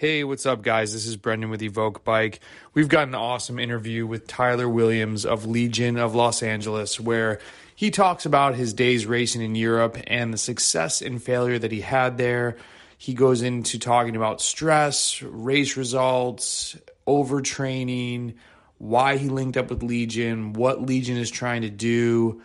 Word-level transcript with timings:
Hey, 0.00 0.24
what's 0.24 0.46
up, 0.46 0.62
guys? 0.62 0.94
This 0.94 1.04
is 1.04 1.18
Brendan 1.18 1.50
with 1.50 1.60
Evoke 1.60 2.04
Bike. 2.04 2.40
We've 2.72 2.88
got 2.88 3.08
an 3.08 3.14
awesome 3.14 3.58
interview 3.58 4.06
with 4.06 4.26
Tyler 4.26 4.66
Williams 4.66 5.26
of 5.26 5.44
Legion 5.44 5.98
of 5.98 6.14
Los 6.14 6.42
Angeles, 6.42 6.98
where 6.98 7.38
he 7.76 7.90
talks 7.90 8.24
about 8.24 8.54
his 8.54 8.72
days 8.72 9.04
racing 9.04 9.42
in 9.42 9.54
Europe 9.54 9.98
and 10.06 10.32
the 10.32 10.38
success 10.38 11.02
and 11.02 11.22
failure 11.22 11.58
that 11.58 11.70
he 11.70 11.82
had 11.82 12.16
there. 12.16 12.56
He 12.96 13.12
goes 13.12 13.42
into 13.42 13.78
talking 13.78 14.16
about 14.16 14.40
stress, 14.40 15.20
race 15.20 15.76
results, 15.76 16.78
overtraining, 17.06 18.36
why 18.78 19.18
he 19.18 19.28
linked 19.28 19.58
up 19.58 19.68
with 19.68 19.82
Legion, 19.82 20.54
what 20.54 20.80
Legion 20.80 21.18
is 21.18 21.30
trying 21.30 21.60
to 21.60 21.68
do 21.68 22.40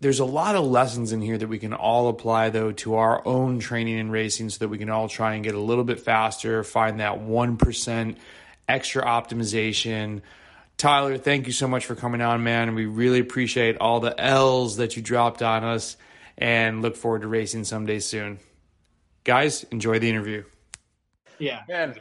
there's 0.00 0.20
a 0.20 0.24
lot 0.24 0.54
of 0.54 0.64
lessons 0.64 1.12
in 1.12 1.20
here 1.20 1.36
that 1.36 1.48
we 1.48 1.58
can 1.58 1.72
all 1.72 2.08
apply 2.08 2.50
though 2.50 2.72
to 2.72 2.94
our 2.96 3.26
own 3.26 3.58
training 3.58 3.98
and 3.98 4.12
racing 4.12 4.48
so 4.50 4.58
that 4.58 4.68
we 4.68 4.78
can 4.78 4.90
all 4.90 5.08
try 5.08 5.34
and 5.34 5.44
get 5.44 5.54
a 5.54 5.60
little 5.60 5.84
bit 5.84 6.00
faster 6.00 6.62
find 6.62 7.00
that 7.00 7.20
1% 7.20 8.16
extra 8.68 9.04
optimization 9.04 10.20
tyler 10.76 11.16
thank 11.18 11.46
you 11.46 11.52
so 11.52 11.66
much 11.66 11.86
for 11.86 11.94
coming 11.94 12.20
on 12.20 12.42
man 12.42 12.74
we 12.74 12.86
really 12.86 13.18
appreciate 13.18 13.76
all 13.78 14.00
the 14.00 14.18
l's 14.20 14.76
that 14.76 14.96
you 14.96 15.02
dropped 15.02 15.42
on 15.42 15.64
us 15.64 15.96
and 16.36 16.82
look 16.82 16.96
forward 16.96 17.22
to 17.22 17.28
racing 17.28 17.64
someday 17.64 17.98
soon 17.98 18.38
guys 19.24 19.64
enjoy 19.64 19.98
the 19.98 20.08
interview 20.08 20.44
yeah 21.38 21.62
man 21.68 21.94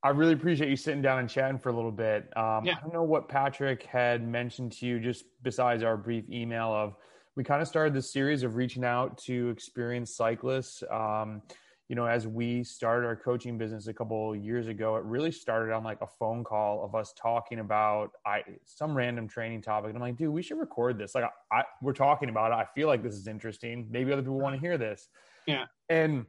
I 0.00 0.10
really 0.10 0.32
appreciate 0.32 0.70
you 0.70 0.76
sitting 0.76 1.02
down 1.02 1.18
and 1.18 1.28
chatting 1.28 1.58
for 1.58 1.70
a 1.70 1.72
little 1.72 1.90
bit. 1.90 2.32
Um, 2.36 2.64
yeah. 2.64 2.74
I 2.76 2.80
don't 2.82 2.94
know 2.94 3.02
what 3.02 3.28
Patrick 3.28 3.82
had 3.82 4.26
mentioned 4.26 4.70
to 4.74 4.86
you 4.86 5.00
just 5.00 5.24
besides 5.42 5.82
our 5.82 5.96
brief 5.96 6.30
email 6.30 6.72
of 6.72 6.94
we 7.38 7.44
kind 7.44 7.62
of 7.62 7.68
started 7.68 7.94
this 7.94 8.12
series 8.12 8.42
of 8.42 8.56
reaching 8.56 8.84
out 8.84 9.16
to 9.16 9.48
experienced 9.50 10.16
cyclists. 10.16 10.82
Um, 10.90 11.40
you 11.88 11.94
know, 11.94 12.04
as 12.04 12.26
we 12.26 12.64
started 12.64 13.06
our 13.06 13.14
coaching 13.14 13.56
business 13.56 13.86
a 13.86 13.94
couple 13.94 14.34
years 14.34 14.66
ago, 14.66 14.96
it 14.96 15.04
really 15.04 15.30
started 15.30 15.72
on 15.72 15.84
like 15.84 16.00
a 16.00 16.06
phone 16.18 16.42
call 16.42 16.84
of 16.84 16.96
us 16.96 17.14
talking 17.16 17.60
about 17.60 18.10
I 18.26 18.42
some 18.64 18.92
random 18.92 19.28
training 19.28 19.62
topic. 19.62 19.90
And 19.90 19.96
I'm 19.96 20.02
like, 20.02 20.16
dude, 20.16 20.30
we 20.30 20.42
should 20.42 20.58
record 20.58 20.98
this. 20.98 21.14
Like, 21.14 21.26
I, 21.52 21.62
we're 21.80 21.92
talking 21.92 22.28
about 22.28 22.50
it. 22.50 22.56
I 22.56 22.66
feel 22.74 22.88
like 22.88 23.04
this 23.04 23.14
is 23.14 23.28
interesting. 23.28 23.86
Maybe 23.88 24.12
other 24.12 24.22
people 24.22 24.40
want 24.40 24.56
to 24.56 24.60
hear 24.60 24.76
this. 24.76 25.08
Yeah. 25.46 25.66
And 25.88 26.26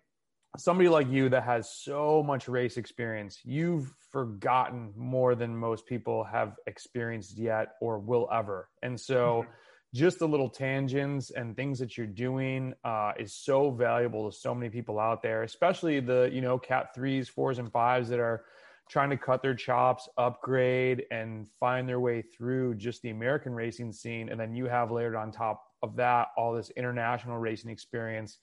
somebody 0.57 0.89
like 0.89 1.09
you 1.09 1.27
that 1.29 1.41
has 1.41 1.71
so 1.71 2.21
much 2.21 2.47
race 2.47 2.77
experience, 2.77 3.39
you've 3.43 3.91
forgotten 4.11 4.93
more 4.95 5.33
than 5.33 5.57
most 5.57 5.87
people 5.87 6.23
have 6.25 6.53
experienced 6.67 7.35
yet 7.35 7.69
or 7.81 7.97
will 7.97 8.29
ever. 8.31 8.69
And 8.83 8.97
so. 8.97 9.41
Mm-hmm 9.41 9.51
just 9.93 10.19
the 10.19 10.27
little 10.27 10.49
tangents 10.49 11.31
and 11.31 11.55
things 11.55 11.79
that 11.79 11.97
you're 11.97 12.07
doing 12.07 12.73
uh, 12.83 13.13
is 13.17 13.33
so 13.33 13.71
valuable 13.71 14.29
to 14.29 14.37
so 14.37 14.53
many 14.53 14.69
people 14.69 14.99
out 14.99 15.23
there, 15.23 15.43
especially 15.43 15.99
the 15.99 16.29
you 16.31 16.41
know 16.41 16.57
cat 16.57 16.93
threes, 16.93 17.27
fours, 17.27 17.59
and 17.59 17.71
fives 17.71 18.09
that 18.09 18.19
are 18.19 18.45
trying 18.89 19.09
to 19.09 19.17
cut 19.17 19.41
their 19.41 19.53
chops, 19.53 20.09
upgrade, 20.17 21.05
and 21.11 21.47
find 21.59 21.87
their 21.87 21.99
way 21.99 22.21
through 22.21 22.75
just 22.75 23.01
the 23.03 23.09
American 23.09 23.53
racing 23.53 23.91
scene. 23.91 24.29
And 24.29 24.39
then 24.39 24.55
you 24.55 24.65
have 24.65 24.91
layered 24.91 25.15
on 25.15 25.31
top 25.31 25.63
of 25.81 25.95
that 25.95 26.29
all 26.35 26.53
this 26.53 26.71
international 26.71 27.37
racing 27.37 27.69
experience. 27.69 28.37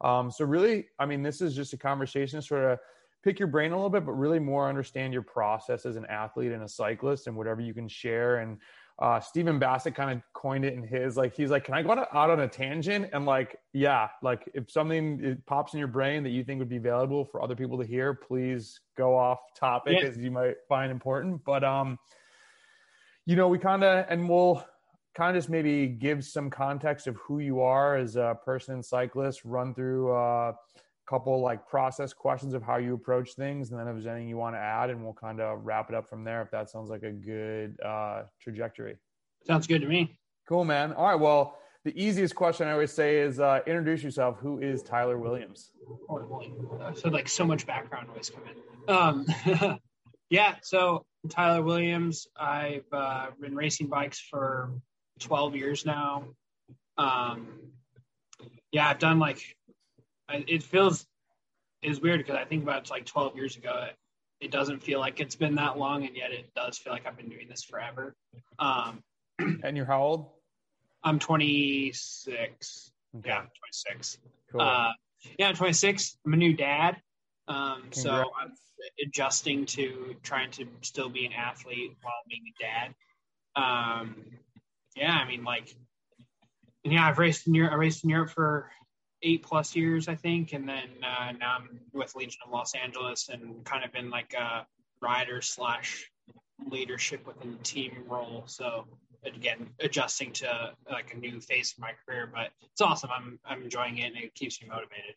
Um, 0.00 0.30
so 0.30 0.44
really, 0.44 0.86
I 0.98 1.06
mean, 1.06 1.22
this 1.22 1.40
is 1.40 1.54
just 1.54 1.74
a 1.74 1.76
conversation 1.76 2.40
sort 2.40 2.64
of 2.64 2.78
pick 3.22 3.38
your 3.38 3.48
brain 3.48 3.72
a 3.72 3.76
little 3.76 3.90
bit, 3.90 4.06
but 4.06 4.12
really 4.12 4.38
more 4.38 4.68
understand 4.68 5.12
your 5.12 5.22
process 5.22 5.84
as 5.84 5.96
an 5.96 6.06
athlete 6.06 6.52
and 6.52 6.62
a 6.62 6.68
cyclist 6.68 7.26
and 7.26 7.36
whatever 7.36 7.60
you 7.60 7.74
can 7.74 7.88
share 7.88 8.38
and 8.38 8.58
uh, 9.00 9.18
Stephen 9.18 9.58
Bassett 9.58 9.94
kind 9.94 10.10
of 10.10 10.22
coined 10.34 10.64
it 10.64 10.74
in 10.74 10.82
his 10.82 11.16
like 11.16 11.34
he's 11.34 11.50
like, 11.50 11.64
can 11.64 11.72
I 11.72 11.82
go 11.82 11.92
out 11.92 12.30
on 12.30 12.40
a 12.40 12.48
tangent 12.48 13.08
and 13.12 13.24
like, 13.24 13.56
yeah, 13.72 14.08
like 14.22 14.48
if 14.52 14.70
something 14.70 15.42
pops 15.46 15.72
in 15.72 15.78
your 15.78 15.88
brain 15.88 16.22
that 16.24 16.30
you 16.30 16.44
think 16.44 16.58
would 16.58 16.68
be 16.68 16.78
valuable 16.78 17.24
for 17.24 17.42
other 17.42 17.56
people 17.56 17.78
to 17.78 17.84
hear, 17.84 18.12
please 18.12 18.80
go 18.98 19.16
off 19.16 19.38
topic 19.56 19.98
yeah. 20.00 20.08
as 20.08 20.18
you 20.18 20.30
might 20.30 20.56
find 20.68 20.92
important. 20.92 21.42
But 21.44 21.64
um, 21.64 21.98
you 23.24 23.36
know, 23.36 23.48
we 23.48 23.58
kind 23.58 23.82
of 23.82 24.04
and 24.10 24.28
we'll 24.28 24.62
kind 25.14 25.34
of 25.34 25.42
just 25.42 25.48
maybe 25.48 25.86
give 25.86 26.22
some 26.22 26.50
context 26.50 27.06
of 27.06 27.16
who 27.16 27.38
you 27.38 27.60
are 27.62 27.96
as 27.96 28.16
a 28.16 28.38
person 28.44 28.74
and 28.74 28.84
cyclist, 28.84 29.44
run 29.46 29.74
through 29.74 30.12
uh, 30.14 30.52
couple 31.10 31.40
like 31.40 31.66
process 31.66 32.12
questions 32.12 32.54
of 32.54 32.62
how 32.62 32.76
you 32.76 32.94
approach 32.94 33.32
things 33.34 33.70
and 33.70 33.80
then 33.80 33.88
if 33.88 33.94
there's 33.94 34.06
anything 34.06 34.28
you 34.28 34.36
want 34.36 34.54
to 34.54 34.60
add 34.60 34.90
and 34.90 35.02
we'll 35.02 35.12
kind 35.12 35.40
of 35.40 35.58
wrap 35.64 35.90
it 35.90 35.96
up 35.96 36.08
from 36.08 36.22
there 36.22 36.40
if 36.40 36.52
that 36.52 36.70
sounds 36.70 36.88
like 36.88 37.02
a 37.02 37.10
good 37.10 37.76
uh, 37.84 38.22
trajectory. 38.40 38.96
Sounds 39.44 39.66
good 39.66 39.80
to 39.80 39.88
me. 39.88 40.16
Cool 40.48 40.64
man. 40.64 40.92
All 40.92 41.08
right 41.08 41.18
well 41.18 41.56
the 41.82 41.98
easiest 42.00 42.34
question 42.34 42.68
i 42.68 42.72
always 42.72 42.92
say 42.92 43.18
is 43.18 43.40
uh, 43.40 43.58
introduce 43.66 44.04
yourself. 44.04 44.38
Who 44.38 44.60
is 44.60 44.84
tyler 44.84 45.18
williams? 45.18 45.72
Oh 46.08 46.20
boy 46.20 46.94
so 46.94 47.08
like 47.08 47.28
so 47.28 47.44
much 47.44 47.66
background 47.66 48.08
noise 48.14 48.30
coming 48.30 48.54
um, 48.86 49.78
yeah 50.30 50.54
so 50.62 51.04
tyler 51.28 51.62
williams. 51.62 52.28
I've 52.38 52.86
uh, 52.92 53.26
been 53.40 53.56
racing 53.56 53.88
bikes 53.88 54.20
for 54.20 54.70
12 55.18 55.56
years 55.56 55.84
now. 55.84 56.26
Um, 56.96 57.48
yeah 58.72 58.88
i've 58.88 58.98
done 58.98 59.18
like 59.18 59.42
it 60.32 60.62
feels 60.62 61.06
is 61.82 62.00
weird 62.00 62.18
because 62.18 62.36
I 62.36 62.44
think 62.44 62.62
about 62.62 62.82
it's 62.82 62.90
like 62.90 63.06
12 63.06 63.36
years 63.36 63.56
ago. 63.56 63.86
It, 63.88 63.96
it, 64.46 64.50
doesn't 64.50 64.82
feel 64.82 65.00
like 65.00 65.20
it's 65.20 65.34
been 65.34 65.54
that 65.56 65.78
long, 65.78 66.06
and 66.06 66.16
yet 66.16 66.30
it 66.30 66.52
does 66.54 66.78
feel 66.78 66.92
like 66.92 67.06
I've 67.06 67.16
been 67.16 67.28
doing 67.28 67.46
this 67.48 67.62
forever. 67.62 68.14
Um, 68.58 69.02
and 69.38 69.76
you're 69.76 69.86
how 69.86 70.02
old? 70.02 70.26
I'm 71.02 71.18
26. 71.18 72.92
Okay. 73.18 73.28
Yeah, 73.28 73.38
26. 73.38 74.18
Cool. 74.52 74.60
Uh, 74.60 74.90
yeah, 75.38 75.48
I'm 75.48 75.54
26. 75.54 76.18
I'm 76.24 76.32
a 76.32 76.36
new 76.36 76.54
dad. 76.54 76.96
Um, 77.48 77.84
so 77.90 78.30
I'm 78.40 78.52
adjusting 79.04 79.66
to 79.66 80.14
trying 80.22 80.50
to 80.52 80.66
still 80.82 81.08
be 81.08 81.26
an 81.26 81.32
athlete 81.32 81.96
while 82.02 82.14
being 82.28 82.42
a 82.46 82.62
dad. 82.62 82.94
Um, 83.56 84.16
yeah, 84.96 85.12
I 85.12 85.26
mean, 85.26 85.44
like, 85.44 85.74
yeah, 86.84 87.06
I've 87.06 87.18
raced 87.18 87.46
in 87.46 87.54
Europe. 87.54 87.72
I 87.72 87.76
raced 87.76 88.04
in 88.04 88.10
Europe 88.10 88.30
for 88.30 88.70
eight 89.22 89.42
plus 89.42 89.76
years, 89.76 90.08
I 90.08 90.14
think, 90.14 90.52
and 90.52 90.68
then 90.68 90.88
uh, 91.02 91.32
now 91.32 91.58
I'm 91.58 91.80
with 91.92 92.14
Legion 92.16 92.40
of 92.46 92.52
Los 92.52 92.74
Angeles 92.74 93.28
and 93.28 93.64
kind 93.64 93.84
of 93.84 93.94
in 93.94 94.10
like 94.10 94.34
a 94.34 94.66
rider 95.02 95.40
slash 95.42 96.10
leadership 96.68 97.26
within 97.26 97.52
the 97.52 97.62
team 97.62 98.04
role. 98.08 98.44
So 98.46 98.86
again, 99.24 99.68
adjusting 99.80 100.32
to 100.32 100.72
like 100.90 101.12
a 101.14 101.18
new 101.18 101.40
phase 101.40 101.72
of 101.72 101.80
my 101.80 101.92
career, 102.06 102.30
but 102.32 102.50
it's 102.62 102.80
awesome. 102.80 103.10
I'm 103.14 103.38
I'm 103.44 103.62
enjoying 103.62 103.98
it 103.98 104.06
and 104.06 104.16
it 104.16 104.34
keeps 104.34 104.60
me 104.62 104.68
motivated. 104.68 105.14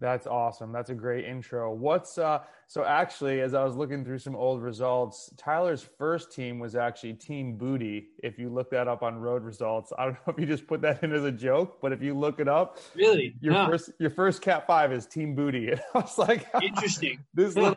That's 0.00 0.26
awesome. 0.26 0.72
That's 0.72 0.88
a 0.88 0.94
great 0.94 1.26
intro. 1.26 1.72
What's 1.72 2.16
uh 2.16 2.40
so 2.66 2.84
actually 2.84 3.42
as 3.42 3.52
I 3.52 3.62
was 3.62 3.76
looking 3.76 4.04
through 4.04 4.18
some 4.18 4.34
old 4.34 4.62
results, 4.62 5.32
Tyler's 5.36 5.82
first 5.82 6.32
team 6.32 6.58
was 6.58 6.74
actually 6.74 7.12
Team 7.14 7.56
Booty. 7.56 8.08
If 8.22 8.38
you 8.38 8.48
look 8.48 8.70
that 8.70 8.88
up 8.88 9.02
on 9.02 9.16
road 9.16 9.44
results, 9.44 9.92
I 9.98 10.06
don't 10.06 10.14
know 10.14 10.32
if 10.32 10.40
you 10.40 10.46
just 10.46 10.66
put 10.66 10.80
that 10.82 11.02
in 11.04 11.12
as 11.12 11.24
a 11.24 11.30
joke, 11.30 11.78
but 11.82 11.92
if 11.92 12.02
you 12.02 12.14
look 12.14 12.40
it 12.40 12.48
up, 12.48 12.78
really, 12.94 13.34
your 13.40 13.54
first 13.66 13.90
your 13.98 14.10
first 14.10 14.40
Cat 14.40 14.66
Five 14.66 14.92
is 14.92 15.06
Team 15.06 15.34
Booty. 15.34 15.70
And 15.70 15.80
I 15.94 15.98
was 15.98 16.18
like, 16.18 16.46
interesting. 16.62 17.22
this 17.34 17.54
little 17.54 17.76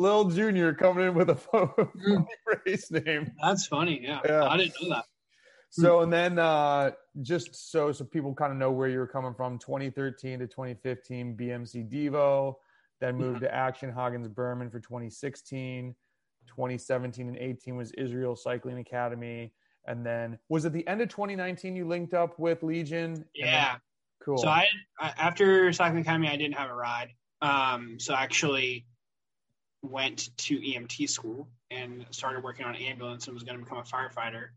little 0.00 0.24
junior 0.24 0.74
coming 0.74 1.06
in 1.06 1.14
with 1.14 1.30
a 1.30 1.34
mm. 1.54 2.26
race 2.66 2.90
name. 2.90 3.30
That's 3.40 3.66
funny. 3.66 4.00
Yeah. 4.02 4.20
yeah, 4.24 4.44
I 4.44 4.56
didn't 4.56 4.74
know 4.82 4.96
that. 4.96 5.04
So 5.74 6.00
and 6.00 6.12
then 6.12 6.38
uh, 6.38 6.90
just 7.22 7.70
so 7.72 7.92
so 7.92 8.04
people 8.04 8.34
kind 8.34 8.52
of 8.52 8.58
know 8.58 8.70
where 8.70 8.88
you're 8.88 9.06
coming 9.06 9.32
from, 9.32 9.58
2013 9.58 10.40
to 10.40 10.46
2015, 10.46 11.34
BMC 11.34 11.90
Devo, 11.90 12.56
then 13.00 13.16
moved 13.16 13.40
to 13.40 13.48
Axeon 13.48 13.94
Hagens 13.94 14.28
Berman 14.28 14.68
for 14.68 14.80
2016, 14.80 15.94
2017 16.46 17.26
and 17.26 17.38
18 17.38 17.74
was 17.74 17.90
Israel 17.92 18.36
Cycling 18.36 18.80
Academy, 18.80 19.54
and 19.86 20.04
then 20.04 20.38
was 20.50 20.66
it 20.66 20.74
the 20.74 20.86
end 20.86 21.00
of 21.00 21.08
2019 21.08 21.74
you 21.74 21.88
linked 21.88 22.12
up 22.12 22.38
with 22.38 22.62
Legion? 22.62 23.24
Yeah, 23.34 23.70
then, 23.70 23.80
cool. 24.22 24.38
So 24.38 24.48
I 24.48 24.66
after 25.00 25.72
Cycling 25.72 26.02
Academy, 26.02 26.28
I 26.28 26.36
didn't 26.36 26.56
have 26.56 26.68
a 26.68 26.74
ride, 26.74 27.14
um, 27.40 27.96
so 27.98 28.12
I 28.12 28.22
actually 28.24 28.84
went 29.80 30.36
to 30.36 30.58
EMT 30.58 31.08
school 31.08 31.48
and 31.70 32.04
started 32.10 32.44
working 32.44 32.66
on 32.66 32.76
ambulance 32.76 33.26
and 33.26 33.32
was 33.32 33.42
going 33.42 33.56
to 33.56 33.64
become 33.64 33.78
a 33.78 33.82
firefighter 33.82 34.48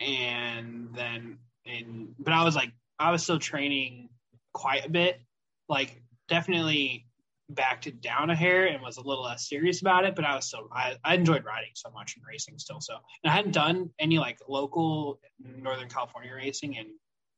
and 0.00 0.88
then 0.94 1.38
in 1.64 2.14
but 2.18 2.32
I 2.32 2.44
was 2.44 2.56
like 2.56 2.72
I 2.98 3.10
was 3.10 3.22
still 3.22 3.38
training 3.38 4.08
quite 4.52 4.86
a 4.86 4.90
bit, 4.90 5.20
like 5.68 6.02
definitely 6.28 7.06
backed 7.48 7.86
it 7.86 8.00
down 8.00 8.30
a 8.30 8.36
hair 8.36 8.66
and 8.66 8.80
was 8.80 8.96
a 8.96 9.02
little 9.02 9.24
less 9.24 9.48
serious 9.48 9.80
about 9.80 10.04
it, 10.04 10.14
but 10.14 10.24
I 10.24 10.36
was 10.36 10.46
still 10.46 10.68
I, 10.72 10.96
I 11.04 11.14
enjoyed 11.14 11.44
riding 11.44 11.70
so 11.74 11.90
much 11.90 12.16
and 12.16 12.24
racing 12.26 12.58
still. 12.58 12.80
So 12.80 12.94
and 13.24 13.30
I 13.30 13.34
hadn't 13.34 13.52
done 13.52 13.90
any 13.98 14.18
like 14.18 14.38
local 14.48 15.20
Northern 15.38 15.88
California 15.88 16.32
racing 16.34 16.78
and 16.78 16.88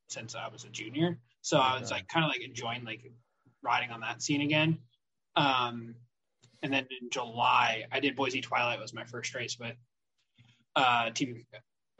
since 0.09 0.35
I 0.35 0.47
was 0.49 0.63
a 0.63 0.69
junior. 0.69 1.17
So 1.41 1.57
I 1.57 1.79
was 1.79 1.91
like 1.91 2.07
kind 2.07 2.25
of 2.25 2.29
like 2.29 2.41
enjoying 2.41 2.83
like 2.85 3.01
riding 3.63 3.89
on 3.89 4.01
that 4.01 4.21
scene 4.21 4.41
again. 4.41 4.77
Um 5.35 5.95
and 6.61 6.71
then 6.71 6.87
in 7.01 7.09
July 7.09 7.85
I 7.91 7.99
did 7.99 8.15
Boise 8.15 8.41
Twilight 8.41 8.79
was 8.79 8.93
my 8.93 9.05
first 9.05 9.33
race 9.33 9.57
with 9.59 9.75
uh 10.75 11.09
team 11.11 11.43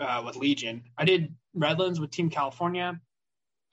uh, 0.03 0.21
with 0.25 0.35
Legion. 0.35 0.83
I 0.97 1.05
did 1.05 1.35
Redlands 1.53 1.99
with 1.99 2.11
Team 2.11 2.29
California. 2.29 2.99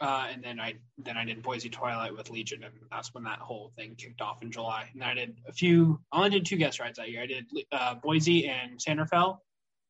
uh, 0.00 0.28
and 0.32 0.42
then 0.42 0.58
I 0.58 0.74
then 0.98 1.16
I 1.16 1.24
did 1.24 1.42
Boise 1.42 1.68
Twilight 1.68 2.16
with 2.16 2.30
Legion, 2.30 2.64
and 2.64 2.72
that's 2.90 3.12
when 3.14 3.24
that 3.24 3.38
whole 3.38 3.70
thing 3.76 3.96
kicked 3.96 4.22
off 4.22 4.42
in 4.42 4.50
July. 4.50 4.88
And 4.94 5.04
I 5.04 5.14
did 5.14 5.38
a 5.46 5.52
few. 5.52 6.00
I 6.10 6.18
only 6.18 6.30
did 6.30 6.46
two 6.46 6.56
guest 6.56 6.80
rides 6.80 6.98
that 6.98 7.10
year. 7.10 7.22
I 7.22 7.26
did 7.26 7.46
uh, 7.70 7.94
Boise 7.96 8.48
and 8.48 8.80
San 8.80 8.98
Rafael, 8.98 9.42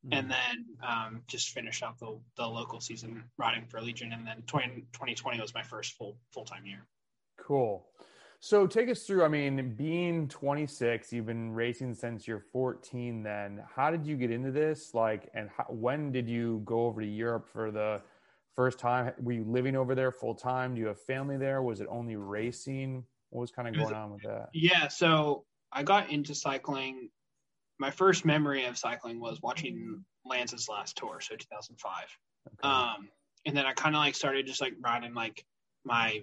mm-hmm. 0.04 0.18
and 0.18 0.30
then 0.30 0.66
um, 0.86 1.22
just 1.28 1.50
finished 1.50 1.82
out 1.84 1.98
the 2.00 2.18
the 2.36 2.46
local 2.46 2.80
season 2.80 3.24
riding 3.38 3.66
for 3.66 3.80
Legion. 3.80 4.12
And 4.12 4.26
then 4.26 4.42
20, 4.48 4.86
2020 4.92 5.40
was 5.40 5.54
my 5.54 5.62
first 5.62 5.92
full 5.92 6.18
full 6.32 6.44
time 6.44 6.66
year. 6.66 6.84
Cool. 7.38 7.86
So 8.42 8.66
take 8.66 8.88
us 8.88 9.02
through. 9.02 9.22
I 9.22 9.28
mean, 9.28 9.74
being 9.76 10.26
26, 10.26 11.12
you've 11.12 11.26
been 11.26 11.52
racing 11.52 11.92
since 11.94 12.26
you're 12.26 12.40
14. 12.52 13.22
Then, 13.22 13.62
how 13.74 13.90
did 13.90 14.06
you 14.06 14.16
get 14.16 14.30
into 14.30 14.50
this? 14.50 14.94
Like, 14.94 15.28
and 15.34 15.50
how, 15.54 15.64
when 15.68 16.10
did 16.10 16.26
you 16.26 16.62
go 16.64 16.86
over 16.86 17.02
to 17.02 17.06
Europe 17.06 17.46
for 17.52 17.70
the 17.70 18.00
first 18.56 18.78
time? 18.78 19.12
Were 19.20 19.32
you 19.32 19.44
living 19.44 19.76
over 19.76 19.94
there 19.94 20.10
full 20.10 20.34
time? 20.34 20.74
Do 20.74 20.80
you 20.80 20.86
have 20.86 20.98
family 20.98 21.36
there? 21.36 21.60
Was 21.60 21.82
it 21.82 21.86
only 21.90 22.16
racing? 22.16 23.04
What 23.28 23.42
was 23.42 23.50
kind 23.50 23.68
of 23.68 23.74
going 23.74 23.94
on 23.94 24.10
with 24.10 24.22
that? 24.22 24.48
Yeah, 24.54 24.88
so 24.88 25.44
I 25.70 25.82
got 25.82 26.10
into 26.10 26.34
cycling. 26.34 27.10
My 27.78 27.90
first 27.90 28.24
memory 28.24 28.64
of 28.64 28.78
cycling 28.78 29.20
was 29.20 29.42
watching 29.42 30.02
Lance's 30.24 30.66
last 30.66 30.96
tour, 30.96 31.20
so 31.20 31.36
2005. 31.36 31.92
Okay. 32.48 32.68
Um, 32.68 33.10
and 33.44 33.54
then 33.54 33.66
I 33.66 33.74
kind 33.74 33.94
of 33.94 34.00
like 34.00 34.14
started 34.14 34.46
just 34.46 34.62
like 34.62 34.72
riding 34.80 35.12
like 35.12 35.44
my 35.84 36.22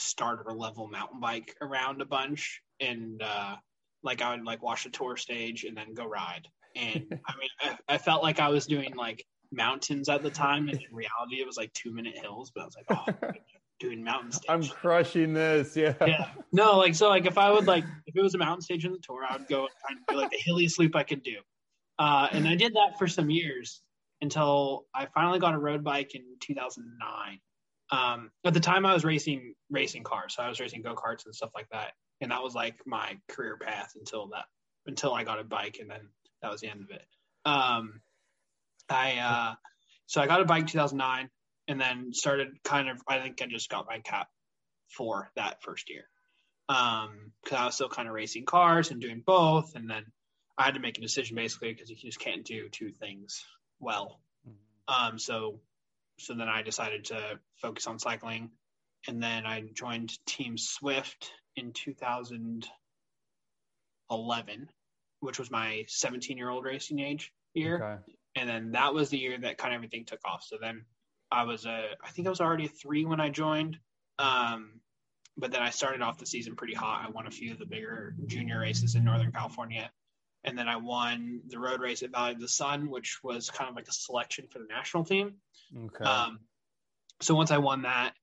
starter 0.00 0.52
level 0.52 0.88
mountain 0.88 1.20
bike 1.20 1.56
around 1.60 2.00
a 2.00 2.04
bunch 2.04 2.62
and 2.80 3.22
uh 3.22 3.56
like 4.02 4.22
I 4.22 4.34
would 4.34 4.44
like 4.44 4.62
watch 4.62 4.84
the 4.84 4.90
tour 4.90 5.16
stage 5.16 5.64
and 5.64 5.76
then 5.76 5.94
go 5.94 6.06
ride. 6.06 6.48
And 6.76 7.06
I 7.26 7.34
mean 7.36 7.50
I, 7.60 7.78
I, 7.88 7.98
felt 7.98 8.22
like 8.22 8.40
I 8.40 8.48
was 8.48 8.66
doing 8.66 8.94
like 8.96 9.24
mountains 9.52 10.08
at 10.08 10.22
the 10.22 10.30
time 10.30 10.68
and 10.68 10.78
in 10.78 10.94
reality 10.94 11.40
it 11.40 11.46
was 11.46 11.56
like 11.56 11.72
two 11.72 11.92
minute 11.92 12.16
hills, 12.16 12.50
but 12.54 12.62
I 12.62 12.64
was 12.64 12.76
like, 12.76 12.86
oh 13.24 13.30
doing 13.80 14.04
mountain 14.04 14.32
stage. 14.32 14.46
I'm 14.48 14.62
crushing 14.64 15.32
this, 15.32 15.74
yeah. 15.74 15.94
Yeah. 16.06 16.28
No, 16.52 16.76
like 16.76 16.94
so 16.94 17.08
like 17.08 17.26
if 17.26 17.38
I 17.38 17.50
would 17.50 17.66
like 17.66 17.84
if 18.06 18.16
it 18.16 18.22
was 18.22 18.34
a 18.34 18.38
mountain 18.38 18.62
stage 18.62 18.84
in 18.84 18.92
the 18.92 18.98
tour, 18.98 19.24
I 19.28 19.36
would 19.36 19.48
go 19.48 19.60
and 19.60 19.70
try 19.78 19.96
to 19.96 20.00
do 20.08 20.16
like 20.16 20.30
the 20.30 20.40
hilliest 20.44 20.78
loop 20.78 20.96
I 20.96 21.02
could 21.02 21.22
do. 21.22 21.36
Uh 21.98 22.28
and 22.32 22.48
I 22.48 22.54
did 22.54 22.74
that 22.74 22.98
for 22.98 23.06
some 23.06 23.30
years 23.30 23.82
until 24.22 24.86
I 24.94 25.06
finally 25.14 25.38
got 25.38 25.54
a 25.54 25.58
road 25.58 25.82
bike 25.82 26.14
in 26.14 26.22
2009 26.40 27.40
um, 27.90 28.30
at 28.44 28.54
the 28.54 28.60
time 28.60 28.86
I 28.86 28.94
was 28.94 29.04
racing 29.04 29.54
racing 29.70 30.04
cars, 30.04 30.34
so 30.36 30.42
I 30.42 30.48
was 30.48 30.60
racing 30.60 30.82
go 30.82 30.94
karts 30.94 31.26
and 31.26 31.34
stuff 31.34 31.50
like 31.54 31.68
that, 31.70 31.92
and 32.20 32.30
that 32.30 32.42
was 32.42 32.54
like 32.54 32.76
my 32.86 33.18
career 33.28 33.56
path 33.56 33.92
until 33.96 34.28
that 34.28 34.44
until 34.86 35.12
I 35.12 35.24
got 35.24 35.40
a 35.40 35.44
bike, 35.44 35.78
and 35.80 35.90
then 35.90 36.08
that 36.42 36.50
was 36.50 36.60
the 36.60 36.68
end 36.68 36.82
of 36.82 36.90
it. 36.90 37.04
Um, 37.44 38.00
I 38.88 39.16
uh, 39.18 39.54
so 40.06 40.20
I 40.20 40.26
got 40.26 40.40
a 40.40 40.44
bike 40.44 40.66
2009, 40.66 41.30
and 41.68 41.80
then 41.80 42.12
started 42.12 42.62
kind 42.64 42.88
of. 42.88 43.00
I 43.08 43.20
think 43.20 43.40
I 43.42 43.46
just 43.46 43.70
got 43.70 43.86
my 43.86 43.98
cap 43.98 44.28
for 44.88 45.30
that 45.36 45.62
first 45.62 45.88
year 45.88 46.04
um, 46.68 47.32
because 47.42 47.58
I 47.58 47.66
was 47.66 47.74
still 47.74 47.88
kind 47.88 48.08
of 48.08 48.14
racing 48.14 48.44
cars 48.44 48.90
and 48.90 49.00
doing 49.00 49.22
both, 49.24 49.74
and 49.74 49.90
then 49.90 50.04
I 50.56 50.64
had 50.64 50.74
to 50.74 50.80
make 50.80 50.98
a 50.98 51.00
decision 51.00 51.36
basically 51.36 51.72
because 51.72 51.90
you 51.90 51.96
just 51.96 52.20
can't 52.20 52.44
do 52.44 52.68
two 52.68 52.92
things 52.92 53.44
well. 53.80 54.20
Mm-hmm. 54.48 55.06
Um, 55.06 55.18
so 55.18 55.60
so 56.20 56.34
then 56.34 56.48
I 56.48 56.62
decided 56.62 57.06
to 57.06 57.40
focus 57.56 57.86
on 57.86 57.98
cycling. 57.98 58.50
And 59.08 59.22
then 59.22 59.46
I 59.46 59.62
joined 59.72 60.22
Team 60.26 60.58
Swift 60.58 61.32
in 61.56 61.72
2011, 61.72 64.68
which 65.20 65.38
was 65.38 65.50
my 65.50 65.84
17 65.88 66.36
year 66.36 66.50
old 66.50 66.64
racing 66.64 67.00
age 67.00 67.32
year. 67.54 67.76
Okay. 67.76 67.96
And 68.36 68.48
then 68.48 68.70
that 68.72 68.94
was 68.94 69.08
the 69.08 69.18
year 69.18 69.36
that 69.38 69.58
kind 69.58 69.74
of 69.74 69.78
everything 69.78 70.04
took 70.04 70.20
off. 70.24 70.44
So 70.44 70.56
then 70.60 70.84
I 71.32 71.44
was 71.44 71.66
a, 71.66 71.90
I 72.04 72.10
think 72.10 72.26
I 72.26 72.30
was 72.30 72.40
already 72.40 72.66
a 72.66 72.68
three 72.68 73.04
when 73.04 73.20
I 73.20 73.30
joined. 73.30 73.78
Um, 74.18 74.80
but 75.36 75.52
then 75.52 75.62
I 75.62 75.70
started 75.70 76.02
off 76.02 76.18
the 76.18 76.26
season 76.26 76.54
pretty 76.54 76.74
hot. 76.74 77.06
I 77.06 77.10
won 77.10 77.26
a 77.26 77.30
few 77.30 77.52
of 77.52 77.58
the 77.58 77.64
bigger 77.64 78.14
junior 78.26 78.60
races 78.60 78.94
in 78.94 79.04
Northern 79.04 79.32
California. 79.32 79.90
And 80.44 80.56
then 80.56 80.68
I 80.68 80.76
won 80.76 81.42
the 81.48 81.58
road 81.58 81.80
race 81.80 82.02
at 82.02 82.12
Valley 82.12 82.32
of 82.32 82.40
the 82.40 82.48
Sun, 82.48 82.88
which 82.88 83.18
was 83.22 83.50
kind 83.50 83.68
of 83.68 83.76
like 83.76 83.88
a 83.88 83.92
selection 83.92 84.46
for 84.48 84.58
the 84.58 84.66
national 84.68 85.04
team. 85.04 85.34
Okay. 85.76 86.04
Um, 86.04 86.40
so 87.20 87.34
once 87.34 87.50
I 87.50 87.58
won 87.58 87.82
that, 87.82 88.14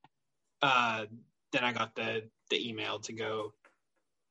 uh, 0.61 1.05
then 1.51 1.63
I 1.63 1.71
got 1.73 1.95
the 1.95 2.23
the 2.49 2.69
email 2.69 2.99
to 2.99 3.13
go 3.13 3.53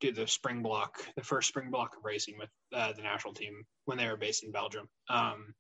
do 0.01 0.13
the 0.13 0.27
spring 0.27 0.63
block, 0.63 0.99
the 1.17 1.23
first 1.23 1.49
spring 1.49 1.71
block 1.71 1.97
of 1.97 2.05
racing 2.05 2.37
with 2.39 2.51
uh, 2.75 2.93
the 2.93 3.03
national 3.03 3.35
team 3.35 3.65
when 3.85 3.99
they 3.99 4.07
were 4.09 4.17
based 4.17 4.45
in 4.45 4.53
Belgium. 4.53 4.89
Um, 5.09 5.55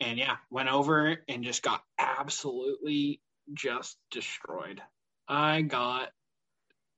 and 0.00 0.18
yeah, 0.18 0.36
went 0.50 0.68
over 0.68 1.18
and 1.28 1.44
just 1.44 1.62
got 1.62 1.82
absolutely 1.98 3.20
just 3.54 3.96
destroyed. 4.10 4.80
I 5.26 5.62
got, 5.62 6.10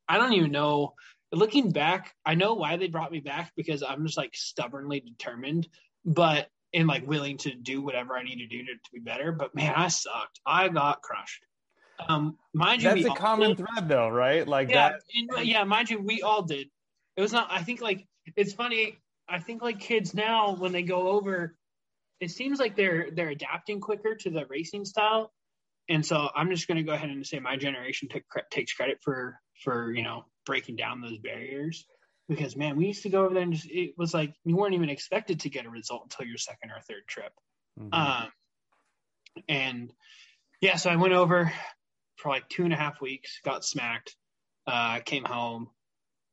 I 0.09 0.19
don't 0.19 0.35
even 0.35 0.53
know. 0.53 0.95
Looking 1.33 1.71
back, 1.71 2.15
I 2.27 2.35
know 2.35 2.55
why 2.55 2.77
they 2.77 2.89
brought 2.89 3.13
me 3.13 3.21
back 3.21 3.53
because 3.57 3.83
I'm 3.83 4.05
just 4.05 4.19
like 4.19 4.35
stubbornly 4.35 5.01
determined. 5.01 5.69
But 6.05 6.49
and 6.73 6.89
like 6.89 7.07
willing 7.07 7.39
to 7.39 7.55
do 7.55 7.83
whatever 7.83 8.17
I 8.17 8.23
need 8.23 8.39
to 8.39 8.47
do 8.47 8.65
to, 8.65 8.73
to 8.73 8.91
be 8.93 9.01
better. 9.01 9.33
But 9.33 9.55
man, 9.55 9.75
I 9.77 9.89
sucked. 9.89 10.41
I 10.47 10.69
got 10.69 11.03
crushed. 11.03 11.45
Um, 12.09 12.39
mind 12.55 12.83
you, 12.83 12.91
that's 12.91 13.05
a 13.05 13.11
common 13.11 13.51
did. 13.51 13.59
thread, 13.59 13.89
though, 13.89 14.09
right? 14.09 14.47
Like 14.47 14.71
yeah, 14.71 14.93
that. 15.35 15.47
yeah, 15.47 15.65
mind 15.65 15.91
you, 15.91 16.01
we 16.01 16.23
all 16.23 16.43
did. 16.43 16.69
It 17.17 17.21
was 17.21 17.33
not. 17.33 17.49
I 17.51 17.63
think 17.63 17.81
like 17.81 18.07
it's 18.37 18.53
funny. 18.53 18.99
I 19.29 19.39
think 19.39 19.63
like 19.63 19.81
kids 19.81 20.15
now 20.15 20.55
when 20.55 20.73
they 20.73 20.83
go 20.83 21.09
over, 21.09 21.57
it 22.21 22.31
seems 22.31 22.59
like 22.59 22.77
they're 22.77 23.11
they're 23.11 23.29
adapting 23.29 23.81
quicker 23.81 24.15
to 24.15 24.31
the 24.31 24.47
racing 24.47 24.85
style, 24.85 25.33
and 25.89 26.05
so 26.05 26.31
I'm 26.35 26.51
just 26.51 26.69
going 26.69 26.79
to 26.79 26.85
go 26.85 26.93
ahead 26.93 27.11
and 27.11 27.27
say 27.27 27.39
my 27.39 27.57
generation 27.57 28.09
took, 28.09 28.23
takes 28.51 28.73
credit 28.73 28.99
for 29.03 29.39
for 29.63 29.93
you 29.93 30.03
know 30.03 30.25
breaking 30.47 30.77
down 30.77 31.01
those 31.01 31.19
barriers 31.19 31.87
because 32.31 32.57
man, 32.57 32.77
we 32.77 32.87
used 32.87 33.03
to 33.03 33.09
go 33.09 33.25
over 33.25 33.35
there 33.35 33.43
and 33.43 33.53
just 33.53 33.69
it 33.69 33.95
was 33.99 34.15
like 34.15 34.33
you 34.45 34.57
weren't 34.57 34.75
even 34.75 34.89
expected 34.89 35.41
to 35.41 35.51
get 35.51 35.67
a 35.67 35.71
result 35.71 36.05
until 36.05 36.27
your 36.27 36.39
second 36.39 36.71
or 36.71 36.81
third 36.81 37.03
trip. 37.09 37.33
Mm-hmm. 37.79 37.93
Um, 37.93 38.29
and 39.49 39.93
yeah, 40.61 40.77
so 40.77 40.91
I 40.91 40.97
went 40.97 41.13
over 41.13 41.53
for 42.17 42.29
like 42.29 42.49
two 42.49 42.65
and 42.65 42.73
a 42.73 42.77
half 42.77 43.01
weeks, 43.01 43.41
got 43.45 43.65
smacked, 43.65 44.15
uh, 44.67 45.01
came 45.01 45.25
home, 45.25 45.71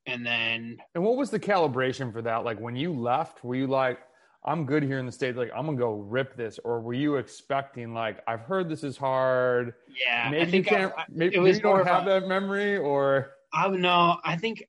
and 0.06 0.24
then. 0.24 0.77
And 0.94 1.04
what 1.04 1.18
was 1.18 1.31
the 1.31 1.39
calibration 1.39 2.13
for 2.13 2.21
that? 2.21 2.45
Like 2.45 2.59
when 2.59 2.75
you 2.75 2.94
left, 2.94 3.44
were 3.44 3.56
you 3.56 3.65
like, 3.65 4.00
I'm 4.45 4.65
good 4.65 4.83
here 4.83 5.00
in 5.00 5.07
the 5.07 5.12
state. 5.12 5.36
Like 5.36 5.51
I'm 5.56 5.65
gonna 5.65 5.77
go 5.77 5.94
rip 5.94 6.38
this, 6.38 6.59
or 6.63 6.80
were 6.80 6.94
you 6.94 7.15
expecting 7.15 7.95
like 7.95 8.21
I've 8.27 8.42
heard 8.42 8.69
this 8.69 8.83
is 8.83 8.98
hard? 8.98 9.74
Yeah, 10.06 10.30
maybe 10.30 10.42
I 10.42 10.45
think 10.45 10.65
you 10.65 10.77
can't. 10.77 10.94
I, 10.95 11.06
maybe, 11.09 11.39
maybe 11.39 11.57
you 11.57 11.62
don't 11.62 11.88
have 11.88 12.06
that 12.06 12.27
memory, 12.27 12.77
or 12.77 13.31
I 13.57 13.68
know. 13.69 14.18
I 14.24 14.36
think 14.36 14.63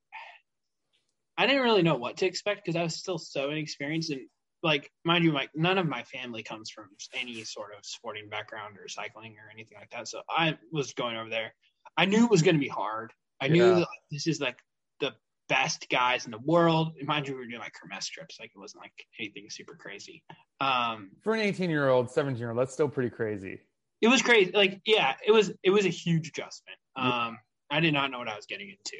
I 1.37 1.47
didn't 1.47 1.63
really 1.63 1.83
know 1.83 1.97
what 1.97 2.17
to 2.19 2.27
expect 2.27 2.65
because 2.65 2.75
I 2.75 2.83
was 2.83 2.97
still 2.97 3.19
so 3.19 3.51
inexperienced 3.51 4.11
and 4.11 4.23
like 4.63 4.91
mind 5.05 5.25
you, 5.25 5.33
like 5.33 5.51
none 5.55 5.77
of 5.77 5.87
my 5.87 6.03
family 6.05 6.43
comes 6.43 6.71
from 6.71 6.87
any 7.13 7.45
sort 7.45 7.73
of 7.77 7.85
sporting 7.85 8.31
background 8.31 8.77
or 8.79 8.89
cycling 8.89 9.37
or 9.37 9.51
anything 9.53 9.77
like 9.79 9.91
that. 9.91 10.09
So 10.09 10.23
I 10.31 10.57
was 10.73 10.95
going 10.95 11.17
over 11.17 11.29
there. 11.29 11.55
I 11.99 12.07
knew 12.07 12.25
it 12.25 12.31
was 12.31 12.43
going 12.43 12.55
to 12.55 12.61
be 12.61 12.69
hard. 12.69 13.13
I 13.41 13.49
knew 13.49 13.67
yeah. 13.67 13.75
that 13.81 13.89
this 14.11 14.27
is 14.27 14.41
like 14.41 14.59
the 15.01 15.13
best 15.51 15.89
guys 15.91 16.25
in 16.25 16.31
the 16.31 16.39
world. 16.39 16.95
Mind 17.03 17.29
you, 17.29 17.35
we 17.35 17.41
were 17.41 17.47
doing 17.47 17.61
like 17.61 17.75
Kermesse 17.75 18.09
trips. 18.09 18.39
Like 18.41 18.51
it 18.55 18.59
wasn't 18.59 18.83
like 18.83 18.93
anything 19.21 19.49
super 19.51 19.77
crazy. 19.77 20.25
Um, 20.61 21.11
For 21.23 21.35
an 21.35 21.41
18 21.41 21.69
year 21.69 21.91
old, 21.91 22.11
17 22.11 22.41
year 22.41 22.51
old, 22.51 22.59
that's 22.59 22.73
still 22.73 22.89
pretty 22.89 23.11
crazy. 23.11 23.61
It 24.01 24.09
was 24.09 24.23
crazy. 24.23 24.51
Like, 24.53 24.81
yeah, 24.87 25.15
it 25.27 25.33
was, 25.33 25.53
it 25.63 25.71
was 25.71 25.85
a 25.85 25.91
huge 25.91 26.29
adjustment. 26.29 26.79
Um, 26.97 27.39
I 27.71 27.81
did 27.81 27.93
not 27.95 28.11
know 28.11 28.19
what 28.19 28.29
I 28.29 28.37
was 28.37 28.47
getting 28.47 28.71
into. 28.71 28.99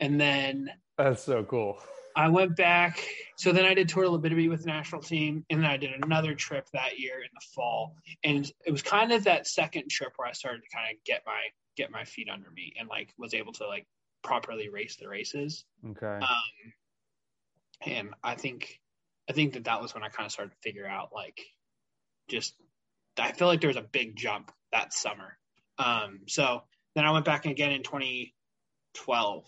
And 0.00 0.20
then 0.20 0.70
that's 0.96 1.22
so 1.22 1.44
cool. 1.44 1.78
I 2.16 2.28
went 2.28 2.56
back. 2.56 3.04
So 3.36 3.52
then 3.52 3.64
I 3.64 3.74
did 3.74 3.88
Tour 3.88 4.08
l'Abitibi 4.08 4.48
with 4.48 4.60
the 4.60 4.68
national 4.68 5.02
team, 5.02 5.44
and 5.50 5.60
then 5.60 5.70
I 5.70 5.76
did 5.76 5.90
another 6.02 6.34
trip 6.34 6.68
that 6.72 6.98
year 6.98 7.16
in 7.16 7.28
the 7.34 7.44
fall. 7.54 7.96
And 8.22 8.50
it 8.64 8.70
was 8.70 8.82
kind 8.82 9.12
of 9.12 9.24
that 9.24 9.46
second 9.46 9.90
trip 9.90 10.12
where 10.16 10.28
I 10.28 10.32
started 10.32 10.62
to 10.62 10.76
kind 10.76 10.94
of 10.94 11.02
get 11.04 11.22
my 11.26 11.40
get 11.76 11.90
my 11.90 12.04
feet 12.04 12.28
under 12.32 12.48
me 12.50 12.72
and 12.78 12.88
like 12.88 13.12
was 13.18 13.34
able 13.34 13.52
to 13.54 13.66
like 13.66 13.86
properly 14.22 14.68
race 14.68 14.96
the 14.96 15.08
races. 15.08 15.64
Okay. 15.90 16.06
Um, 16.06 16.72
and 17.84 18.10
I 18.22 18.36
think 18.36 18.80
I 19.28 19.32
think 19.32 19.54
that 19.54 19.64
that 19.64 19.80
was 19.82 19.94
when 19.94 20.04
I 20.04 20.08
kind 20.08 20.26
of 20.26 20.32
started 20.32 20.52
to 20.52 20.58
figure 20.62 20.86
out 20.86 21.10
like 21.12 21.40
just 22.28 22.54
I 23.18 23.32
feel 23.32 23.48
like 23.48 23.60
there 23.60 23.68
was 23.68 23.76
a 23.76 23.82
big 23.82 24.16
jump 24.16 24.52
that 24.72 24.92
summer. 24.92 25.36
Um, 25.78 26.20
so 26.26 26.62
then 26.94 27.04
I 27.04 27.10
went 27.10 27.24
back 27.24 27.46
again 27.46 27.72
in 27.72 27.82
2012 27.82 29.44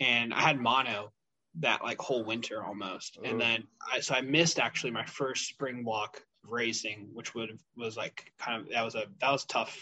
and 0.00 0.34
I 0.34 0.40
had 0.40 0.60
mono 0.60 1.12
that 1.60 1.82
like 1.82 1.98
whole 2.00 2.24
winter 2.24 2.62
almost. 2.62 3.18
And 3.22 3.40
then 3.40 3.64
I, 3.90 4.00
so 4.00 4.14
I 4.14 4.20
missed 4.20 4.58
actually 4.58 4.90
my 4.90 5.04
first 5.04 5.48
spring 5.48 5.84
walk 5.84 6.22
racing, 6.44 7.08
which 7.12 7.34
would 7.34 7.58
was 7.76 7.96
like 7.96 8.32
kind 8.38 8.62
of 8.62 8.70
that 8.70 8.84
was 8.84 8.94
a 8.94 9.04
that 9.20 9.32
was 9.32 9.44
tough 9.44 9.78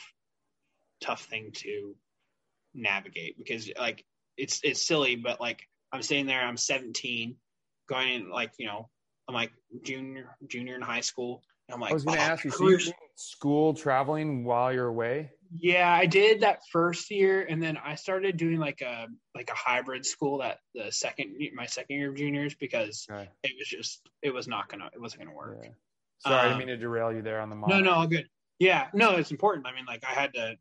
tough 1.00 1.25
thing 1.25 1.50
to 1.52 1.95
navigate 2.75 3.37
because 3.38 3.71
like 3.78 4.04
it's 4.37 4.61
it's 4.62 4.83
silly, 4.83 5.16
but 5.16 5.40
like 5.40 5.62
I'm 5.93 6.02
sitting 6.02 6.26
there, 6.26 6.43
I'm 6.43 6.57
17, 6.57 7.37
going 7.88 8.09
in 8.14 8.31
like 8.31 8.52
you 8.59 8.66
know 8.66 8.88
I'm 9.28 9.35
like 9.35 9.52
junior 9.83 10.37
junior 10.47 10.76
in 10.76 10.83
high 10.83 11.00
school. 11.00 11.43
I'm 11.73 11.81
like, 11.81 11.93
I 11.93 11.95
was 11.95 12.04
going 12.04 12.19
to 12.19 12.23
oh, 12.23 12.26
ask 12.26 12.45
you, 12.45 12.50
so 12.50 12.69
you 12.69 12.78
school 13.14 13.73
traveling 13.73 14.45
while 14.45 14.71
you're 14.71 14.88
away? 14.88 15.31
Yeah, 15.56 15.88
I 15.92 16.06
did 16.06 16.40
that 16.40 16.61
first 16.73 17.11
year, 17.11 17.46
and 17.49 17.62
then 17.62 17.76
I 17.76 17.94
started 17.94 18.37
doing 18.37 18.58
like 18.58 18.80
a 18.80 19.06
like 19.34 19.50
a 19.50 19.54
hybrid 19.54 20.04
school 20.04 20.38
that 20.38 20.58
the 20.75 20.90
second 20.90 21.37
my 21.54 21.66
second 21.66 21.96
year 21.96 22.11
of 22.11 22.16
juniors 22.16 22.54
because 22.54 23.06
Okay. 23.11 23.28
it 23.44 23.52
was 23.56 23.68
just 23.68 24.08
it 24.23 24.30
was 24.34 24.49
not 24.49 24.68
gonna 24.68 24.90
it 24.92 25.00
wasn't 25.00 25.23
gonna 25.25 25.37
work. 25.37 25.58
Yeah. 25.62 25.68
Sorry, 26.18 26.37
I 26.37 26.42
didn't 26.44 26.52
Um, 26.54 26.58
mean 26.58 26.68
to 26.68 26.76
derail 26.76 27.12
you 27.12 27.23
there 27.23 27.40
on 27.40 27.50
the 27.50 27.56
No, 27.56 27.80
no, 27.80 27.92
all 27.92 28.06
good. 28.06 28.28
Yeah, 28.58 28.88
no, 28.94 29.16
it's 29.16 29.30
important. 29.30 29.66
I 29.66 29.73
mean, 29.75 29.84
like 29.84 30.04
I 30.04 30.12
had 30.12 30.34
to, 30.34 30.56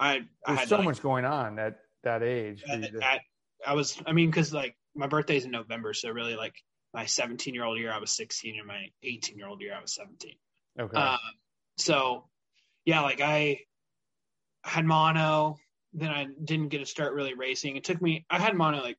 I 0.00 0.26
I 0.46 0.54
had 0.56 0.68
so 0.68 0.76
to, 0.76 0.82
like, 0.82 0.88
much 0.88 1.02
going 1.02 1.24
on 1.24 1.58
at 1.58 1.78
that 2.02 2.22
age. 2.22 2.62
at, 2.68 2.82
to- 2.82 3.00
at- 3.04 3.20
I 3.66 3.74
was 3.74 4.00
I 4.06 4.12
mean 4.12 4.28
because 4.30 4.52
like 4.52 4.76
my 4.94 5.06
birthday's 5.06 5.44
in 5.46 5.50
November, 5.52 5.94
so 5.94 6.10
really 6.10 6.34
like 6.36 6.54
my 6.92 7.06
17 7.06 7.54
year 7.54 7.64
old 7.64 7.78
year 7.78 7.90
I 7.92 7.98
was 7.98 8.10
16, 8.10 8.58
and 8.58 8.66
my 8.66 8.88
18 9.02 9.38
year 9.38 9.46
old 9.46 9.60
year 9.62 9.74
I 9.74 9.80
was 9.80 9.94
17. 9.94 10.34
okay. 10.80 10.96
Um, 10.98 11.18
so 11.78 12.28
yeah, 12.84 13.00
like 13.00 13.20
I 13.22 13.60
had 14.64 14.84
mono, 14.84 15.58
then 15.92 16.10
I 16.10 16.28
didn't 16.44 16.68
get 16.68 16.78
to 16.78 16.86
start 16.86 17.14
really 17.14 17.34
racing. 17.34 17.76
It 17.76 17.84
took 17.84 18.00
me, 18.00 18.24
I 18.30 18.38
had 18.38 18.54
mono, 18.54 18.82
like, 18.82 18.98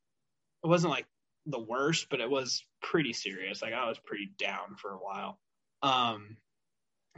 it 0.63 0.67
wasn't 0.67 0.91
like 0.91 1.05
the 1.45 1.59
worst, 1.59 2.07
but 2.09 2.21
it 2.21 2.29
was 2.29 2.65
pretty 2.81 3.13
serious. 3.13 3.61
Like 3.61 3.73
I 3.73 3.87
was 3.87 3.99
pretty 3.99 4.31
down 4.37 4.75
for 4.77 4.91
a 4.91 4.97
while. 4.97 5.39
Um, 5.81 6.37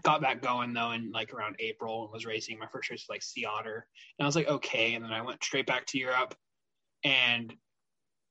got 0.02 0.22
back 0.22 0.42
going 0.42 0.74
though 0.74 0.92
in 0.92 1.12
like 1.12 1.34
around 1.34 1.56
April 1.60 2.04
and 2.04 2.12
was 2.12 2.26
racing. 2.26 2.60
My 2.60 2.68
first 2.68 2.90
race 2.90 3.06
was 3.08 3.14
like 3.14 3.24
Sea 3.24 3.46
Otter. 3.46 3.86
And 4.18 4.26
I 4.26 4.28
was 4.28 4.36
like, 4.36 4.48
okay. 4.48 4.94
And 4.94 5.04
then 5.04 5.12
I 5.12 5.22
went 5.22 5.44
straight 5.44 5.68
back 5.68 5.86
to 5.88 5.98
Europe. 5.98 6.36
And 7.04 7.54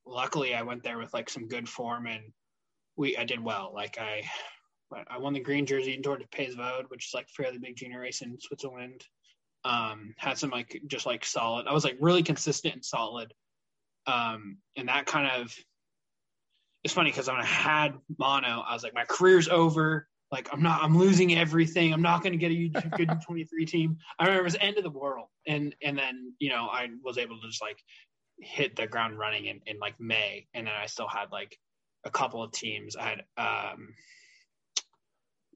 luckily 0.04 0.54
I 0.54 0.62
went 0.62 0.82
there 0.82 0.98
with 0.98 1.14
like 1.14 1.30
some 1.30 1.48
good 1.48 1.68
form 1.68 2.06
and 2.06 2.24
we, 2.96 3.16
I 3.16 3.24
did 3.24 3.42
well. 3.42 3.72
Like 3.74 3.98
I, 3.98 4.24
I 5.08 5.18
won 5.18 5.32
the 5.32 5.40
green 5.40 5.66
jersey 5.66 5.94
in 5.94 6.02
Tour 6.02 6.18
de 6.18 6.26
Pays 6.28 6.54
Vaud, 6.54 6.84
which 6.88 7.06
is 7.06 7.14
like 7.14 7.28
fairly 7.28 7.58
big 7.58 7.76
junior 7.76 8.00
race 8.00 8.20
in 8.20 8.38
Switzerland. 8.40 9.04
Um, 9.64 10.14
had 10.18 10.36
some 10.36 10.50
like 10.50 10.80
just 10.86 11.06
like 11.06 11.24
solid. 11.24 11.66
I 11.66 11.72
was 11.72 11.84
like 11.84 11.96
really 12.00 12.22
consistent 12.22 12.74
and 12.74 12.84
solid. 12.84 13.32
Um, 14.06 14.58
and 14.76 14.88
that 14.88 15.06
kind 15.06 15.40
of 15.40 15.56
it's 16.84 16.92
funny 16.92 17.10
because 17.10 17.28
when 17.28 17.38
I 17.38 17.44
had 17.44 17.94
mono, 18.18 18.62
I 18.68 18.74
was 18.74 18.82
like, 18.82 18.94
my 18.94 19.06
career's 19.06 19.48
over. 19.48 20.06
Like 20.30 20.48
I'm 20.52 20.62
not, 20.62 20.82
I'm 20.82 20.98
losing 20.98 21.36
everything. 21.36 21.92
I'm 21.92 22.02
not 22.02 22.22
going 22.22 22.32
to 22.32 22.38
get 22.38 22.50
a 22.50 22.88
good 22.96 23.10
23 23.26 23.66
team. 23.66 23.96
I 24.18 24.24
remember 24.24 24.42
it 24.42 24.44
was 24.44 24.52
the 24.54 24.62
end 24.62 24.76
of 24.76 24.84
the 24.84 24.90
world, 24.90 25.28
and 25.46 25.74
and 25.82 25.96
then 25.96 26.34
you 26.40 26.50
know 26.50 26.66
I 26.70 26.88
was 27.02 27.18
able 27.18 27.40
to 27.40 27.46
just 27.46 27.62
like 27.62 27.78
hit 28.38 28.74
the 28.74 28.86
ground 28.86 29.18
running 29.18 29.46
in, 29.46 29.60
in 29.66 29.78
like 29.78 29.98
May, 30.00 30.46
and 30.52 30.66
then 30.66 30.74
I 30.74 30.86
still 30.86 31.08
had 31.08 31.30
like 31.30 31.56
a 32.04 32.10
couple 32.10 32.42
of 32.42 32.52
teams. 32.52 32.96
I 32.96 33.02
had 33.02 33.24
um, 33.38 33.94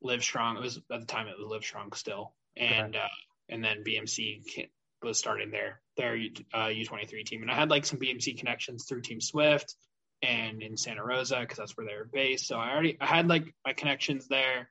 Live 0.01 0.23
Strong. 0.23 0.59
It 0.59 0.63
was 0.63 0.77
at 0.93 1.01
the 1.01 1.07
time 1.07 1.27
it 1.27 1.35
was 1.39 1.49
Live 1.49 1.65
Strong 1.65 1.93
still, 1.93 2.35
and 2.57 2.95
uh, 2.95 3.09
and 3.49 3.63
then 3.63 3.85
BMC 3.85 4.69
was 5.03 5.19
starting 5.19 5.51
their 5.51 5.81
their 5.97 6.15
uh, 6.55 6.67
U23 6.67 7.25
team, 7.25 7.43
and 7.43 7.51
I 7.51 7.55
had 7.55 7.71
like 7.71 7.87
some 7.87 7.99
BMC 7.99 8.39
connections 8.39 8.87
through 8.89 9.03
Team 9.03 9.21
Swift 9.21 9.75
and 10.23 10.63
in 10.63 10.77
Santa 10.77 11.05
Rosa 11.05 11.41
because 11.41 11.59
that's 11.59 11.77
where 11.77 11.87
they 11.87 11.95
were 11.95 12.09
based. 12.13 12.47
So 12.47 12.57
I 12.59 12.73
already 12.73 12.97
I 13.01 13.07
had 13.07 13.29
like 13.29 13.55
my 13.65 13.73
connections 13.73 14.29
there. 14.29 14.69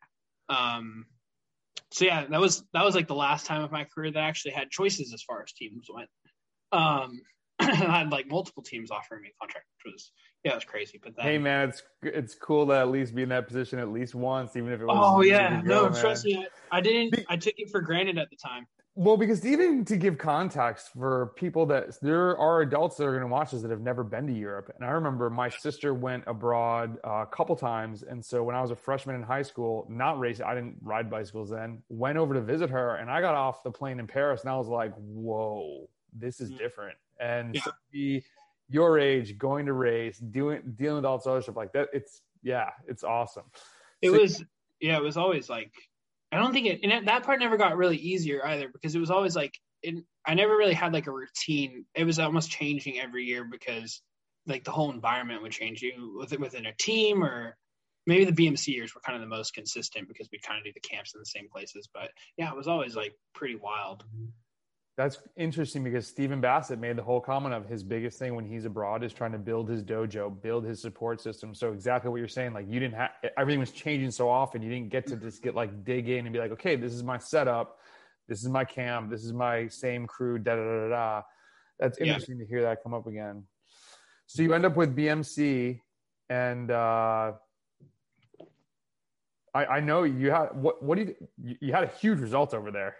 Um, 0.49 1.05
so 1.91 2.05
yeah, 2.05 2.25
that 2.27 2.39
was 2.39 2.63
that 2.73 2.83
was 2.83 2.95
like 2.95 3.07
the 3.07 3.15
last 3.15 3.45
time 3.45 3.63
of 3.63 3.71
my 3.71 3.85
career 3.85 4.11
that 4.11 4.23
I 4.23 4.27
actually 4.27 4.51
had 4.51 4.69
choices 4.69 5.13
as 5.13 5.23
far 5.23 5.43
as 5.43 5.53
teams 5.53 5.87
went. 5.93 6.09
Um, 6.71 7.21
I 7.59 7.73
had 7.73 8.11
like 8.11 8.27
multiple 8.27 8.63
teams 8.63 8.91
offering 8.91 9.21
me 9.21 9.29
a 9.29 9.39
contract, 9.39 9.65
which 9.83 9.93
was 9.93 10.11
yeah, 10.47 10.53
it 10.53 10.55
was 10.55 10.65
crazy. 10.65 10.99
But 11.03 11.15
then, 11.15 11.25
hey 11.25 11.37
man, 11.37 11.69
it's 11.69 11.83
it's 12.01 12.35
cool 12.35 12.65
to 12.67 12.73
at 12.73 12.89
least 12.89 13.13
be 13.15 13.23
in 13.23 13.29
that 13.29 13.47
position 13.47 13.79
at 13.79 13.89
least 13.89 14.15
once, 14.15 14.55
even 14.55 14.71
if 14.71 14.81
it 14.81 14.85
was. 14.85 14.97
oh 14.97 15.21
yeah, 15.21 15.61
no, 15.63 15.89
trust 15.89 16.25
me, 16.25 16.47
I, 16.71 16.77
I 16.77 16.81
didn't. 16.81 17.11
Be- 17.11 17.25
I 17.29 17.37
took 17.37 17.55
it 17.57 17.69
for 17.69 17.81
granted 17.81 18.17
at 18.17 18.29
the 18.29 18.35
time. 18.35 18.67
Well, 18.99 19.15
because 19.15 19.45
even 19.45 19.85
to 19.85 19.95
give 19.95 20.17
context 20.17 20.89
for 20.97 21.27
people 21.35 21.67
that 21.67 22.01
there 22.01 22.35
are 22.35 22.61
adults 22.61 22.97
that 22.97 23.03
are 23.03 23.11
going 23.11 23.21
to 23.21 23.27
watch 23.27 23.51
this 23.51 23.61
that 23.61 23.69
have 23.69 23.81
never 23.81 24.03
been 24.03 24.25
to 24.25 24.33
Europe, 24.33 24.71
and 24.75 24.83
I 24.83 24.89
remember 24.89 25.29
my 25.29 25.49
sister 25.49 25.93
went 25.93 26.23
abroad 26.25 26.97
uh, 27.05 27.21
a 27.21 27.27
couple 27.27 27.55
times, 27.55 28.01
and 28.01 28.25
so 28.25 28.43
when 28.43 28.55
I 28.55 28.61
was 28.61 28.71
a 28.71 28.75
freshman 28.75 29.15
in 29.15 29.21
high 29.21 29.43
school, 29.43 29.85
not 29.87 30.17
racing, 30.17 30.45
I 30.45 30.55
didn't 30.55 30.77
ride 30.81 31.11
bicycles 31.11 31.51
then, 31.51 31.83
went 31.89 32.17
over 32.17 32.33
to 32.33 32.41
visit 32.41 32.71
her, 32.71 32.95
and 32.95 33.11
I 33.11 33.21
got 33.21 33.35
off 33.35 33.61
the 33.61 33.69
plane 33.69 33.99
in 33.99 34.07
Paris, 34.07 34.41
and 34.41 34.49
I 34.49 34.57
was 34.57 34.67
like, 34.67 34.95
"Whoa, 34.95 35.87
this 36.11 36.41
is 36.41 36.49
Yeah. 36.49 36.57
different." 36.57 36.97
And 37.19 37.53
Yeah. 37.53 37.61
so 37.61 37.71
your 38.69 38.99
age, 38.99 39.37
going 39.37 39.65
to 39.67 39.73
race, 39.73 40.17
doing 40.19 40.61
dealing 40.75 40.97
with 40.97 41.05
all 41.05 41.17
this 41.17 41.27
other 41.27 41.41
stuff 41.41 41.55
like 41.55 41.73
that, 41.73 41.89
it's 41.93 42.21
yeah, 42.43 42.69
it's 42.87 43.03
awesome. 43.03 43.45
It 44.01 44.11
So- 44.11 44.19
was 44.19 44.43
yeah, 44.79 44.97
it 44.97 45.03
was 45.03 45.17
always 45.17 45.49
like 45.49 45.71
I 46.31 46.37
don't 46.37 46.53
think 46.53 46.67
it 46.67 46.79
and 46.83 47.07
that 47.07 47.23
part 47.23 47.39
never 47.39 47.57
got 47.57 47.77
really 47.77 47.97
easier 47.97 48.45
either 48.45 48.67
because 48.67 48.95
it 48.95 48.99
was 48.99 49.11
always 49.11 49.35
like 49.35 49.57
it, 49.83 50.03
I 50.25 50.33
never 50.33 50.55
really 50.57 50.73
had 50.73 50.91
like 50.93 51.07
a 51.07 51.11
routine. 51.11 51.85
It 51.95 52.03
was 52.03 52.19
almost 52.19 52.49
changing 52.51 52.99
every 52.99 53.23
year 53.25 53.45
because 53.45 54.01
like 54.45 54.63
the 54.63 54.71
whole 54.71 54.91
environment 54.91 55.41
would 55.41 55.51
change 55.51 55.81
you 55.81 56.17
with 56.19 56.37
within 56.39 56.65
a 56.65 56.73
team 56.73 57.23
or 57.23 57.55
maybe 58.05 58.25
the 58.25 58.31
BMC 58.31 58.67
years 58.67 58.95
were 58.95 59.01
kind 59.01 59.15
of 59.15 59.21
the 59.21 59.27
most 59.35 59.53
consistent 59.53 60.07
because 60.07 60.29
we 60.31 60.39
kind 60.39 60.57
of 60.57 60.63
do 60.65 60.71
the 60.73 60.79
camps 60.79 61.13
in 61.13 61.19
the 61.19 61.25
same 61.25 61.47
places. 61.49 61.87
But 61.93 62.09
yeah, 62.37 62.49
it 62.49 62.55
was 62.57 62.67
always 62.67 62.95
like 62.95 63.13
pretty 63.33 63.55
wild. 63.55 64.03
Mm-hmm. 64.05 64.27
That's 64.97 65.19
interesting 65.35 65.83
because 65.83 66.07
Stephen 66.07 66.41
Bassett 66.41 66.79
made 66.79 66.95
the 66.95 67.03
whole 67.03 67.21
comment 67.21 67.53
of 67.53 67.67
his 67.69 67.83
biggest 67.83 68.17
thing 68.17 68.33
when 68.33 68.45
he's 68.45 68.65
abroad 68.65 69.03
is 69.03 69.13
trying 69.13 69.31
to 69.31 69.37
build 69.37 69.69
his 69.69 69.83
dojo, 69.83 70.41
build 70.41 70.65
his 70.65 70.81
support 70.81 71.21
system. 71.21 71.53
So 71.53 71.71
exactly 71.71 72.09
what 72.09 72.17
you're 72.17 72.27
saying, 72.27 72.53
like 72.53 72.65
you 72.67 72.79
didn't 72.79 72.95
have 72.95 73.11
everything 73.37 73.59
was 73.59 73.71
changing 73.71 74.09
so 74.09 74.27
often, 74.27 74.63
you 74.63 74.71
didn't 74.71 74.89
get 74.89 75.05
to 75.07 75.15
just 75.15 75.43
get 75.43 75.53
like 75.53 75.83
dig 75.83 76.09
in 76.09 76.25
and 76.25 76.33
be 76.33 76.39
like, 76.39 76.51
okay, 76.51 76.75
this 76.75 76.93
is 76.93 77.03
my 77.03 77.19
setup, 77.19 77.77
this 78.27 78.41
is 78.41 78.49
my 78.49 78.65
camp, 78.65 79.11
this 79.11 79.23
is 79.23 79.33
my 79.33 79.67
same 79.67 80.07
crew, 80.07 80.39
da 80.39 80.55
da 80.55 80.63
da 80.63 80.89
da. 80.89 81.21
That's 81.79 81.99
Yeah. 81.99 82.05
interesting 82.07 82.39
to 82.39 82.45
hear 82.47 82.63
that 82.63 82.81
come 82.81 82.95
up 82.95 83.05
again. 83.05 83.43
So 84.25 84.41
you 84.41 84.55
end 84.55 84.65
up 84.65 84.75
with 84.75 84.95
BMC, 84.95 85.79
and 86.31 86.71
uh, 86.71 87.33
I, 89.53 89.65
I 89.65 89.79
know 89.79 90.03
you 90.03 90.31
had 90.31 90.47
what 90.55 90.81
what 90.81 90.97
do 90.97 91.03
you 91.03 91.15
you- 91.39 91.57
you 91.61 91.71
had 91.73 91.83
a 91.83 91.87
huge 91.87 92.19
result 92.19 92.55
over 92.55 92.71
there. 92.71 92.95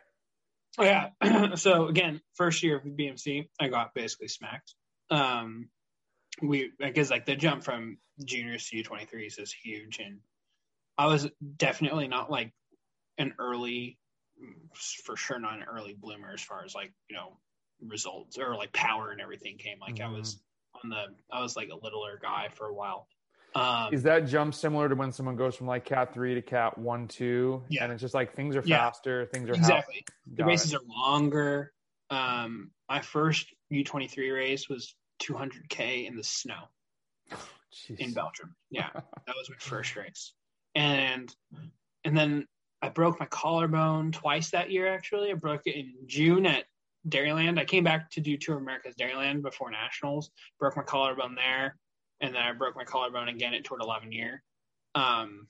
Oh, 0.78 0.84
yeah. 0.84 1.10
so 1.56 1.88
again, 1.88 2.22
first 2.36 2.62
year 2.64 2.78
of 2.78 2.84
BMC, 2.84 3.50
I 3.60 3.68
got 3.68 3.94
basically 3.94 4.28
smacked. 4.28 4.76
Um, 5.10 5.70
we 6.42 6.72
because 6.78 7.10
like 7.10 7.26
the 7.26 7.36
jump 7.36 7.64
from 7.64 7.98
juniors 8.24 8.70
to 8.70 8.84
U23s 8.84 9.40
is 9.40 9.52
huge, 9.52 10.00
and 10.00 10.20
I 10.98 11.08
was 11.08 11.28
definitely 11.58 12.08
not 12.08 12.30
like 12.30 12.54
an 13.18 13.34
early, 13.40 13.98
for 15.04 15.16
sure 15.16 15.40
not 15.40 15.56
an 15.56 15.64
early 15.64 15.96
bloomer 16.00 16.32
as 16.34 16.42
far 16.42 16.64
as 16.64 16.76
like 16.76 16.94
you 17.10 17.16
know 17.16 17.40
results 17.82 18.38
or 18.38 18.56
like 18.56 18.72
power 18.74 19.12
and 19.12 19.22
everything 19.22 19.58
came. 19.58 19.80
Like 19.80 20.00
I 20.00 20.10
was 20.10 20.40
on 20.84 20.90
the 20.90 21.06
I 21.32 21.42
was 21.42 21.56
like 21.56 21.70
a 21.70 21.84
littler 21.84 22.20
guy 22.22 22.50
for 22.54 22.68
a 22.68 22.74
while. 22.74 23.08
Um, 23.58 23.94
Is 23.94 24.04
that 24.04 24.28
jump 24.28 24.54
similar 24.54 24.88
to 24.90 24.96
when 24.96 25.12
someone 25.12 25.36
goes 25.36 25.56
from 25.56 25.68
like 25.68 25.84
cat 25.86 26.14
three 26.14 26.36
to 26.36 26.42
cat 26.42 26.78
one, 26.78 27.08
two? 27.08 27.64
Yeah. 27.70 27.84
And 27.84 27.94
it's 27.94 28.02
just 28.02 28.14
like 28.14 28.34
things 28.36 28.56
are 28.56 28.64
Yeah. 28.66 28.78
faster, 28.78 29.26
things 29.28 29.50
are 29.50 29.54
exactly. 29.54 30.06
The 30.36 30.46
races 30.46 30.74
are 30.74 30.82
longer. 30.88 31.74
Um, 32.10 32.72
my 32.88 33.02
first 33.02 33.48
U23 33.72 34.34
race 34.34 34.70
was 34.70 34.96
200k 35.22 36.06
in 36.08 36.16
the 36.16 36.24
snow. 36.24 36.70
in 38.00 38.14
Belgium. 38.14 38.56
Yeah, 38.70 38.90
that 38.94 39.36
was 39.36 39.50
my 39.50 39.56
first 39.60 39.96
race, 39.96 40.34
and 40.74 41.34
and 42.04 42.18
then 42.18 42.48
I 42.82 42.90
broke 42.90 43.20
my 43.20 43.26
collarbone 43.28 44.12
twice 44.12 44.52
that 44.52 44.72
year. 44.72 44.88
Actually, 44.88 45.32
I 45.32 45.36
broke 45.36 45.62
it 45.66 45.76
in 45.76 45.94
June 46.06 46.46
at 46.46 46.66
Dairyland. 47.08 47.60
I 47.60 47.66
came 47.66 47.84
back 47.84 48.10
to 48.12 48.22
do 48.22 48.38
Tour 48.38 48.56
of 48.56 48.62
America's 48.62 48.96
Dairyland 48.96 49.42
before 49.42 49.70
nationals. 49.70 50.32
Broke 50.60 50.78
my 50.78 50.84
collarbone 50.84 51.36
there, 51.36 51.78
and 52.22 52.34
then 52.36 52.42
I 52.42 52.52
broke 52.54 52.76
my 52.76 52.84
collarbone 52.84 53.28
again 53.30 53.54
at 53.54 53.64
Tour 53.64 53.78
l'Avenir. 53.80 54.42
Um, 54.96 55.48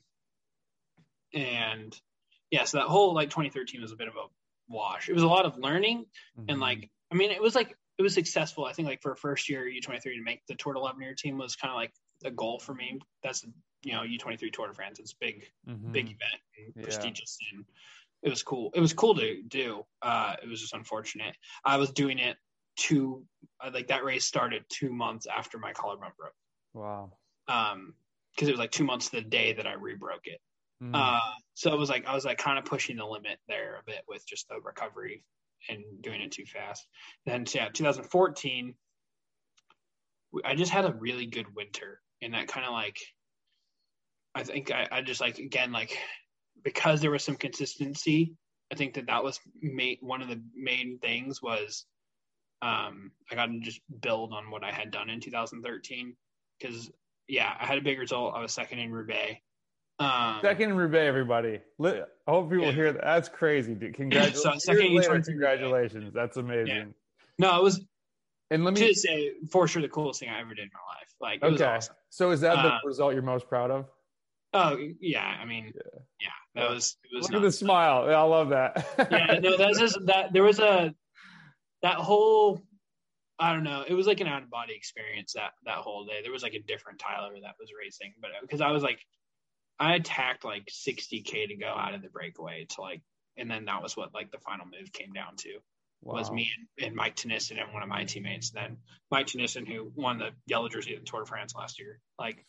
and 1.34 2.00
yeah, 2.52 2.64
so 2.64 2.78
that 2.78 2.88
whole 2.88 3.14
like 3.14 3.30
2013 3.30 3.82
was 3.82 3.92
a 3.92 3.96
bit 3.96 4.08
of 4.08 4.16
a 4.16 4.26
wash. 4.70 5.10
It 5.10 5.14
was 5.14 5.24
a 5.24 5.28
lot 5.28 5.46
of 5.46 5.58
learning 5.58 6.06
Mm-hmm. 6.38 6.50
and 6.50 6.60
like 6.60 6.90
I 7.12 7.16
mean 7.16 7.32
it 7.32 7.42
was 7.42 7.56
like 7.56 7.76
it 7.98 8.02
was 8.04 8.14
successful. 8.14 8.66
I 8.66 8.74
think 8.74 8.88
like 8.88 9.02
for 9.02 9.12
a 9.12 9.18
first 9.18 9.50
year 9.50 9.64
U23 9.66 10.02
to 10.04 10.22
make 10.24 10.42
the 10.48 10.56
Tour 10.56 10.74
de 10.74 10.80
l'Avenir 10.80 11.16
team 11.16 11.38
was 11.38 11.56
kind 11.56 11.72
of 11.72 11.76
like 11.76 11.92
a 12.24 12.32
goal 12.32 12.60
for 12.60 12.74
me. 12.76 13.00
That's 13.24 13.46
you 13.84 13.94
know 13.94 14.02
U23 14.02 14.52
Tour 14.52 14.68
de 14.68 14.74
France. 14.74 15.00
It's 15.00 15.14
big 15.14 15.48
Mhm. 15.68 15.92
big 15.92 16.06
event 16.06 16.42
and 16.58 16.74
Yeah. 16.76 16.84
prestigious 16.84 17.38
and 17.52 17.66
it 18.24 18.30
was 18.30 18.42
cool. 18.44 18.72
It 18.74 18.80
was 18.80 18.94
cool 18.94 19.14
to 19.16 19.42
do. 19.44 19.86
Uh, 20.02 20.36
it 20.42 20.48
was 20.50 20.60
just 20.60 20.74
unfortunate. 20.74 21.36
I 21.64 21.78
was 21.78 21.92
doing 21.92 22.18
it 22.20 22.38
two 22.78 23.26
uh, 23.60 23.72
like 23.74 23.88
that 23.88 24.04
race 24.04 24.26
started 24.26 24.64
two 24.70 24.92
months 24.94 25.26
after 25.28 25.58
my 25.58 25.74
collarbone 25.74 26.12
broke. 26.18 26.34
Wow. 26.78 27.12
Um, 27.48 27.94
because 28.36 28.50
it 28.50 28.52
was 28.52 28.60
like 28.60 28.72
two 28.72 28.84
months 28.84 29.10
to 29.10 29.18
the 29.18 29.28
day 29.28 29.54
that 29.54 29.66
I 29.66 29.74
rebroke 29.74 30.26
it. 30.26 30.40
Mm. 30.84 30.92
Uh, 30.94 31.34
so 31.56 31.74
it 31.74 31.80
was 31.80 31.90
like 31.90 32.06
I 32.06 32.14
was 32.14 32.24
like 32.24 32.38
kind 32.38 32.60
of 32.60 32.66
pushing 32.66 32.98
the 32.98 33.06
limit 33.06 33.40
there 33.48 33.78
a 33.78 33.84
bit 33.86 34.04
with 34.08 34.28
just 34.28 34.48
the 34.48 34.60
recovery 34.64 35.24
and 35.70 35.84
doing 36.02 36.22
it 36.22 36.32
too 36.32 36.46
fast. 36.46 36.88
Then 37.26 37.46
yeah, 37.52 37.70
2014, 37.74 38.76
I 40.46 40.54
just 40.54 40.72
had 40.72 40.86
a 40.86 40.94
really 40.94 41.26
good 41.26 41.48
winter, 41.56 42.00
and 42.22 42.36
that 42.36 42.48
kind 42.48 42.66
of 42.66 42.74
like 42.74 43.00
I 44.36 44.44
think 44.44 44.70
I, 44.70 44.88
I 44.92 45.02
just 45.02 45.20
like 45.20 45.40
again 45.40 45.72
like 45.72 45.98
because 46.64 47.02
there 47.02 47.12
was 47.12 47.24
some 47.24 47.38
consistency 47.38 48.36
I 48.72 48.76
think 48.76 48.96
that 48.96 49.08
that 49.08 49.24
was 49.24 49.40
made 49.62 50.00
one 50.02 50.22
of 50.22 50.28
the 50.28 50.42
main 50.56 51.00
things 51.00 51.42
was 51.42 51.86
um, 52.62 53.12
I 53.32 53.36
got 53.36 53.48
to 53.48 53.60
just 53.60 53.82
build 54.02 54.34
on 54.34 54.50
what 54.50 54.64
I 54.64 54.72
had 54.72 54.92
done 54.92 55.10
in 55.10 55.20
2013 55.20 56.16
because 56.60 56.92
yeah, 57.28 57.54
I 57.60 57.66
had 57.66 57.78
a 57.78 57.82
big 57.82 58.00
result. 58.00 58.34
I 58.36 58.42
was 58.42 58.54
second 58.54 58.80
in 58.80 58.92
Roubaix. 58.92 59.42
Um, 60.00 60.40
second 60.42 60.72
in 60.72 60.78
Roubaix, 60.78 61.08
everybody. 61.08 61.60
I 61.84 62.04
hope 62.28 62.50
people 62.50 62.66
yeah. 62.66 62.72
hear 62.72 62.94
that. 62.94 63.04
That's 63.04 63.30
crazy, 63.30 63.74
dude. 63.74 63.96
Congratulations! 63.96 64.44
so 64.44 64.74
second 64.74 64.96
later, 64.96 65.22
congratulations. 65.22 66.14
That's 66.14 66.38
amazing. 66.38 66.68
Yeah. 66.68 66.84
No, 67.40 67.58
it 67.58 67.64
was. 67.64 67.82
And 68.50 68.64
let 68.64 68.76
me 68.76 68.80
just 68.80 69.02
say 69.02 69.34
for 69.52 69.68
sure 69.68 69.82
the 69.82 69.90
coolest 69.90 70.22
thing 70.22 70.30
I 70.30 70.40
ever 70.40 70.54
did 70.54 70.64
in 70.64 70.70
my 70.74 70.80
life. 70.96 71.42
Like, 71.42 71.44
okay. 71.44 71.76
Awesome. 71.76 71.96
So 72.10 72.32
is 72.32 72.42
that 72.42 72.56
the 72.56 72.74
uh, 72.74 72.80
result 72.86 73.14
you're 73.14 73.24
most 73.24 73.50
proud 73.50 73.72
of? 73.72 73.88
Oh 74.54 74.78
yeah, 75.02 75.36
I 75.42 75.46
mean, 75.46 75.74
yeah, 75.76 76.30
yeah 76.56 76.62
that 76.62 76.70
was. 76.70 76.96
It 77.04 77.16
was 77.16 77.24
Look 77.24 77.32
nuts. 77.32 77.44
at 77.44 77.48
the 77.48 77.52
smile. 77.52 78.14
I 78.16 78.22
love 78.22 78.50
that. 78.50 78.88
yeah, 79.12 79.40
no, 79.40 79.58
that's 79.58 79.80
just 79.80 79.98
that. 80.06 80.32
There 80.32 80.44
was 80.44 80.60
a 80.60 80.94
that 81.82 81.96
whole 81.96 82.62
I 83.40 83.54
don't 83.54 83.64
know. 83.64 83.84
It 83.88 83.94
was 83.94 84.08
like 84.08 84.20
an 84.20 84.28
out 84.28 84.44
of 84.44 84.50
body 84.50 84.74
experience 84.76 85.34
that 85.34 85.52
that 85.66 85.78
whole 85.78 86.06
day. 86.06 86.22
There 86.24 86.32
was 86.32 86.44
like 86.44 86.56
a 86.56 86.60
different 86.60 87.00
Tyler 87.00 87.34
that 87.42 87.56
was 87.60 87.70
racing, 87.78 88.14
but 88.20 88.32
because 88.42 88.62
I 88.62 88.72
was 88.72 88.84
like, 88.84 89.00
I 89.80 89.96
attacked 89.96 90.44
like 90.44 90.66
60k 90.68 91.50
to 91.50 91.56
go 91.56 91.68
out 91.68 91.94
of 91.94 92.02
the 92.02 92.10
breakaway 92.10 92.66
to 92.70 92.82
like, 92.82 93.02
and 93.38 93.50
then 93.50 93.66
that 93.66 93.84
was 93.84 93.96
what 93.96 94.14
like 94.14 94.32
the 94.32 94.40
final 94.40 94.66
move 94.66 94.92
came 94.92 95.14
down 95.14 95.36
to 95.38 95.60
wow. 96.02 96.16
was 96.16 96.32
me 96.32 96.52
and, 96.58 96.88
and 96.88 96.96
Mike 96.96 97.16
Teunissen 97.16 97.62
and 97.62 97.74
one 97.74 97.84
of 97.84 97.90
my 97.90 98.04
teammates. 98.06 98.52
And 98.52 98.64
then 98.64 98.78
Mike 99.12 99.28
Teunissen, 99.28 99.68
who 99.68 99.92
won 99.96 100.18
the 100.18 100.30
yellow 100.46 100.70
jersey 100.70 100.96
at 100.96 101.02
the 101.02 101.06
Tour 101.06 101.22
de 101.22 101.26
France 101.28 101.54
last 101.56 101.80
year, 101.80 102.00
like, 102.20 102.44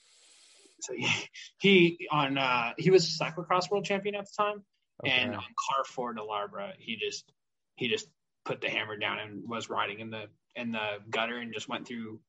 so 0.81 0.95
he, 0.95 1.09
he 1.59 2.09
on 2.11 2.39
uh 2.39 2.73
he 2.79 2.91
was 2.91 3.19
cyclocross 3.21 3.71
world 3.71 3.85
champion 3.85 4.15
at 4.15 4.25
the 4.25 4.43
time, 4.43 4.65
okay. 5.05 5.13
and 5.13 5.35
on 5.35 5.43
Carrefour 5.69 6.15
de 6.15 6.23
l'Arbre, 6.23 6.73
he 6.79 6.97
just 6.97 7.31
he 7.77 7.89
just 7.89 8.09
put 8.45 8.61
the 8.61 8.71
hammer 8.71 8.97
down 8.97 9.19
and 9.19 9.43
was 9.47 9.69
riding 9.69 10.01
in 10.01 10.11
the 10.11 10.25
in 10.59 10.73
the 10.73 10.99
gutter 11.11 11.39
and 11.39 11.53
just 11.53 11.69
went 11.69 11.87
through 11.87 12.21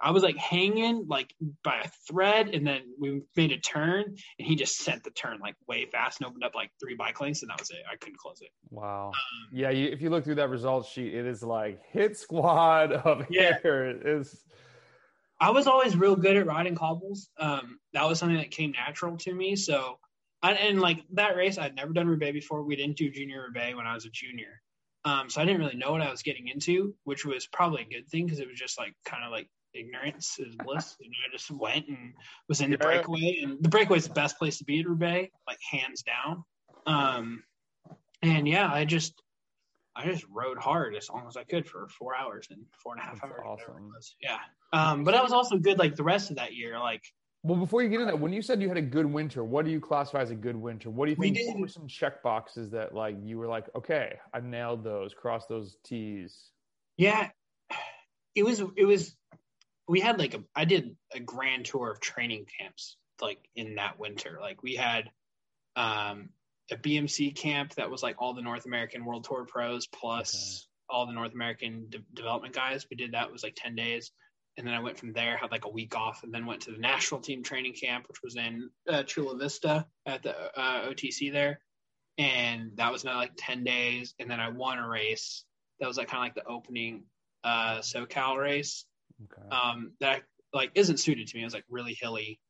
I 0.00 0.10
was 0.10 0.22
like 0.22 0.36
hanging 0.36 1.06
like 1.08 1.34
by 1.62 1.80
a 1.80 1.88
thread, 2.06 2.54
and 2.54 2.66
then 2.66 2.82
we 2.98 3.22
made 3.34 3.52
a 3.52 3.58
turn, 3.58 4.04
and 4.04 4.46
he 4.46 4.54
just 4.54 4.78
sent 4.78 5.04
the 5.04 5.10
turn 5.10 5.38
like 5.40 5.54
way 5.66 5.86
fast 5.86 6.20
and 6.20 6.28
opened 6.28 6.44
up 6.44 6.54
like 6.54 6.70
three 6.80 6.94
bike 6.94 7.20
lanes, 7.20 7.42
and 7.42 7.50
that 7.50 7.58
was 7.58 7.70
it. 7.70 7.78
I 7.90 7.96
couldn't 7.96 8.18
close 8.18 8.40
it. 8.42 8.50
Wow. 8.70 9.08
Um, 9.08 9.48
yeah, 9.52 9.70
you, 9.70 9.88
if 9.88 10.02
you 10.02 10.10
look 10.10 10.24
through 10.24 10.34
that 10.36 10.50
results 10.50 10.90
sheet, 10.90 11.14
it 11.14 11.26
is 11.26 11.42
like 11.42 11.80
hit 11.90 12.16
squad 12.18 12.92
of 13.04 13.26
yeah. 13.30 13.58
hair. 13.62 13.90
It 13.90 14.06
is. 14.06 14.44
I 15.40 15.50
was 15.50 15.66
always 15.66 15.96
real 15.96 16.16
good 16.16 16.36
at 16.36 16.46
riding 16.46 16.74
cobbles. 16.74 17.30
Um, 17.38 17.78
that 17.92 18.06
was 18.06 18.18
something 18.18 18.38
that 18.38 18.50
came 18.50 18.72
natural 18.72 19.16
to 19.18 19.34
me. 19.34 19.56
So, 19.56 19.98
I, 20.42 20.52
and 20.54 20.80
like 20.80 21.04
that 21.12 21.36
race, 21.36 21.58
I'd 21.58 21.74
never 21.74 21.92
done 21.92 22.06
Roubaix 22.06 22.32
before. 22.32 22.62
We 22.62 22.76
didn't 22.76 22.96
do 22.96 23.10
junior 23.10 23.44
Roubaix 23.46 23.76
when 23.76 23.86
I 23.86 23.94
was 23.94 24.06
a 24.06 24.10
junior. 24.10 24.60
Um, 25.06 25.30
so 25.30 25.40
I 25.40 25.44
didn't 25.44 25.60
really 25.60 25.76
know 25.76 25.92
what 25.92 26.02
I 26.02 26.10
was 26.10 26.22
getting 26.22 26.48
into, 26.48 26.92
which 27.04 27.24
was 27.24 27.46
probably 27.46 27.82
a 27.82 27.94
good 27.94 28.08
thing 28.08 28.26
because 28.26 28.40
it 28.40 28.48
was 28.48 28.58
just 28.58 28.76
like 28.76 28.92
kind 29.04 29.24
of 29.24 29.30
like 29.30 29.48
ignorance 29.72 30.36
is 30.40 30.56
bliss. 30.56 30.96
and 31.00 31.12
I 31.24 31.30
just 31.32 31.48
went 31.50 31.86
and 31.88 32.12
was 32.48 32.60
in 32.60 32.70
the 32.70 32.78
breakaway, 32.78 33.38
and 33.42 33.62
the 33.62 33.68
breakaway 33.68 33.98
is 33.98 34.08
the 34.08 34.14
best 34.14 34.36
place 34.36 34.58
to 34.58 34.64
be 34.64 34.80
at 34.80 34.86
Roubaix, 34.86 35.30
like 35.46 35.58
hands 35.70 36.02
down. 36.02 36.44
Um, 36.86 37.44
and 38.22 38.48
yeah, 38.48 38.68
I 38.68 38.84
just 38.84 39.22
I 39.94 40.06
just 40.06 40.24
rode 40.28 40.58
hard 40.58 40.96
as 40.96 41.08
long 41.08 41.26
as 41.28 41.36
I 41.36 41.44
could 41.44 41.68
for 41.68 41.88
four 41.88 42.16
hours 42.16 42.48
and 42.50 42.60
four 42.82 42.94
and 42.94 43.02
a 43.02 43.04
half 43.04 43.20
That's 43.20 43.32
hours. 43.32 43.42
Awesome. 43.46 43.90
Yeah. 44.20 44.38
Um, 44.72 45.04
but 45.04 45.14
I 45.14 45.22
was 45.22 45.32
also 45.32 45.56
good 45.56 45.78
like 45.78 45.94
the 45.94 46.04
rest 46.04 46.30
of 46.30 46.36
that 46.36 46.54
year. 46.54 46.78
Like 46.80 47.02
well, 47.46 47.60
before 47.60 47.80
you 47.80 47.88
get 47.88 48.00
into 48.00 48.10
that, 48.10 48.18
when 48.18 48.32
you 48.32 48.42
said 48.42 48.60
you 48.60 48.66
had 48.66 48.76
a 48.76 48.82
good 48.82 49.06
winter, 49.06 49.44
what 49.44 49.64
do 49.64 49.70
you 49.70 49.78
classify 49.78 50.20
as 50.20 50.30
a 50.30 50.34
good 50.34 50.56
winter? 50.56 50.90
What 50.90 51.06
do 51.06 51.10
you 51.12 51.16
think 51.16 51.36
we 51.36 51.60
were 51.60 51.68
some 51.68 51.86
check 51.86 52.20
boxes 52.20 52.70
that 52.70 52.92
like 52.92 53.16
you 53.22 53.38
were 53.38 53.46
like, 53.46 53.66
okay, 53.76 54.18
I 54.34 54.40
nailed 54.40 54.82
those, 54.82 55.14
crossed 55.14 55.48
those 55.48 55.76
T's? 55.84 56.50
Yeah, 56.96 57.30
it 58.34 58.44
was 58.44 58.60
it 58.76 58.84
was. 58.84 59.16
We 59.86 60.00
had 60.00 60.18
like 60.18 60.34
a 60.34 60.42
I 60.56 60.64
did 60.64 60.96
a 61.14 61.20
grand 61.20 61.66
tour 61.66 61.92
of 61.92 62.00
training 62.00 62.46
camps 62.58 62.96
like 63.20 63.38
in 63.54 63.76
that 63.76 64.00
winter. 64.00 64.38
Like 64.40 64.64
we 64.64 64.74
had 64.74 65.08
um, 65.76 66.30
a 66.72 66.76
BMC 66.76 67.36
camp 67.36 67.74
that 67.74 67.90
was 67.90 68.02
like 68.02 68.16
all 68.18 68.34
the 68.34 68.42
North 68.42 68.66
American 68.66 69.04
World 69.04 69.22
Tour 69.22 69.46
pros 69.46 69.86
plus 69.86 70.66
okay. 70.90 70.96
all 70.98 71.06
the 71.06 71.12
North 71.12 71.32
American 71.32 71.86
de- 71.90 72.02
development 72.12 72.54
guys. 72.54 72.86
We 72.90 72.96
did 72.96 73.12
that 73.12 73.26
it 73.26 73.32
was 73.32 73.44
like 73.44 73.54
ten 73.56 73.76
days 73.76 74.10
and 74.56 74.66
then 74.66 74.74
I 74.74 74.80
went 74.80 74.98
from 74.98 75.12
there, 75.12 75.36
had 75.36 75.50
like 75.50 75.66
a 75.66 75.70
week 75.70 75.96
off, 75.96 76.22
and 76.22 76.32
then 76.32 76.46
went 76.46 76.62
to 76.62 76.70
the 76.70 76.78
national 76.78 77.20
team 77.20 77.42
training 77.42 77.74
camp, 77.74 78.06
which 78.08 78.22
was 78.22 78.36
in 78.36 78.70
uh, 78.88 79.02
Chula 79.02 79.36
Vista 79.36 79.86
at 80.06 80.22
the 80.22 80.34
uh, 80.58 80.88
OTC 80.88 81.32
there, 81.32 81.60
and 82.18 82.70
that 82.76 82.90
was 82.90 83.04
now 83.04 83.16
like 83.16 83.32
ten 83.36 83.64
days, 83.64 84.14
and 84.18 84.30
then 84.30 84.40
I 84.40 84.48
won 84.48 84.78
a 84.78 84.88
race 84.88 85.44
that 85.80 85.86
was 85.86 85.98
like 85.98 86.08
kind 86.08 86.22
of 86.22 86.24
like 86.24 86.44
the 86.44 86.50
opening 86.50 87.04
uh, 87.44 87.78
SoCal 87.78 88.38
race 88.38 88.86
okay. 89.24 89.54
um, 89.54 89.92
that 90.00 90.22
like 90.52 90.70
isn't 90.74 90.98
suited 90.98 91.26
to 91.28 91.36
me. 91.36 91.42
It 91.42 91.46
was 91.46 91.54
like 91.54 91.64
really 91.68 91.96
hilly, 92.00 92.40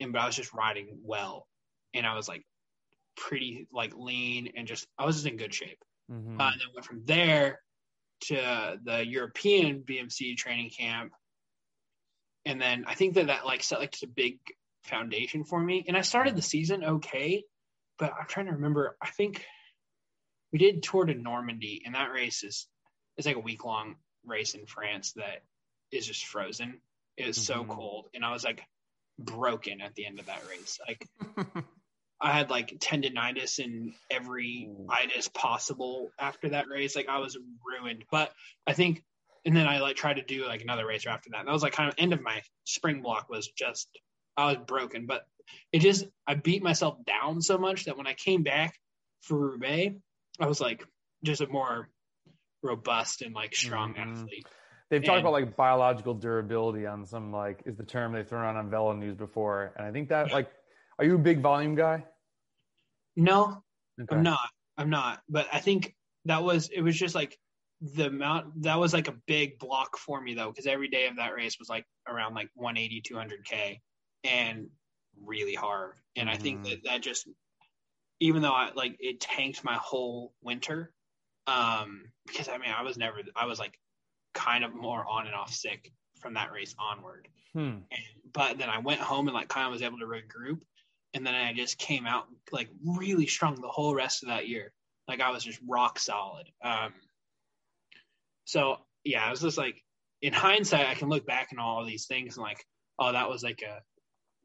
and 0.00 0.12
but 0.12 0.20
I 0.20 0.26
was 0.26 0.36
just 0.36 0.54
riding 0.54 0.98
well, 1.02 1.48
and 1.92 2.06
I 2.06 2.14
was 2.14 2.28
like 2.28 2.44
pretty 3.16 3.66
like 3.72 3.92
lean 3.96 4.52
and 4.56 4.66
just 4.66 4.86
I 4.96 5.04
was 5.04 5.16
just 5.16 5.26
in 5.26 5.36
good 5.36 5.52
shape. 5.52 5.82
Mm-hmm. 6.10 6.40
Uh, 6.40 6.50
and 6.52 6.60
then 6.60 6.68
went 6.74 6.86
from 6.86 7.02
there 7.04 7.60
to 8.20 8.78
the 8.84 9.04
European 9.06 9.82
BMC 9.82 10.36
training 10.36 10.70
camp 10.70 11.12
and 12.44 12.60
then 12.60 12.84
I 12.86 12.94
think 12.94 13.14
that 13.14 13.26
that 13.26 13.46
like 13.46 13.62
set 13.62 13.80
like 13.80 13.92
just 13.92 14.04
a 14.04 14.08
big 14.08 14.38
foundation 14.84 15.44
for 15.44 15.60
me. 15.60 15.84
And 15.86 15.96
I 15.96 16.02
started 16.02 16.36
the 16.36 16.42
season 16.42 16.84
okay, 16.84 17.44
but 17.98 18.12
I'm 18.18 18.26
trying 18.26 18.46
to 18.46 18.52
remember. 18.52 18.96
I 19.02 19.08
think 19.10 19.44
we 20.52 20.58
did 20.58 20.82
tour 20.82 21.04
de 21.04 21.14
Normandie, 21.14 21.82
and 21.84 21.94
that 21.94 22.12
race 22.12 22.42
is 22.42 22.66
it's 23.16 23.26
like 23.26 23.36
a 23.36 23.40
week 23.40 23.64
long 23.64 23.96
race 24.24 24.54
in 24.54 24.66
France 24.66 25.12
that 25.12 25.42
is 25.92 26.06
just 26.06 26.26
frozen. 26.26 26.80
It 27.16 27.26
was 27.26 27.38
mm-hmm. 27.38 27.60
so 27.60 27.74
cold, 27.74 28.06
and 28.14 28.24
I 28.24 28.32
was 28.32 28.44
like 28.44 28.62
broken 29.18 29.80
at 29.80 29.94
the 29.94 30.06
end 30.06 30.20
of 30.20 30.26
that 30.26 30.42
race. 30.48 30.78
Like 30.86 31.06
I 32.20 32.32
had 32.32 32.50
like 32.50 32.78
tendonitis 32.78 33.58
in 33.58 33.94
every 34.10 34.68
itis 34.88 35.28
possible 35.28 36.10
after 36.18 36.50
that 36.50 36.68
race. 36.68 36.96
Like 36.96 37.08
I 37.08 37.18
was 37.18 37.36
ruined. 37.66 38.04
But 38.10 38.32
I 38.66 38.72
think 38.72 39.04
and 39.48 39.56
then 39.56 39.66
I 39.66 39.78
like 39.78 39.96
tried 39.96 40.16
to 40.16 40.22
do 40.22 40.46
like 40.46 40.60
another 40.60 40.86
racer 40.86 41.08
after 41.08 41.30
that. 41.30 41.38
And 41.38 41.48
that 41.48 41.52
was 41.52 41.62
like 41.62 41.72
kind 41.72 41.88
of 41.88 41.94
end 41.96 42.12
of 42.12 42.20
my 42.20 42.42
spring 42.64 43.00
block 43.00 43.30
was 43.30 43.48
just 43.48 43.88
I 44.36 44.48
was 44.48 44.58
broken, 44.66 45.06
but 45.06 45.22
it 45.72 45.78
just 45.78 46.04
I 46.26 46.34
beat 46.34 46.62
myself 46.62 46.98
down 47.06 47.40
so 47.40 47.56
much 47.56 47.86
that 47.86 47.96
when 47.96 48.06
I 48.06 48.12
came 48.12 48.42
back 48.42 48.74
for 49.22 49.38
Roubaix, 49.38 49.96
I 50.38 50.46
was 50.46 50.60
like 50.60 50.84
just 51.24 51.40
a 51.40 51.46
more 51.46 51.88
robust 52.62 53.22
and 53.22 53.34
like 53.34 53.54
strong 53.54 53.94
mm-hmm. 53.94 54.12
athlete. 54.16 54.46
They've 54.90 54.98
and, 54.98 55.06
talked 55.06 55.20
about 55.20 55.32
like 55.32 55.56
biological 55.56 56.12
durability 56.12 56.84
on 56.84 57.06
some 57.06 57.32
like 57.32 57.62
is 57.64 57.78
the 57.78 57.84
term 57.84 58.12
they've 58.12 58.28
thrown 58.28 58.54
on 58.54 58.68
Velo 58.68 58.92
News 58.92 59.16
before, 59.16 59.72
and 59.78 59.86
I 59.86 59.92
think 59.92 60.10
that 60.10 60.30
like, 60.30 60.50
are 60.98 61.06
you 61.06 61.14
a 61.14 61.18
big 61.18 61.40
volume 61.40 61.74
guy? 61.74 62.04
No, 63.16 63.62
okay. 63.98 64.14
I'm 64.14 64.22
not. 64.22 64.50
I'm 64.76 64.90
not. 64.90 65.22
But 65.26 65.46
I 65.50 65.60
think 65.60 65.96
that 66.26 66.44
was 66.44 66.68
it 66.68 66.82
was 66.82 66.98
just 66.98 67.14
like 67.14 67.38
the 67.80 68.06
amount 68.06 68.62
that 68.62 68.78
was 68.78 68.92
like 68.92 69.08
a 69.08 69.16
big 69.26 69.58
block 69.58 69.96
for 69.96 70.20
me 70.20 70.34
though 70.34 70.50
because 70.50 70.66
every 70.66 70.88
day 70.88 71.06
of 71.06 71.16
that 71.16 71.34
race 71.34 71.58
was 71.58 71.68
like 71.68 71.86
around 72.08 72.34
like 72.34 72.50
180 72.54 73.02
200k 73.02 73.80
and 74.24 74.68
really 75.24 75.54
hard. 75.54 75.94
And 76.16 76.28
i 76.28 76.36
think 76.36 76.60
mm-hmm. 76.60 76.70
that 76.70 76.84
that 76.84 77.02
just 77.02 77.28
even 78.20 78.42
though 78.42 78.52
i 78.52 78.70
like 78.74 78.96
it 78.98 79.20
tanked 79.20 79.62
my 79.62 79.74
whole 79.74 80.32
winter 80.42 80.92
um 81.46 82.02
because 82.26 82.48
i 82.48 82.58
mean 82.58 82.70
i 82.76 82.82
was 82.82 82.96
never 82.96 83.20
i 83.36 83.46
was 83.46 83.60
like 83.60 83.78
kind 84.34 84.64
of 84.64 84.74
more 84.74 85.04
on 85.08 85.26
and 85.26 85.34
off 85.34 85.52
sick 85.52 85.92
from 86.20 86.34
that 86.34 86.52
race 86.52 86.74
onward. 86.78 87.28
Hmm. 87.52 87.60
and, 87.90 88.02
but 88.32 88.58
then 88.58 88.68
i 88.68 88.78
went 88.78 89.00
home 89.00 89.28
and 89.28 89.34
like 89.34 89.48
kind 89.48 89.66
of 89.66 89.72
was 89.72 89.82
able 89.82 89.98
to 89.98 90.06
regroup. 90.06 90.60
And 91.14 91.24
then 91.24 91.34
i 91.34 91.52
just 91.52 91.78
came 91.78 92.06
out 92.06 92.26
like 92.50 92.68
really 92.84 93.26
strong 93.26 93.60
the 93.60 93.68
whole 93.68 93.94
rest 93.94 94.22
of 94.22 94.28
that 94.28 94.48
year. 94.48 94.72
Like 95.06 95.20
i 95.20 95.30
was 95.30 95.44
just 95.44 95.60
rock 95.66 96.00
solid. 96.00 96.48
Um 96.62 96.92
so 98.48 98.78
yeah, 99.04 99.22
I 99.22 99.30
was 99.30 99.42
just 99.42 99.58
like, 99.58 99.82
in 100.22 100.32
hindsight, 100.32 100.86
I 100.86 100.94
can 100.94 101.10
look 101.10 101.26
back 101.26 101.48
on 101.52 101.58
all 101.58 101.84
these 101.84 102.06
things 102.06 102.38
and 102.38 102.42
like, 102.42 102.64
oh, 102.98 103.12
that 103.12 103.28
was 103.28 103.42
like 103.42 103.60
a 103.60 103.82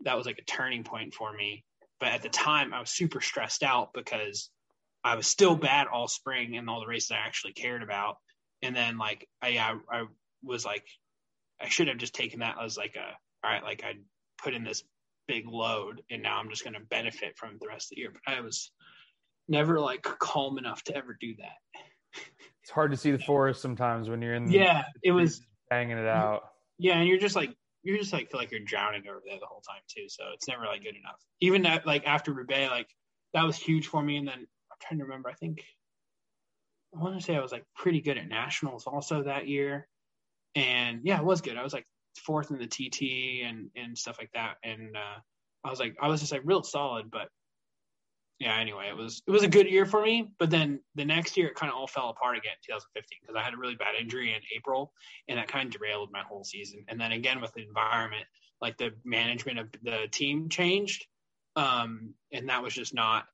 that 0.03 0.17
was 0.17 0.25
like 0.25 0.39
a 0.39 0.43
turning 0.43 0.83
point 0.83 1.13
for 1.13 1.31
me. 1.31 1.63
But 2.01 2.09
at 2.09 2.21
the 2.21 2.27
time, 2.27 2.73
I 2.73 2.81
was 2.81 2.89
super 2.89 3.21
stressed 3.21 3.63
out 3.63 3.91
because 3.93 4.49
I 5.05 5.15
was 5.15 5.25
still 5.27 5.55
bad 5.55 5.87
all 5.87 6.09
spring 6.09 6.57
and 6.57 6.69
all 6.69 6.81
the 6.81 6.85
races 6.85 7.11
I 7.11 7.25
actually 7.25 7.53
cared 7.53 7.81
about. 7.81 8.17
And 8.61 8.75
then 8.75 8.97
like, 8.97 9.25
I 9.41 9.57
I, 9.57 9.77
I 9.89 10.05
was 10.43 10.65
like, 10.65 10.83
I 11.61 11.69
should 11.69 11.87
have 11.87 11.97
just 11.97 12.13
taken 12.13 12.41
that 12.41 12.57
as 12.61 12.75
like 12.75 12.97
a 12.97 13.07
all 13.45 13.51
right, 13.53 13.63
like 13.63 13.85
I 13.85 13.93
put 14.37 14.53
in 14.53 14.65
this 14.65 14.83
big 15.29 15.47
load 15.47 16.01
and 16.11 16.21
now 16.21 16.39
I'm 16.39 16.49
just 16.49 16.65
going 16.65 16.73
to 16.73 16.81
benefit 16.81 17.37
from 17.37 17.57
the 17.61 17.69
rest 17.69 17.85
of 17.85 17.95
the 17.95 18.01
year. 18.01 18.11
But 18.11 18.33
I 18.33 18.41
was 18.41 18.69
never 19.47 19.79
like 19.79 20.01
calm 20.01 20.57
enough 20.57 20.83
to 20.83 20.97
ever 20.97 21.17
do 21.17 21.35
that. 21.37 21.81
It's 22.63 22.71
hard 22.71 22.91
to 22.91 22.97
see 22.97 23.11
the 23.11 23.19
forest 23.19 23.61
sometimes 23.61 24.09
when 24.09 24.21
you're 24.21 24.35
in. 24.35 24.45
The, 24.45 24.53
yeah, 24.53 24.83
it 25.03 25.11
was 25.11 25.41
banging 25.69 25.97
it 25.97 26.07
out. 26.07 26.43
Yeah, 26.79 26.97
and 26.97 27.07
you're 27.07 27.19
just 27.19 27.35
like 27.35 27.53
you're 27.83 27.97
just 27.97 28.13
like 28.13 28.31
feel 28.31 28.39
like 28.39 28.51
you're 28.51 28.61
drowning 28.61 29.03
over 29.09 29.21
there 29.25 29.37
the 29.37 29.45
whole 29.45 29.61
time 29.61 29.81
too. 29.87 30.05
So 30.07 30.23
it's 30.33 30.47
never 30.47 30.65
like 30.65 30.81
good 30.81 30.95
enough. 30.95 31.19
Even 31.41 31.63
that 31.63 31.85
like 31.85 32.07
after 32.07 32.31
Roubaix, 32.31 32.71
like 32.71 32.87
that 33.33 33.43
was 33.43 33.57
huge 33.57 33.87
for 33.87 34.01
me. 34.01 34.15
And 34.15 34.27
then 34.27 34.39
I'm 34.39 34.77
trying 34.81 34.99
to 34.99 35.03
remember. 35.03 35.29
I 35.29 35.33
think 35.33 35.61
I 36.95 37.01
want 37.01 37.19
to 37.19 37.23
say 37.23 37.35
I 37.35 37.41
was 37.41 37.51
like 37.51 37.65
pretty 37.75 37.99
good 37.99 38.17
at 38.17 38.29
nationals 38.29 38.87
also 38.87 39.23
that 39.23 39.47
year, 39.47 39.89
and 40.55 41.01
yeah, 41.03 41.19
it 41.19 41.25
was 41.25 41.41
good. 41.41 41.57
I 41.57 41.63
was 41.63 41.73
like 41.73 41.85
fourth 42.25 42.49
in 42.49 42.59
the 42.59 42.67
TT 42.67 43.43
and 43.43 43.69
and 43.75 43.97
stuff 43.97 44.17
like 44.19 44.31
that, 44.35 44.55
and 44.63 44.95
uh, 44.95 45.19
I 45.65 45.69
was 45.69 45.79
like 45.79 45.97
I 46.01 46.07
was 46.07 46.21
just 46.21 46.31
like 46.31 46.43
real 46.45 46.63
solid, 46.63 47.11
but 47.11 47.27
yeah. 48.43 48.57
Anyway, 48.57 48.87
it 48.89 48.97
was 48.97 49.21
it 49.25 49.31
was 49.31 49.43
a 49.43 49.47
good 49.47 49.69
year 49.69 49.85
for 49.85 50.01
me, 50.01 50.29
but 50.37 50.49
then 50.49 50.79
the 50.95 51.05
next 51.05 51.37
year 51.37 51.47
it 51.47 51.55
kind 51.55 51.71
of 51.71 51.77
all 51.77 51.87
fell 51.87 52.09
apart 52.09 52.37
again, 52.37 52.53
2015, 52.65 53.19
because 53.21 53.35
I 53.39 53.41
had 53.41 53.53
a 53.53 53.57
really 53.57 53.75
bad 53.75 53.95
injury 53.99 54.33
in 54.33 54.41
April, 54.53 54.91
and 55.29 55.37
that 55.37 55.47
kind 55.47 55.67
of 55.67 55.79
derailed 55.79 56.09
my 56.11 56.21
whole 56.21 56.43
season. 56.43 56.83
And 56.89 56.99
then 56.99 57.13
again 57.13 57.39
with 57.39 57.53
the 57.53 57.63
environment, 57.65 58.25
like 58.61 58.77
the 58.77 58.91
management 59.05 59.59
of 59.59 59.67
the 59.81 60.07
team 60.11 60.49
changed, 60.49 61.05
um, 61.55 62.13
and 62.33 62.49
that 62.49 62.61
was 62.61 62.73
just 62.73 62.93
not 62.93 63.25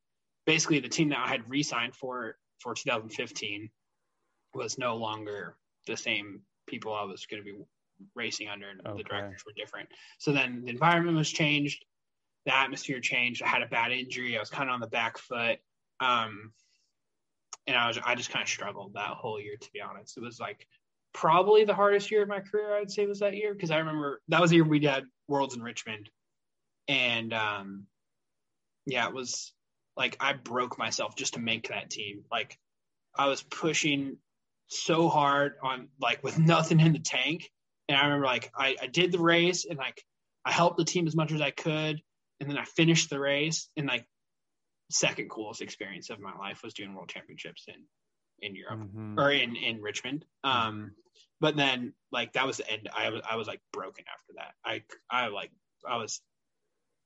basically 0.46 0.80
the 0.80 0.90
team 0.90 1.10
that 1.10 1.20
I 1.20 1.28
had 1.28 1.50
re-signed 1.50 1.96
for 1.96 2.36
for 2.60 2.76
2015 2.76 3.70
was 4.54 4.78
no 4.78 4.96
longer 4.96 5.56
the 5.88 5.98
same 5.98 6.42
people 6.68 6.94
I 6.94 7.04
was 7.04 7.26
going 7.26 7.44
to 7.44 7.52
be 7.52 7.58
racing 8.16 8.48
under, 8.48 8.70
and 8.70 8.86
okay. 8.86 8.98
the 8.98 9.04
directors 9.04 9.44
were 9.44 9.54
different. 9.56 9.90
So 10.20 10.32
then 10.32 10.62
the 10.66 10.72
environment 10.72 11.18
was 11.18 11.32
changed, 11.32 11.84
the 12.50 12.58
atmosphere 12.58 13.00
changed. 13.00 13.44
I 13.44 13.48
had 13.48 13.62
a 13.62 13.68
bad 13.68 13.92
injury. 13.92 14.36
I 14.36 14.40
was 14.40 14.50
kind 14.50 14.70
of 14.70 14.74
on 14.74 14.80
the 14.80 14.88
back 14.88 15.20
foot, 15.20 15.60
um, 16.00 16.52
and 17.68 17.78
I 17.78 17.88
was 17.88 18.00
I 18.04 18.16
just 18.16 18.32
kind 18.32 18.42
of 18.42 18.50
struggled 18.50 18.96
that 18.96 19.12
whole 19.12 19.40
year. 19.40 19.56
To 19.56 19.72
be 19.72 19.82
honest, 19.82 20.18
it 20.18 20.24
was 20.24 20.40
like 20.40 20.68
probably 21.14 21.64
the 21.64 21.76
hardest 21.76 22.10
year 22.10 22.24
of 22.24 22.28
my 22.28 22.40
career. 22.40 22.76
I'd 22.76 22.90
say 22.90 23.06
was 23.06 23.20
that 23.20 23.36
year 23.36 23.54
because 23.54 23.70
I 23.70 23.78
remember 23.78 24.22
that 24.30 24.42
was 24.42 24.50
the 24.50 24.56
year 24.56 24.66
we 24.66 24.80
did 24.80 25.04
Worlds 25.28 25.56
in 25.56 25.62
Richmond, 25.62 26.10
and 26.88 27.34
um, 27.34 27.86
yeah, 28.88 29.08
it 29.08 29.14
was 29.14 29.54
like 29.96 30.18
I 30.20 30.34
broke 30.34 30.80
myself 30.80 31.16
just 31.16 31.36
to 31.36 31.40
make 31.40 31.70
that 31.70 31.92
team. 31.92 32.24
Like 32.32 32.58
I 33.16 33.28
was 33.28 33.44
pushing 33.44 34.18
so 34.70 35.08
hard 35.08 35.54
on 35.62 35.90
like 36.02 36.24
with 36.24 36.40
nothing 36.40 36.80
in 36.80 36.94
the 36.94 37.00
tank. 37.00 37.52
And 37.88 37.96
I 37.96 38.06
remember 38.06 38.26
like 38.26 38.52
I, 38.58 38.76
I 38.82 38.88
did 38.88 39.12
the 39.12 39.20
race 39.20 39.66
and 39.66 39.78
like 39.78 40.04
I 40.46 40.52
helped 40.52 40.78
the 40.78 40.86
team 40.86 41.06
as 41.06 41.16
much 41.16 41.32
as 41.32 41.42
I 41.42 41.52
could. 41.52 42.02
And 42.40 42.50
then 42.50 42.58
I 42.58 42.64
finished 42.64 43.10
the 43.10 43.20
race 43.20 43.70
and 43.76 43.88
like 43.88 44.06
second 44.92 45.30
coolest 45.30 45.62
experience 45.62 46.10
of 46.10 46.20
my 46.20 46.36
life 46.38 46.62
was 46.64 46.74
doing 46.74 46.94
world 46.94 47.10
championships 47.10 47.66
in 47.68 47.84
in 48.42 48.56
Europe 48.56 48.80
mm-hmm. 48.80 49.20
or 49.20 49.32
in 49.32 49.56
in 49.56 49.82
Richmond. 49.82 50.26
Um, 50.44 50.92
but 51.42 51.56
then 51.56 51.94
like 52.12 52.34
that 52.34 52.48
was 52.48 52.58
the 52.58 52.72
end. 52.72 52.90
I 52.96 53.10
was 53.10 53.22
I 53.30 53.36
was 53.36 53.48
like 53.48 53.62
broken 53.74 54.06
after 54.12 54.34
that. 54.38 54.54
I 54.66 54.84
I 55.10 55.28
like 55.28 55.52
I 55.88 55.98
was 55.98 56.22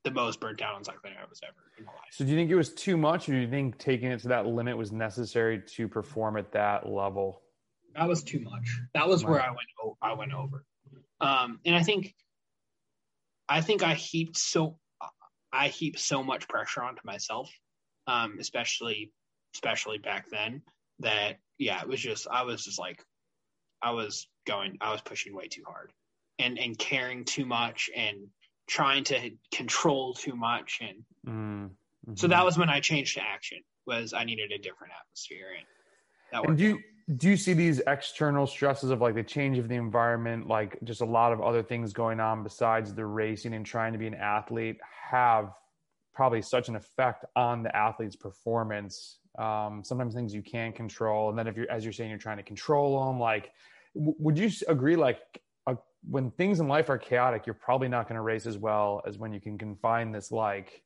the 0.04 0.12
most 0.12 0.39
burnt 0.39 0.62
out 0.62 0.76
on 0.76 0.84
cycling 0.84 1.13
I 1.17 1.26
was 1.30 1.39
ever 1.43 1.56
in 1.78 1.86
my 1.86 1.91
life. 1.91 2.02
So 2.12 2.26
do 2.26 2.32
you 2.32 2.38
think 2.38 2.52
it 2.52 2.56
was 2.56 2.74
too 2.74 2.98
much, 2.98 3.30
or 3.30 3.34
do 3.34 3.39
you 3.39 3.48
think 3.48 3.78
taking 3.78 4.12
it 4.12 4.19
to 4.22 4.28
that 4.30 4.46
limit 4.46 4.78
was 4.78 4.91
necessary 4.91 5.62
to 5.76 5.88
perform 5.88 6.38
at 6.38 6.52
that 6.52 6.88
level? 6.89 7.41
That 7.96 8.08
was 8.08 8.24
too 8.24 8.39
much. 8.41 8.80
That 8.93 9.08
was 9.08 9.24
where 9.24 9.41
I 9.41 9.50
went. 9.50 9.96
I 10.02 10.13
went 10.13 10.34
over, 10.34 10.65
um, 11.22 11.60
and 11.65 11.76
I 11.76 11.84
think, 11.84 12.13
I 13.48 13.62
think 13.62 13.84
I 13.84 13.93
heaped 13.93 14.38
so, 14.38 14.78
I 15.54 15.70
heap 15.70 15.98
so 15.98 16.24
much 16.24 16.48
pressure 16.50 16.84
onto 16.84 17.02
myself, 17.06 17.50
um, 18.08 18.38
especially, 18.39 19.12
especially 19.56 20.00
back 20.00 20.30
then. 20.30 20.62
That 21.00 21.38
yeah, 21.58 21.82
it 21.82 21.88
was 21.88 22.02
just 22.02 22.28
I 22.30 22.44
was 22.44 22.66
just 22.66 22.80
like, 22.80 23.02
I 23.82 23.92
was 23.92 24.28
going, 24.46 24.78
I 24.82 24.92
was 24.92 25.02
pushing 25.02 25.36
way 25.36 25.48
too 25.48 25.63
hard, 25.66 25.94
and 26.39 26.60
and 26.60 26.78
caring 26.78 27.24
too 27.24 27.46
much, 27.46 27.89
and 27.96 28.28
trying 28.68 29.04
to 29.04 29.32
control 29.52 30.13
too 30.13 30.36
much 30.36 30.80
and 30.82 31.04
mm-hmm. 31.28 32.13
so 32.16 32.28
that 32.28 32.46
was 32.46 32.58
when 32.58 32.70
i 32.70 32.80
changed 32.80 33.16
to 33.16 33.20
Axeon 33.20 33.63
was 33.86 34.13
i 34.13 34.24
needed 34.24 34.52
a 34.52 34.58
different 34.58 34.94
atmosphere 35.02 35.48
and 35.58 35.66
that 36.32 36.48
and 36.48 36.58
do 36.58 36.63
you 36.63 36.80
do 37.18 37.30
you 37.30 37.38
see 37.38 37.54
these 37.54 37.82
external 37.88 38.48
stresses 38.48 38.89
of 38.89 39.02
like 39.02 39.16
the 39.16 39.24
change 39.24 39.58
of 39.58 39.68
the 39.68 39.76
environment 39.76 40.48
like 40.48 40.78
just 40.84 41.02
a 41.02 41.06
lot 41.06 41.34
of 41.34 41.42
other 41.42 41.62
things 41.62 41.94
going 41.94 42.20
on 42.20 42.44
besides 42.44 42.94
the 42.94 43.06
racing 43.06 43.54
and 43.54 43.66
trying 43.66 43.92
to 43.94 44.00
be 44.00 44.08
an 44.08 44.13
athlete 44.13 44.78
have 45.10 45.52
probably 46.13 46.42
such 46.42 46.70
an 46.70 46.76
effect 46.76 47.26
on 47.36 47.63
the 47.63 47.76
athlete's 47.76 48.16
performance 48.16 49.20
um, 49.39 49.82
sometimes 49.84 50.13
things 50.13 50.34
you 50.34 50.44
can't 50.44 50.76
control 50.76 51.30
and 51.30 51.38
then 51.38 51.48
if 51.48 51.58
you're 51.58 51.70
as 51.70 51.84
you're 51.84 51.94
saying 51.94 52.10
you're 52.10 52.20
trying 52.20 52.38
to 52.38 52.44
control 52.44 53.06
them 53.06 53.20
like 53.20 53.52
w- 53.96 54.16
would 54.20 54.38
you 54.38 54.50
agree 54.68 54.96
like 54.96 55.20
when 56.10 56.32
things 56.32 56.60
in 56.60 56.68
life 56.68 56.89
are 56.89 56.98
chaotic, 56.98 57.46
you're 57.46 57.54
probably 57.54 57.88
not 57.88 58.08
going 58.08 58.16
to 58.16 58.22
race 58.22 58.46
as 58.46 58.58
well 58.58 59.02
as 59.08 59.18
when 59.18 59.34
you 59.34 59.39
can 59.39 59.58
confine 59.58 60.12
this 60.12 60.32
like 60.32 60.84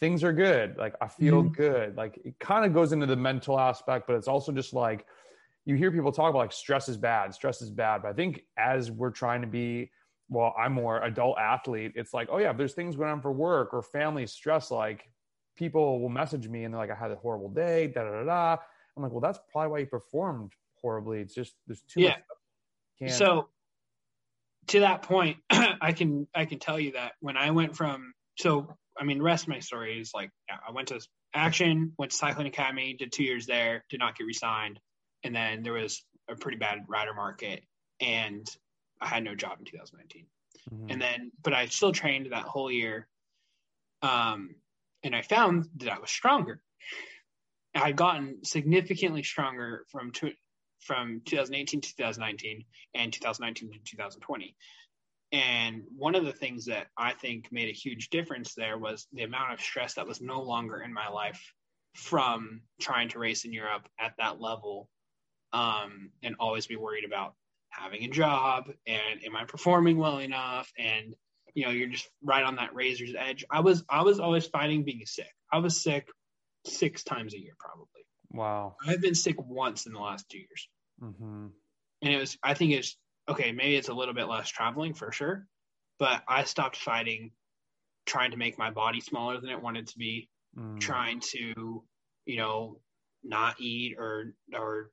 things 0.00 0.24
are 0.24 0.32
good, 0.32 0.76
like 0.76 0.94
I 1.00 1.08
feel 1.08 1.42
mm-hmm. 1.42 1.52
good. 1.52 1.96
Like 1.96 2.20
it 2.24 2.38
kind 2.38 2.64
of 2.64 2.74
goes 2.74 2.92
into 2.92 3.06
the 3.06 3.16
mental 3.16 3.58
aspect, 3.58 4.06
but 4.06 4.16
it's 4.16 4.28
also 4.28 4.52
just 4.52 4.74
like 4.74 5.06
you 5.64 5.76
hear 5.76 5.90
people 5.92 6.12
talk 6.12 6.30
about 6.30 6.38
like 6.38 6.52
stress 6.52 6.88
is 6.88 6.96
bad, 6.96 7.34
stress 7.34 7.62
is 7.62 7.70
bad. 7.70 8.02
But 8.02 8.08
I 8.08 8.12
think 8.14 8.44
as 8.56 8.90
we're 8.90 9.10
trying 9.10 9.42
to 9.42 9.46
be, 9.46 9.90
well, 10.28 10.54
I'm 10.58 10.72
more 10.72 11.02
adult 11.02 11.38
athlete, 11.38 11.92
it's 11.94 12.12
like, 12.12 12.28
oh 12.30 12.38
yeah, 12.38 12.50
if 12.50 12.56
there's 12.56 12.74
things 12.74 12.96
going 12.96 13.10
on 13.10 13.20
for 13.20 13.32
work 13.32 13.72
or 13.72 13.82
family 13.82 14.26
stress, 14.26 14.70
like 14.70 15.08
people 15.56 16.00
will 16.00 16.08
message 16.08 16.48
me 16.48 16.64
and 16.64 16.74
they're 16.74 16.80
like, 16.80 16.90
I 16.90 16.94
had 16.94 17.10
a 17.10 17.16
horrible 17.16 17.48
day, 17.48 17.88
da 17.88 18.02
da 18.02 18.10
da 18.10 18.24
da. 18.24 18.62
I'm 18.96 19.02
like, 19.02 19.12
well, 19.12 19.20
that's 19.20 19.38
probably 19.50 19.70
why 19.70 19.78
you 19.78 19.86
performed 19.86 20.52
horribly. 20.80 21.20
It's 21.20 21.34
just 21.34 21.54
there's 21.66 21.82
too 21.82 22.00
yeah. 22.00 22.16
much. 23.00 23.12
So 23.12 23.48
to 24.68 24.80
that 24.80 25.02
point, 25.02 25.38
I 25.50 25.92
can 25.92 26.26
I 26.34 26.44
can 26.44 26.58
tell 26.58 26.78
you 26.78 26.92
that 26.92 27.12
when 27.20 27.36
I 27.36 27.50
went 27.50 27.76
from 27.76 28.12
so 28.38 28.74
I 28.98 29.04
mean 29.04 29.22
rest 29.22 29.44
of 29.44 29.48
my 29.48 29.60
story 29.60 30.00
is 30.00 30.12
like 30.14 30.30
yeah, 30.48 30.56
I 30.66 30.72
went 30.72 30.88
to 30.88 31.00
Axeon, 31.34 31.92
went 31.98 32.12
to 32.12 32.16
Cycling 32.16 32.46
Academy, 32.46 32.94
did 32.94 33.12
two 33.12 33.24
years 33.24 33.46
there, 33.46 33.84
did 33.88 34.00
not 34.00 34.16
get 34.16 34.24
resigned, 34.24 34.78
and 35.24 35.34
then 35.34 35.62
there 35.62 35.72
was 35.72 36.04
a 36.28 36.36
pretty 36.36 36.58
bad 36.58 36.84
rider 36.88 37.14
market, 37.14 37.62
and 38.00 38.46
I 39.00 39.06
had 39.06 39.24
no 39.24 39.34
job 39.34 39.58
in 39.58 39.64
2019. 39.64 40.26
Mm-hmm. 40.72 40.90
And 40.90 41.02
then, 41.02 41.32
but 41.42 41.52
I 41.52 41.66
still 41.66 41.92
trained 41.92 42.28
that 42.30 42.44
whole 42.44 42.70
year, 42.70 43.08
um, 44.02 44.54
and 45.02 45.14
I 45.14 45.22
found 45.22 45.68
that 45.76 45.92
I 45.92 45.98
was 45.98 46.10
stronger. 46.10 46.60
I 47.74 47.86
had 47.86 47.96
gotten 47.96 48.44
significantly 48.44 49.22
stronger 49.22 49.84
from 49.90 50.12
two, 50.12 50.32
from 50.80 51.22
2018 51.24 51.80
to 51.80 51.96
2019 51.96 52.64
and 52.94 53.12
2019 53.12 53.72
to 53.72 53.78
2020. 53.78 54.54
And 55.32 55.84
one 55.96 56.14
of 56.14 56.26
the 56.26 56.32
things 56.32 56.66
that 56.66 56.88
I 56.96 57.14
think 57.14 57.50
made 57.50 57.70
a 57.70 57.72
huge 57.72 58.10
difference 58.10 58.54
there 58.54 58.76
was 58.76 59.06
the 59.12 59.22
amount 59.22 59.54
of 59.54 59.60
stress 59.60 59.94
that 59.94 60.06
was 60.06 60.20
no 60.20 60.42
longer 60.42 60.82
in 60.82 60.92
my 60.92 61.08
life 61.08 61.40
from 61.94 62.60
trying 62.80 63.08
to 63.10 63.18
race 63.18 63.44
in 63.44 63.52
Europe 63.52 63.88
at 63.98 64.14
that 64.18 64.40
level 64.40 64.90
um, 65.52 66.10
and 66.22 66.36
always 66.38 66.66
be 66.66 66.76
worried 66.76 67.04
about 67.04 67.34
having 67.70 68.04
a 68.04 68.08
job 68.08 68.70
and 68.86 69.24
am 69.24 69.36
I 69.36 69.44
performing 69.44 69.96
well 69.96 70.18
enough 70.18 70.70
and 70.78 71.14
you 71.54 71.64
know 71.64 71.70
you're 71.70 71.88
just 71.88 72.08
right 72.22 72.44
on 72.44 72.56
that 72.56 72.74
razor's 72.74 73.14
edge. 73.18 73.44
I 73.50 73.60
was 73.60 73.84
I 73.88 74.02
was 74.02 74.20
always 74.20 74.46
fighting 74.46 74.84
being 74.84 75.06
sick. 75.06 75.32
I 75.50 75.58
was 75.58 75.82
sick 75.82 76.08
six 76.66 77.02
times 77.02 77.34
a 77.34 77.40
year 77.40 77.54
probably. 77.58 78.02
Wow. 78.32 78.76
I've 78.86 79.00
been 79.00 79.14
sick 79.14 79.36
once 79.38 79.86
in 79.86 79.92
the 79.92 80.00
last 80.00 80.28
two 80.28 80.38
years. 80.38 80.68
Mm-hmm. 81.02 81.46
And 82.02 82.12
it 82.12 82.18
was, 82.18 82.36
I 82.42 82.54
think 82.54 82.72
it's, 82.72 82.96
okay, 83.28 83.52
maybe 83.52 83.76
it's 83.76 83.88
a 83.88 83.94
little 83.94 84.14
bit 84.14 84.28
less 84.28 84.48
traveling 84.48 84.94
for 84.94 85.12
sure, 85.12 85.46
but 85.98 86.22
I 86.26 86.44
stopped 86.44 86.76
fighting 86.76 87.32
trying 88.06 88.32
to 88.32 88.36
make 88.36 88.58
my 88.58 88.70
body 88.70 89.00
smaller 89.00 89.40
than 89.40 89.50
it 89.50 89.62
wanted 89.62 89.88
to 89.88 89.98
be, 89.98 90.28
mm. 90.58 90.80
trying 90.80 91.20
to, 91.20 91.84
you 92.26 92.36
know, 92.36 92.78
not 93.22 93.60
eat 93.60 93.96
or, 93.98 94.34
or 94.52 94.90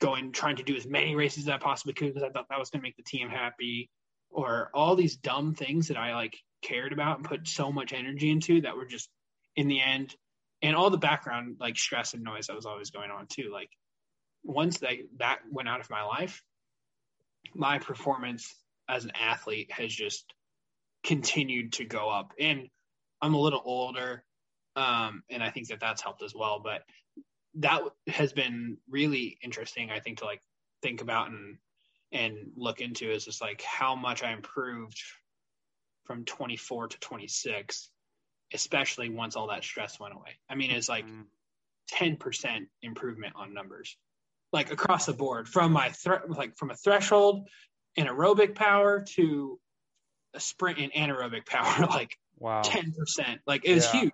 going, 0.00 0.32
trying 0.32 0.56
to 0.56 0.62
do 0.62 0.76
as 0.76 0.86
many 0.86 1.14
races 1.14 1.44
as 1.44 1.48
I 1.48 1.58
possibly 1.58 1.94
could 1.94 2.14
because 2.14 2.22
I 2.22 2.30
thought 2.30 2.46
that 2.48 2.58
was 2.58 2.70
going 2.70 2.80
to 2.80 2.86
make 2.86 2.96
the 2.96 3.02
team 3.02 3.28
happy 3.28 3.90
or 4.30 4.70
all 4.74 4.96
these 4.96 5.16
dumb 5.16 5.54
things 5.54 5.88
that 5.88 5.96
I 5.96 6.14
like 6.14 6.36
cared 6.62 6.92
about 6.92 7.18
and 7.18 7.26
put 7.26 7.46
so 7.46 7.72
much 7.72 7.92
energy 7.92 8.30
into 8.30 8.60
that 8.62 8.76
were 8.76 8.86
just 8.86 9.08
in 9.54 9.68
the 9.68 9.80
end 9.80 10.14
and 10.62 10.74
all 10.74 10.90
the 10.90 10.98
background 10.98 11.56
like 11.60 11.76
stress 11.76 12.14
and 12.14 12.22
noise 12.22 12.46
that 12.46 12.56
was 12.56 12.66
always 12.66 12.90
going 12.90 13.10
on 13.10 13.26
too 13.26 13.50
like 13.52 13.70
once 14.42 14.78
that 14.78 14.94
that 15.18 15.40
went 15.50 15.68
out 15.68 15.80
of 15.80 15.90
my 15.90 16.02
life 16.02 16.42
my 17.54 17.78
performance 17.78 18.54
as 18.88 19.04
an 19.04 19.12
athlete 19.20 19.70
has 19.70 19.92
just 19.92 20.32
continued 21.04 21.72
to 21.72 21.84
go 21.84 22.08
up. 22.08 22.32
And 22.38 22.68
i'm 23.22 23.34
a 23.34 23.40
little 23.40 23.62
older 23.64 24.24
um, 24.76 25.22
and 25.30 25.42
i 25.42 25.50
think 25.50 25.68
that 25.68 25.80
that's 25.80 26.02
helped 26.02 26.22
as 26.22 26.34
well 26.34 26.60
but 26.62 26.82
that 27.56 27.80
has 28.08 28.32
been 28.32 28.76
really 28.88 29.38
interesting 29.42 29.90
i 29.90 30.00
think 30.00 30.18
to 30.18 30.24
like 30.24 30.42
think 30.82 31.00
about 31.00 31.28
and 31.28 31.56
and 32.12 32.52
look 32.56 32.80
into 32.80 33.10
is 33.10 33.24
just 33.24 33.40
like 33.40 33.62
how 33.62 33.94
much 33.94 34.22
i 34.22 34.32
improved 34.32 35.00
from 36.04 36.24
24 36.24 36.88
to 36.88 36.98
26 37.00 37.90
especially 38.52 39.08
once 39.08 39.36
all 39.36 39.48
that 39.48 39.64
stress 39.64 39.98
went 39.98 40.14
away. 40.14 40.38
I 40.48 40.54
mean, 40.54 40.70
it's 40.70 40.88
like 40.88 41.06
mm-hmm. 41.06 42.14
10% 42.14 42.66
improvement 42.82 43.34
on 43.36 43.54
numbers, 43.54 43.96
like 44.52 44.72
across 44.72 45.06
the 45.06 45.12
board 45.12 45.48
from 45.48 45.72
my 45.72 45.90
thre- 45.90 46.26
like 46.28 46.56
from 46.56 46.70
a 46.70 46.76
threshold 46.76 47.48
in 47.96 48.06
aerobic 48.06 48.54
power 48.54 49.04
to 49.14 49.58
a 50.34 50.40
sprint 50.40 50.78
in 50.78 50.90
anaerobic 50.90 51.46
power, 51.46 51.86
like 51.90 52.16
wow. 52.38 52.62
10%. 52.62 52.92
Like 53.46 53.64
it 53.64 53.74
was 53.74 53.86
yeah. 53.92 54.00
huge 54.00 54.12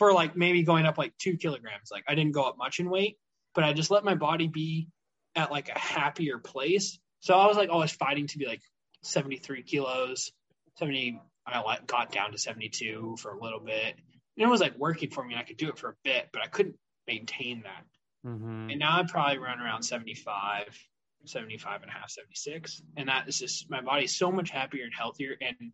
for 0.00 0.14
like 0.14 0.34
maybe 0.34 0.62
going 0.62 0.86
up 0.86 0.96
like 0.96 1.12
two 1.18 1.36
kilograms. 1.36 1.90
Like 1.92 2.04
I 2.08 2.14
didn't 2.14 2.32
go 2.32 2.44
up 2.44 2.56
much 2.56 2.80
in 2.80 2.88
weight, 2.88 3.18
but 3.54 3.64
I 3.64 3.74
just 3.74 3.90
let 3.90 4.02
my 4.02 4.14
body 4.14 4.48
be 4.48 4.88
at 5.36 5.50
like 5.50 5.68
a 5.68 5.78
happier 5.78 6.38
place. 6.38 6.98
So 7.20 7.34
I 7.34 7.46
was 7.46 7.58
like 7.58 7.68
always 7.68 7.90
fighting 7.92 8.26
to 8.28 8.38
be 8.38 8.46
like 8.46 8.62
73 9.02 9.62
kilos, 9.62 10.32
70. 10.78 11.20
I 11.46 11.60
like 11.60 11.86
got 11.86 12.12
down 12.12 12.32
to 12.32 12.38
72 12.38 13.16
for 13.18 13.32
a 13.32 13.38
little 13.38 13.60
bit. 13.60 13.94
And 14.38 14.46
it 14.46 14.48
was 14.48 14.62
like 14.62 14.78
working 14.78 15.10
for 15.10 15.22
me. 15.22 15.34
I 15.36 15.42
could 15.42 15.58
do 15.58 15.68
it 15.68 15.76
for 15.76 15.90
a 15.90 15.94
bit, 16.02 16.30
but 16.32 16.40
I 16.40 16.46
couldn't 16.46 16.76
maintain 17.06 17.64
that. 17.64 17.84
Mm-hmm. 18.26 18.70
And 18.70 18.78
now 18.78 18.98
I 18.98 19.04
probably 19.06 19.36
run 19.36 19.60
around 19.60 19.82
75, 19.82 20.78
75 21.26 21.82
and 21.82 21.90
a 21.90 21.92
half, 21.92 22.08
76. 22.08 22.80
And 22.96 23.10
that 23.10 23.28
is 23.28 23.38
just 23.38 23.68
my 23.68 23.82
body's 23.82 24.16
so 24.16 24.32
much 24.32 24.48
happier 24.48 24.84
and 24.84 24.94
healthier 24.96 25.36
and 25.42 25.72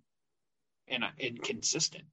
and, 0.88 1.04
and 1.20 1.40
consistent. 1.40 2.04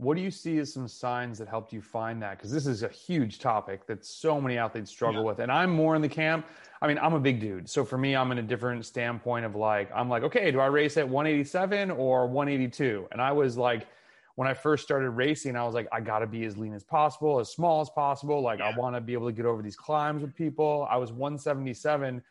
What 0.00 0.16
do 0.16 0.22
you 0.22 0.30
see 0.30 0.56
as 0.58 0.72
some 0.72 0.88
signs 0.88 1.36
that 1.38 1.46
helped 1.48 1.74
you 1.74 1.82
find 1.82 2.22
that? 2.22 2.38
Because 2.38 2.50
this 2.50 2.66
is 2.66 2.82
a 2.82 2.88
huge 2.88 3.38
topic 3.38 3.86
that 3.86 4.02
so 4.02 4.40
many 4.40 4.56
athletes 4.56 4.90
struggle 4.90 5.20
Yeah. 5.20 5.26
with. 5.28 5.40
And 5.40 5.52
I'm 5.52 5.70
more 5.70 5.94
in 5.94 6.00
the 6.00 6.08
camp. 6.08 6.46
I 6.80 6.88
mean, 6.88 6.98
I'm 6.98 7.12
a 7.12 7.20
big 7.20 7.38
dude. 7.38 7.68
So 7.68 7.84
for 7.84 7.98
me, 7.98 8.16
I'm 8.16 8.32
in 8.32 8.38
a 8.38 8.42
different 8.42 8.86
standpoint 8.86 9.44
of 9.44 9.56
like, 9.56 9.90
I'm 9.94 10.08
like, 10.08 10.22
okay, 10.22 10.50
do 10.50 10.58
I 10.58 10.66
race 10.68 10.96
at 10.96 11.06
187 11.06 11.90
or 11.90 12.26
182? 12.26 13.08
And 13.12 13.20
I 13.20 13.30
was 13.32 13.58
like, 13.58 13.88
when 14.36 14.48
I 14.48 14.54
first 14.54 14.84
started 14.84 15.10
racing, 15.10 15.54
I 15.54 15.64
was 15.64 15.74
like, 15.74 15.86
I 15.92 16.00
got 16.00 16.20
to 16.20 16.26
be 16.26 16.46
as 16.46 16.56
lean 16.56 16.72
as 16.72 16.82
possible, 16.82 17.38
as 17.38 17.50
small 17.50 17.82
as 17.82 17.90
possible. 17.90 18.40
Like, 18.40 18.62
I 18.62 18.74
want 18.74 18.96
to 18.96 19.02
be 19.02 19.12
able 19.12 19.26
to 19.26 19.34
get 19.34 19.44
over 19.44 19.60
these 19.60 19.76
climbs 19.76 20.22
with 20.22 20.34
people. 20.34 20.88
I 20.90 20.96
was 20.96 21.12
177 21.12 22.22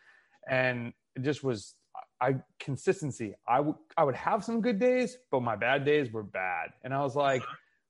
and 0.47 0.91
it 1.15 1.21
just 1.21 1.43
was 1.43 1.75
I 2.21 2.35
consistency. 2.59 3.33
I 3.47 3.59
would 3.59 3.75
I 3.97 4.03
would 4.03 4.15
have 4.15 4.43
some 4.43 4.61
good 4.61 4.79
days, 4.79 5.17
but 5.31 5.41
my 5.41 5.55
bad 5.55 5.85
days 5.85 6.11
were 6.11 6.23
bad. 6.23 6.71
And 6.83 6.93
I 6.93 7.01
was 7.01 7.15
like, 7.15 7.43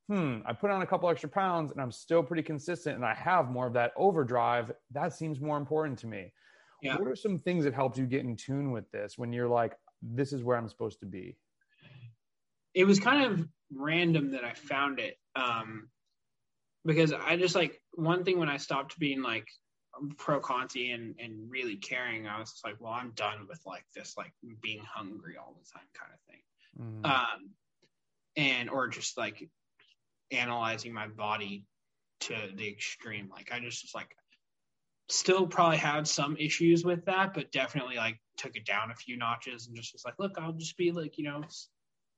hmm, 0.07 0.39
I 0.45 0.53
put 0.53 0.71
on 0.71 0.81
a 0.81 0.85
couple 0.85 1.09
extra 1.09 1.29
pounds 1.29 1.71
and 1.71 1.81
I'm 1.81 1.91
still 1.91 2.23
pretty 2.23 2.43
consistent 2.43 2.95
and 2.95 3.05
I 3.05 3.13
have 3.13 3.49
more 3.49 3.67
of 3.67 3.73
that 3.73 3.93
overdrive. 3.95 4.71
That 4.91 5.13
seems 5.13 5.39
more 5.39 5.57
important 5.57 5.99
to 5.99 6.07
me. 6.07 6.31
Yeah. 6.81 6.97
What 6.97 7.07
are 7.07 7.15
some 7.15 7.39
things 7.39 7.65
that 7.65 7.73
helped 7.73 7.97
you 7.97 8.05
get 8.05 8.21
in 8.21 8.35
tune 8.35 8.71
with 8.71 8.89
this 8.91 9.17
when 9.17 9.33
you're 9.33 9.49
like, 9.49 9.73
this 10.01 10.31
is 10.31 10.43
where 10.43 10.57
I'm 10.57 10.69
supposed 10.69 10.99
to 11.01 11.05
be? 11.05 11.35
it 12.73 12.85
was 12.85 12.99
kind 12.99 13.25
of 13.25 13.47
random 13.75 14.31
that 14.31 14.43
I 14.43 14.53
found 14.53 14.99
it. 14.99 15.17
Um, 15.35 15.89
because 16.85 17.11
I 17.13 17.35
just 17.35 17.55
like 17.55 17.81
one 17.93 18.23
thing 18.23 18.39
when 18.39 18.49
I 18.49 18.57
stopped 18.57 18.97
being 18.99 19.21
like 19.21 19.47
pro 20.17 20.39
Conti 20.39 20.91
and, 20.91 21.15
and 21.19 21.49
really 21.49 21.75
caring, 21.75 22.27
I 22.27 22.39
was 22.39 22.59
like, 22.63 22.75
well, 22.79 22.93
I'm 22.93 23.11
done 23.11 23.47
with 23.47 23.61
like 23.65 23.85
this, 23.95 24.15
like 24.17 24.33
being 24.61 24.83
hungry 24.83 25.35
all 25.37 25.55
the 25.57 25.69
time 25.71 25.87
kind 25.93 26.13
of 26.13 26.19
thing. 26.27 26.41
Mhm. 26.79 27.05
Um, 27.05 27.49
and, 28.35 28.69
or 28.69 28.87
just 28.87 29.17
like 29.17 29.49
analyzing 30.31 30.93
my 30.93 31.07
body 31.07 31.65
to 32.21 32.35
the 32.55 32.67
extreme. 32.67 33.29
Like 33.29 33.51
I 33.51 33.59
just 33.59 33.83
was 33.83 33.95
like, 33.95 34.15
still 35.09 35.47
probably 35.47 35.77
had 35.77 36.07
some 36.07 36.37
issues 36.37 36.85
with 36.85 37.03
that, 37.05 37.33
but 37.33 37.51
definitely 37.51 37.95
like 37.95 38.19
took 38.37 38.55
it 38.55 38.65
down 38.65 38.91
a 38.91 38.95
few 38.95 39.17
notches 39.17 39.67
and 39.67 39.75
just 39.75 39.93
was 39.93 40.05
like, 40.05 40.19
look, 40.19 40.37
I'll 40.37 40.53
just 40.53 40.77
be 40.77 40.91
like, 40.91 41.17
you 41.17 41.25
know, 41.25 41.43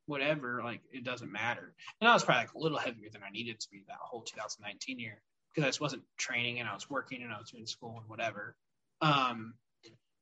whatever, 0.08 0.62
like 0.63 0.82
it 0.91 1.04
doesn't 1.04 1.32
matter. 1.32 1.74
And 2.00 2.10
I 2.10 2.13
was 2.13 2.24
probably 2.24 2.44
like 2.44 2.54
a 2.54 2.60
little 2.60 2.78
heavier 2.78 3.10
than 3.12 3.24
I 3.24 3.32
needed 3.32 3.60
to 3.62 3.67
be 3.72 3.84
that 3.88 3.98
whole 4.02 4.22
2019 4.22 5.00
year 5.00 5.22
because 5.53 5.65
I 5.65 5.69
just 5.69 5.81
wasn't 5.81 6.03
training 6.17 6.59
and 6.59 6.69
I 6.69 6.73
was 6.73 6.89
working 6.89 7.21
and 7.23 7.31
I 7.31 7.39
was 7.39 7.51
doing 7.51 7.65
school 7.65 7.97
and 7.99 8.09
whatever. 8.09 8.55
Um, 9.01 9.55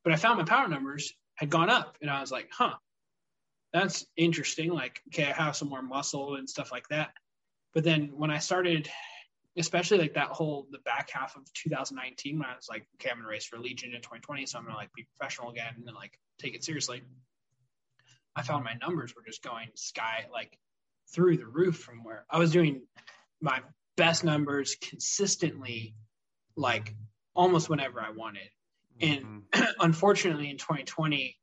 but 0.04 0.14
I 0.14 0.16
found 0.16 0.38
my 0.38 0.46
power 0.46 0.68
numbers 0.68 1.14
had 1.36 1.50
gone 1.50 1.70
up 1.70 1.98
and 2.02 2.10
I 2.10 2.22
was 2.22 2.32
like, 2.32 2.50
huh, 2.52 2.76
that's 3.74 4.06
interesting. 4.18 4.72
Like, 4.72 5.02
okay, 5.08 5.26
I 5.26 5.34
have 5.34 5.56
some 5.56 5.70
more 5.70 5.82
muscle 5.82 6.36
and 6.36 6.50
stuff 6.50 6.72
like 6.72 6.88
that. 6.90 7.12
But 7.74 7.84
then 7.84 8.12
when 8.16 8.32
I 8.32 8.40
started, 8.40 8.90
especially 9.58 10.00
like 10.00 10.14
that 10.16 10.30
whole 10.30 10.68
the 10.72 10.80
back 10.80 11.10
half 11.12 11.36
of 11.36 11.52
2019, 11.54 12.40
when 12.40 12.48
I 12.48 12.56
was 12.56 12.68
like, 12.70 12.88
okay, 12.96 13.12
I'm 13.12 13.18
gonna 13.18 13.30
race 13.30 13.46
for 13.46 13.60
Legion 13.60 13.94
in 13.94 14.02
2020, 14.02 14.46
so 14.46 14.58
I'm 14.58 14.66
gonna 14.66 14.76
like 14.76 14.94
be 14.94 15.08
professional 15.18 15.52
again 15.52 15.74
and 15.86 15.96
like 15.96 16.18
take 16.40 16.56
it 16.56 16.64
seriously. 16.64 17.04
I 18.36 18.42
found 18.42 18.64
my 18.64 18.76
numbers 18.82 19.16
were 19.16 19.24
just 19.26 19.44
going 19.44 19.68
sky 19.76 20.26
like 20.32 20.58
through 21.14 21.38
the 21.38 21.46
roof 21.46 21.78
from 21.78 22.04
where 22.04 22.26
I 22.30 22.40
was 22.40 22.52
doing 22.52 22.82
my 23.42 23.62
best 24.00 24.24
numbers 24.24 24.76
consistently, 24.76 25.94
like 26.56 26.96
almost 27.36 27.70
whenever 27.70 28.02
I 28.02 28.12
wanted. 28.12 28.50
And 29.02 29.44
Mhm. 29.52 29.76
unfortunately, 29.80 30.50
in 30.50 30.58
2020, 30.58 31.38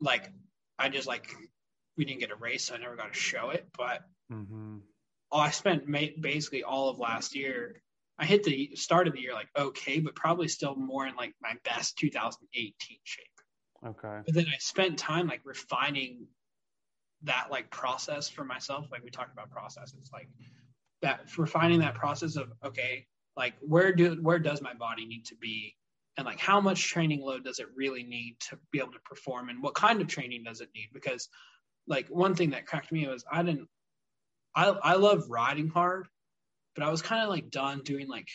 like 0.00 0.32
I 0.78 0.88
just 0.88 1.08
like 1.08 1.34
we 1.96 2.04
didn't 2.04 2.20
get 2.20 2.30
a 2.30 2.36
race, 2.36 2.66
so 2.66 2.76
I 2.76 2.78
never 2.78 2.94
got 2.94 3.12
to 3.12 3.18
show 3.18 3.50
it. 3.50 3.68
But 3.76 4.08
Mhm. 4.30 4.82
oh, 5.32 5.38
I 5.38 5.50
spent 5.50 5.90
basically 6.20 6.62
all 6.62 6.88
of 6.88 7.00
last 7.00 7.34
year. 7.34 7.82
I 8.20 8.24
hit 8.24 8.44
the 8.44 8.76
start 8.76 9.08
of 9.08 9.14
the 9.14 9.20
year 9.20 9.34
like 9.34 9.50
okay, 9.56 9.98
but 9.98 10.14
probably 10.14 10.46
still 10.48 10.76
more 10.76 11.06
in 11.08 11.16
like 11.16 11.34
my 11.40 11.54
best 11.64 11.98
2018 11.98 12.98
shape. 13.02 13.40
Okay. 13.84 14.22
But 14.24 14.34
then 14.34 14.46
I 14.46 14.58
spent 14.58 14.98
time 14.98 15.26
like 15.26 15.40
refining 15.44 16.28
that 17.22 17.50
like 17.50 17.70
process 17.70 18.28
for 18.28 18.44
myself. 18.44 18.90
Like 18.92 19.02
we 19.02 19.10
talked 19.10 19.32
about 19.32 19.50
processes, 19.50 20.10
like 20.12 20.28
that 21.02 21.20
refining 21.36 21.80
that 21.80 21.94
process 21.94 22.36
of 22.36 22.52
okay, 22.64 23.06
like 23.36 23.54
where 23.60 23.92
do 23.94 24.18
where 24.20 24.38
does 24.38 24.60
my 24.60 24.74
body 24.74 25.06
need 25.06 25.26
to 25.26 25.36
be, 25.36 25.76
and 26.16 26.26
like 26.26 26.40
how 26.40 26.60
much 26.60 26.88
training 26.88 27.20
load 27.20 27.44
does 27.44 27.58
it 27.58 27.66
really 27.76 28.02
need 28.02 28.36
to 28.50 28.58
be 28.72 28.78
able 28.78 28.92
to 28.92 29.00
perform, 29.04 29.48
and 29.48 29.62
what 29.62 29.74
kind 29.74 30.00
of 30.00 30.08
training 30.08 30.44
does 30.44 30.60
it 30.60 30.70
need? 30.74 30.88
Because 30.92 31.28
like 31.86 32.08
one 32.08 32.34
thing 32.34 32.50
that 32.50 32.66
cracked 32.66 32.92
me 32.92 33.06
was 33.06 33.24
I 33.30 33.42
didn't, 33.42 33.68
I 34.54 34.66
I 34.68 34.94
love 34.94 35.30
riding 35.30 35.68
hard, 35.68 36.08
but 36.74 36.84
I 36.84 36.90
was 36.90 37.02
kind 37.02 37.22
of 37.22 37.28
like 37.28 37.50
done 37.50 37.82
doing 37.84 38.08
like 38.08 38.28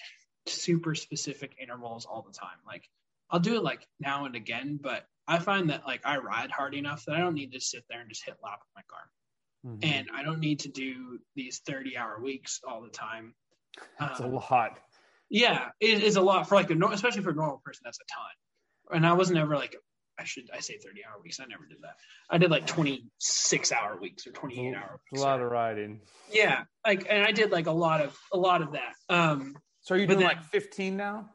super 0.48 0.96
specific 0.96 1.56
intervals 1.62 2.06
all 2.06 2.22
the 2.22 2.38
time. 2.38 2.58
Like 2.66 2.90
I'll 3.30 3.40
do 3.40 3.56
it 3.56 3.64
like 3.64 3.88
now 4.00 4.26
and 4.26 4.36
again, 4.36 4.80
but 4.82 5.06
I 5.28 5.40
find 5.40 5.70
that 5.70 5.86
like 5.86 6.02
I 6.06 6.18
ride 6.18 6.52
hard 6.52 6.76
enough 6.76 7.06
that 7.06 7.16
I 7.16 7.20
don't 7.20 7.36
need 7.36 7.54
to 7.54 7.62
sit 7.62 7.84
there 7.90 8.02
and 8.02 8.10
just 8.10 8.26
hit 8.26 8.38
lap 8.44 8.60
with 8.60 8.76
my 8.76 8.82
car. 8.90 9.10
Mhm. 9.66 9.80
And 9.86 10.10
I 10.14 10.24
don't 10.24 10.40
need 10.40 10.62
to 10.62 10.70
do 10.70 11.20
these 11.36 11.60
30 11.60 11.98
hour 11.98 12.20
weeks 12.22 12.60
all 12.68 12.82
the 12.82 12.90
time. 12.90 13.34
It's 14.02 14.20
a 14.20 14.26
Um, 14.26 14.34
lot. 14.34 14.80
yeah, 15.30 15.70
it 15.80 16.04
is 16.04 16.16
a 16.16 16.22
lot 16.22 16.48
for 16.50 16.56
like 16.56 16.70
a, 16.70 16.76
nor- 16.76 16.92
especially 16.94 17.24
for 17.24 17.30
a 17.32 17.36
normal 17.36 17.60
person, 17.64 17.82
that's 17.86 18.00
a 18.00 18.06
ton. 18.14 18.98
And 18.98 19.08
I 19.08 19.14
wasn't 19.14 19.40
ever 19.40 19.56
like, 19.56 19.76
I 20.20 20.26
should, 20.26 20.50
I 20.54 20.60
say 20.60 20.78
30 20.78 21.04
hour 21.06 21.20
weeks. 21.24 21.40
I 21.40 21.46
never 21.46 21.66
did 21.66 21.82
that. 21.82 21.96
I 22.30 22.38
did 22.38 22.52
like 22.52 22.68
26 22.68 23.72
hour 23.72 23.98
weeks 24.00 24.28
or 24.28 24.32
28 24.32 24.76
hour 24.76 25.00
It's 25.12 25.22
a 25.22 25.26
lot 25.26 25.42
of 25.42 25.50
riding. 25.50 26.02
yeah. 26.32 26.66
Like, 26.86 27.08
and 27.10 27.24
I 27.24 27.32
did 27.32 27.52
like 27.52 27.66
a 27.68 27.72
lot 27.72 28.02
of, 28.02 28.18
a 28.32 28.38
lot 28.38 28.62
of 28.62 28.74
that. 28.74 28.94
Um, 29.10 29.56
So 29.82 29.96
are 29.96 29.98
you 29.98 30.06
doing 30.06 30.20
then- 30.20 30.28
like 30.28 30.44
15 30.44 30.98
now? 30.98 31.34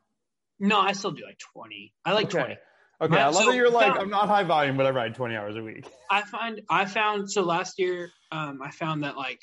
no, 0.60 0.78
I 0.80 0.92
still 0.92 1.10
do 1.12 1.24
like 1.24 1.38
20. 1.38 1.94
I 2.04 2.12
like 2.12 2.26
okay. 2.26 2.38
20. 2.38 2.56
Okay. 3.00 3.14
My- 3.14 3.20
I 3.22 3.26
love 3.26 3.34
so 3.36 3.50
that 3.50 3.56
you're 3.56 3.70
like, 3.70 3.94
now- 3.94 4.00
I'm 4.00 4.10
not 4.10 4.28
high 4.28 4.44
volume, 4.44 4.76
but 4.76 4.86
I 4.86 4.90
ride 4.90 5.14
20 5.14 5.36
hours 5.36 5.56
a 5.56 5.62
week. 5.62 5.86
I 6.10 6.22
find 6.22 6.62
I 6.68 6.84
found 6.84 7.30
so 7.30 7.42
last 7.42 7.78
year 7.78 8.10
um, 8.32 8.60
I 8.62 8.70
found 8.70 9.04
that 9.04 9.16
like 9.16 9.40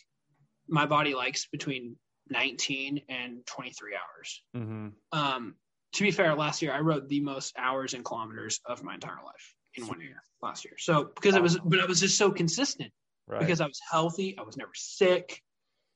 my 0.68 0.86
body 0.86 1.13
likes 1.13 1.48
between 1.48 1.96
19 2.30 3.02
and 3.10 3.46
23 3.46 3.91
hours. 3.96 4.41
Mm-hmm. 4.56 4.88
Um, 5.18 5.56
to 5.94 6.04
be 6.04 6.12
fair, 6.12 6.36
last 6.36 6.62
year 6.62 6.74
I 6.74 6.80
rode 6.80 7.08
the 7.08 7.22
most 7.22 7.54
hours 7.58 7.94
and 7.94 8.04
kilometers 8.04 8.60
of 8.65 8.84
my 8.84 8.96
entire 8.96 9.24
life 9.24 9.56
in 9.76 9.88
one 9.88 10.02
year 10.02 10.22
last 10.41 10.65
year. 10.65 10.74
So 10.78 11.12
because 11.15 11.36
it 11.36 11.41
was, 11.41 11.58
but 11.63 11.80
I 11.80 11.86
was 11.86 12.00
just 12.00 12.18
so 12.18 12.32
consistent 12.32 12.91
Right. 13.28 13.39
because 13.39 13.60
I 13.62 13.65
was 13.65 13.80
healthy, 13.89 14.38
I 14.38 14.44
was 14.44 14.56
never 14.58 14.72
sick, 14.76 15.41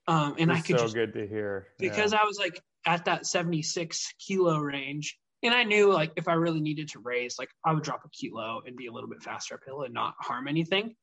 um, 0.08 0.36
and 0.40 0.52
I 0.52 0.62
could 0.62 0.78
so 0.78 0.86
just 0.86 0.96
good 0.96 1.14
to 1.14 1.28
hear. 1.28 1.68
Yeah. 1.80 1.90
because 1.90 2.14
I 2.14 2.24
was 2.24 2.40
like 2.40 2.60
at 2.86 3.06
that 3.06 3.26
76 3.28 4.14
kilo 4.20 4.58
range. 4.60 5.18
And 5.42 5.54
I 5.54 5.64
knew 5.64 5.92
like 5.92 6.12
if 6.16 6.28
I 6.28 6.34
really 6.34 6.60
needed 6.60 6.90
to 6.90 7.00
raise, 7.00 7.40
like 7.40 7.50
I 7.66 7.74
would 7.74 7.84
drop 7.84 8.02
a 8.06 8.10
kilo 8.10 8.62
and 8.66 8.76
be 8.76 8.88
a 8.88 8.92
little 8.92 9.10
bit 9.10 9.24
faster 9.24 9.56
uphill 9.56 9.84
and 9.84 9.94
not 9.94 10.16
harm 10.20 10.48
anything. 10.48 10.96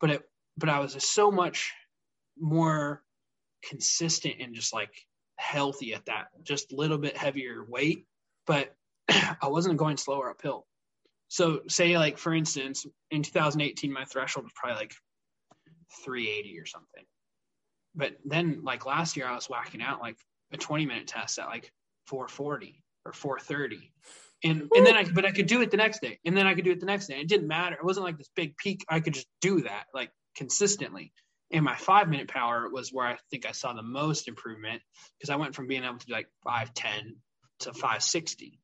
But 0.00 0.10
it, 0.10 0.22
but 0.56 0.68
I 0.68 0.80
was 0.80 0.96
so 1.08 1.30
much 1.30 1.72
more 2.38 3.02
consistent 3.62 4.36
and 4.40 4.54
just 4.54 4.74
like 4.74 4.92
healthy 5.36 5.94
at 5.94 6.04
that 6.06 6.26
just 6.42 6.72
a 6.72 6.76
little 6.76 6.98
bit 6.98 7.16
heavier 7.16 7.64
weight. 7.68 8.06
But 8.46 8.74
I 9.08 9.48
wasn't 9.48 9.76
going 9.76 9.96
slower 9.96 10.30
uphill. 10.30 10.66
So 11.28 11.60
say 11.68 11.96
like 11.96 12.18
for 12.18 12.34
instance, 12.34 12.84
in 13.10 13.22
2018, 13.22 13.92
my 13.92 14.04
threshold 14.04 14.44
was 14.44 14.52
probably 14.56 14.82
like 14.82 14.94
380 16.04 16.58
or 16.58 16.66
something. 16.66 17.04
But 17.94 18.16
then 18.24 18.62
like 18.64 18.86
last 18.86 19.16
year, 19.16 19.26
I 19.26 19.34
was 19.36 19.48
whacking 19.48 19.82
out 19.82 20.00
like 20.00 20.16
a 20.52 20.56
20 20.56 20.84
minute 20.84 21.06
test 21.06 21.38
at 21.38 21.46
like 21.46 21.70
440 22.08 22.83
or 23.04 23.12
430. 23.12 23.90
And, 24.42 24.68
and 24.74 24.86
then 24.86 24.96
I, 24.96 25.04
but 25.04 25.24
I 25.24 25.32
could 25.32 25.46
do 25.46 25.62
it 25.62 25.70
the 25.70 25.76
next 25.78 26.02
day 26.02 26.18
and 26.24 26.36
then 26.36 26.46
I 26.46 26.54
could 26.54 26.64
do 26.64 26.70
it 26.70 26.80
the 26.80 26.86
next 26.86 27.06
day. 27.06 27.18
It 27.18 27.28
didn't 27.28 27.48
matter. 27.48 27.76
It 27.76 27.84
wasn't 27.84 28.04
like 28.04 28.18
this 28.18 28.28
big 28.36 28.56
peak. 28.56 28.84
I 28.88 29.00
could 29.00 29.14
just 29.14 29.26
do 29.40 29.62
that 29.62 29.84
like 29.94 30.10
consistently. 30.36 31.12
And 31.50 31.64
my 31.64 31.76
five 31.76 32.08
minute 32.08 32.28
power 32.28 32.68
was 32.68 32.90
where 32.92 33.06
I 33.06 33.16
think 33.30 33.46
I 33.46 33.52
saw 33.52 33.72
the 33.72 33.82
most 33.82 34.28
improvement 34.28 34.82
because 35.18 35.30
I 35.30 35.36
went 35.36 35.54
from 35.54 35.66
being 35.66 35.84
able 35.84 35.98
to 35.98 36.06
do 36.06 36.12
like 36.12 36.28
510 36.44 37.16
to 37.60 37.72
560. 37.72 38.58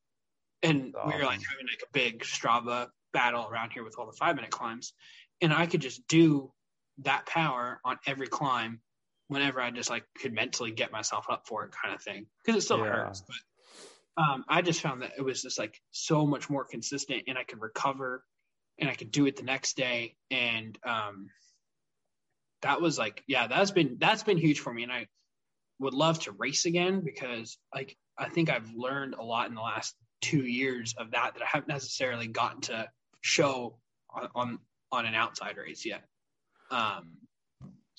And 0.63 0.93
we 1.05 1.13
were 1.13 1.23
like 1.23 1.39
having 1.39 1.67
like 1.67 1.81
a 1.83 1.91
big 1.93 2.23
Strava 2.23 2.87
battle 3.13 3.47
around 3.49 3.71
here 3.71 3.83
with 3.83 3.95
all 3.97 4.05
the 4.05 4.17
five 4.17 4.35
minute 4.35 4.51
climbs. 4.51 4.93
And 5.41 5.51
I 5.51 5.65
could 5.65 5.81
just 5.81 6.07
do 6.07 6.51
that 6.99 7.25
power 7.25 7.79
on 7.83 7.97
every 8.05 8.27
climb 8.27 8.81
whenever 9.27 9.61
I 9.61 9.71
just 9.71 9.89
like 9.89 10.03
could 10.19 10.33
mentally 10.33 10.71
get 10.71 10.91
myself 10.91 11.25
up 11.29 11.47
for 11.47 11.63
it 11.65 11.71
kind 11.71 11.95
of 11.95 12.01
thing. 12.03 12.27
Because 12.45 12.61
it 12.61 12.65
still 12.65 12.79
Yeah. 12.79 12.91
hurts. 12.91 13.21
But 13.21 13.37
Um, 14.17 14.43
I 14.47 14.61
just 14.61 14.81
found 14.81 15.01
that 15.01 15.13
it 15.17 15.21
was 15.21 15.41
just 15.41 15.57
like 15.57 15.79
so 15.91 16.25
much 16.25 16.49
more 16.49 16.65
consistent, 16.65 17.23
and 17.27 17.37
I 17.37 17.43
could 17.43 17.61
recover, 17.61 18.23
and 18.79 18.89
I 18.89 18.93
could 18.93 19.11
do 19.11 19.25
it 19.25 19.37
the 19.37 19.43
next 19.43 19.77
day, 19.77 20.15
and 20.29 20.77
um, 20.83 21.29
that 22.61 22.81
was 22.81 22.97
like, 22.97 23.23
yeah, 23.27 23.47
that's 23.47 23.71
been 23.71 23.97
that's 23.99 24.23
been 24.23 24.37
huge 24.37 24.59
for 24.59 24.73
me, 24.73 24.83
and 24.83 24.91
I 24.91 25.07
would 25.79 25.93
love 25.93 26.19
to 26.19 26.31
race 26.31 26.65
again 26.65 27.01
because 27.01 27.57
like 27.73 27.97
I 28.17 28.29
think 28.29 28.49
I've 28.49 28.71
learned 28.75 29.15
a 29.15 29.23
lot 29.23 29.49
in 29.49 29.55
the 29.55 29.61
last 29.61 29.95
two 30.21 30.43
years 30.45 30.93
of 30.97 31.11
that 31.11 31.33
that 31.33 31.43
I 31.43 31.47
haven't 31.47 31.69
necessarily 31.69 32.27
gotten 32.27 32.61
to 32.61 32.87
show 33.21 33.77
on 34.09 34.29
on, 34.35 34.59
on 34.91 35.05
an 35.05 35.15
outside 35.15 35.57
race 35.57 35.85
yet. 35.85 36.03
Um, 36.69 37.13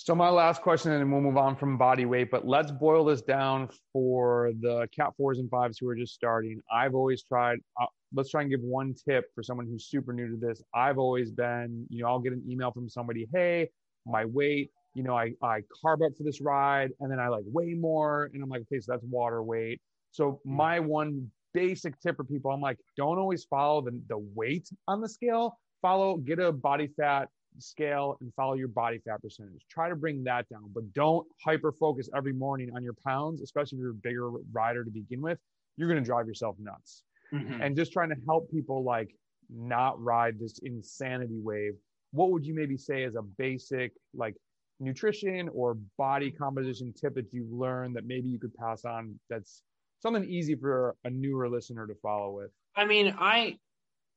so 0.05 0.17
my 0.17 0.29
last 0.29 0.63
question, 0.63 0.91
and 0.91 1.01
then 1.01 1.13
we'll 1.13 1.21
move 1.21 1.37
on 1.37 1.55
from 1.55 1.79
body 1.79 2.07
weight. 2.07 2.29
But 2.31 2.45
let's 2.45 2.73
boil 2.73 3.05
this 3.05 3.23
down 3.23 3.69
for 3.93 4.51
the 4.61 4.89
cat 4.95 5.11
fours 5.17 5.39
and 5.39 5.49
fives 5.49 5.79
who 5.79 5.89
are 5.89 5.95
just 5.95 6.13
starting. 6.13 6.61
I've 6.73 6.97
always 6.97 7.23
tried. 7.23 7.59
Uh, 7.81 7.87
let's 8.13 8.31
try 8.31 8.41
and 8.41 8.51
give 8.51 8.61
one 8.63 8.95
tip 9.09 9.27
for 9.33 9.45
someone 9.45 9.67
who's 9.67 9.87
super 9.87 10.13
new 10.13 10.29
to 10.29 10.37
this. 10.37 10.61
I've 10.75 10.99
always 10.99 11.31
been, 11.31 11.87
you 11.89 12.03
know, 12.03 12.09
I'll 12.09 12.19
get 12.19 12.33
an 12.33 12.43
email 12.49 12.73
from 12.73 12.89
somebody, 12.89 13.29
hey, 13.33 13.71
my 14.05 14.25
weight, 14.25 14.73
you 14.95 15.05
know, 15.05 15.17
I 15.17 15.35
I 15.41 15.61
carb 15.85 16.05
up 16.05 16.17
for 16.17 16.25
this 16.25 16.41
ride, 16.41 16.91
and 16.99 17.11
then 17.11 17.21
I 17.21 17.29
like 17.29 17.45
weigh 17.47 17.75
more, 17.75 18.29
and 18.35 18.43
I'm 18.43 18.49
like, 18.49 18.63
okay, 18.63 18.81
so 18.81 18.93
that's 18.93 19.05
water 19.05 19.43
weight. 19.45 19.81
So 20.11 20.41
hmm. 20.45 20.57
my 20.57 20.81
one 20.81 21.31
basic 21.55 22.01
tip 22.01 22.17
for 22.17 22.25
people, 22.25 22.51
I'm 22.51 22.61
like, 22.61 22.79
don't 22.97 23.19
always 23.19 23.45
follow 23.45 23.83
the 23.83 24.01
the 24.09 24.19
weight 24.35 24.69
on 24.89 25.01
the 25.01 25.09
scale. 25.09 25.59
Follow, 25.81 26.17
get 26.17 26.41
a 26.41 26.51
body 26.51 26.89
fat 26.97 27.29
scale 27.59 28.17
and 28.21 28.33
follow 28.35 28.55
your 28.55 28.69
body 28.69 28.99
fat 29.05 29.23
percentage. 29.23 29.65
Try 29.71 29.89
to 29.89 29.97
bring 29.97 30.25
that 30.25 30.49
down, 30.49 30.71
but 30.75 30.93
don't 30.95 31.27
hyper 31.45 31.73
focus 31.73 32.09
every 32.17 32.33
morning 32.33 32.71
on 32.75 32.83
your 32.83 32.95
pounds, 33.05 33.43
especially 33.43 33.79
if 33.79 33.83
you're 33.83 33.91
a 33.91 33.95
bigger 33.95 34.31
rider 34.53 34.85
to 34.85 34.91
begin 34.91 35.21
with. 35.21 35.39
You're 35.77 35.89
going 35.89 36.03
to 36.03 36.07
drive 36.07 36.27
yourself 36.27 36.57
nuts. 36.59 37.03
Mm-hmm. 37.33 37.63
And 37.63 37.77
just 37.77 37.93
trying 37.93 38.11
to 38.11 38.17
help 38.27 38.51
people 38.51 38.85
like 38.85 39.15
not 39.51 40.03
ride 40.03 40.39
this 40.39 40.59
insanity 40.63 41.41
wave. 41.43 41.73
What 42.13 42.31
would 42.31 42.45
you 42.45 42.55
maybe 42.55 42.77
say 42.77 43.05
as 43.05 43.15
a 43.15 43.23
basic 43.23 43.93
like 44.15 44.37
nutrition 44.81 45.49
or 45.55 45.79
body 45.97 46.31
composition 46.31 46.93
tip 46.93 47.15
that 47.15 47.33
you 47.33 47.47
learned 47.51 47.97
that 47.97 48.07
maybe 48.07 48.29
you 48.29 48.39
could 48.39 48.55
pass 48.55 48.85
on 48.85 49.19
that's 49.31 49.63
something 50.01 50.25
easy 50.25 50.55
for 50.55 50.97
a 51.05 51.11
newer 51.11 51.49
listener 51.49 51.87
to 51.87 51.95
follow 52.03 52.33
with? 52.33 52.51
I 52.77 52.85
mean, 52.85 53.15
I 53.19 53.59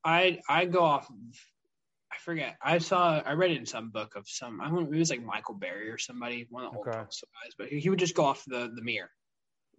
I 0.04 0.40
I 0.50 0.66
go 0.66 0.84
off 0.84 1.08
I 2.16 2.18
forget. 2.20 2.56
I 2.62 2.78
saw. 2.78 3.22
I 3.26 3.34
read 3.34 3.52
it 3.52 3.58
in 3.58 3.66
some 3.66 3.90
book 3.90 4.16
of 4.16 4.28
some. 4.28 4.62
I 4.62 4.70
don't. 4.70 4.94
It 4.94 4.98
was 4.98 5.10
like 5.10 5.24
Michael 5.24 5.56
Berry 5.56 5.90
or 5.90 5.98
somebody, 5.98 6.48
one 6.50 6.64
of 6.64 6.72
the 6.72 6.78
old 6.78 6.86
guys. 6.86 7.22
But 7.58 7.68
he, 7.68 7.80
he, 7.80 7.90
would 7.90 8.00
just 8.00 8.16
go 8.16 8.24
off 8.26 8.44
the 8.46 8.72
the 8.74 8.82
mirror. 8.82 9.10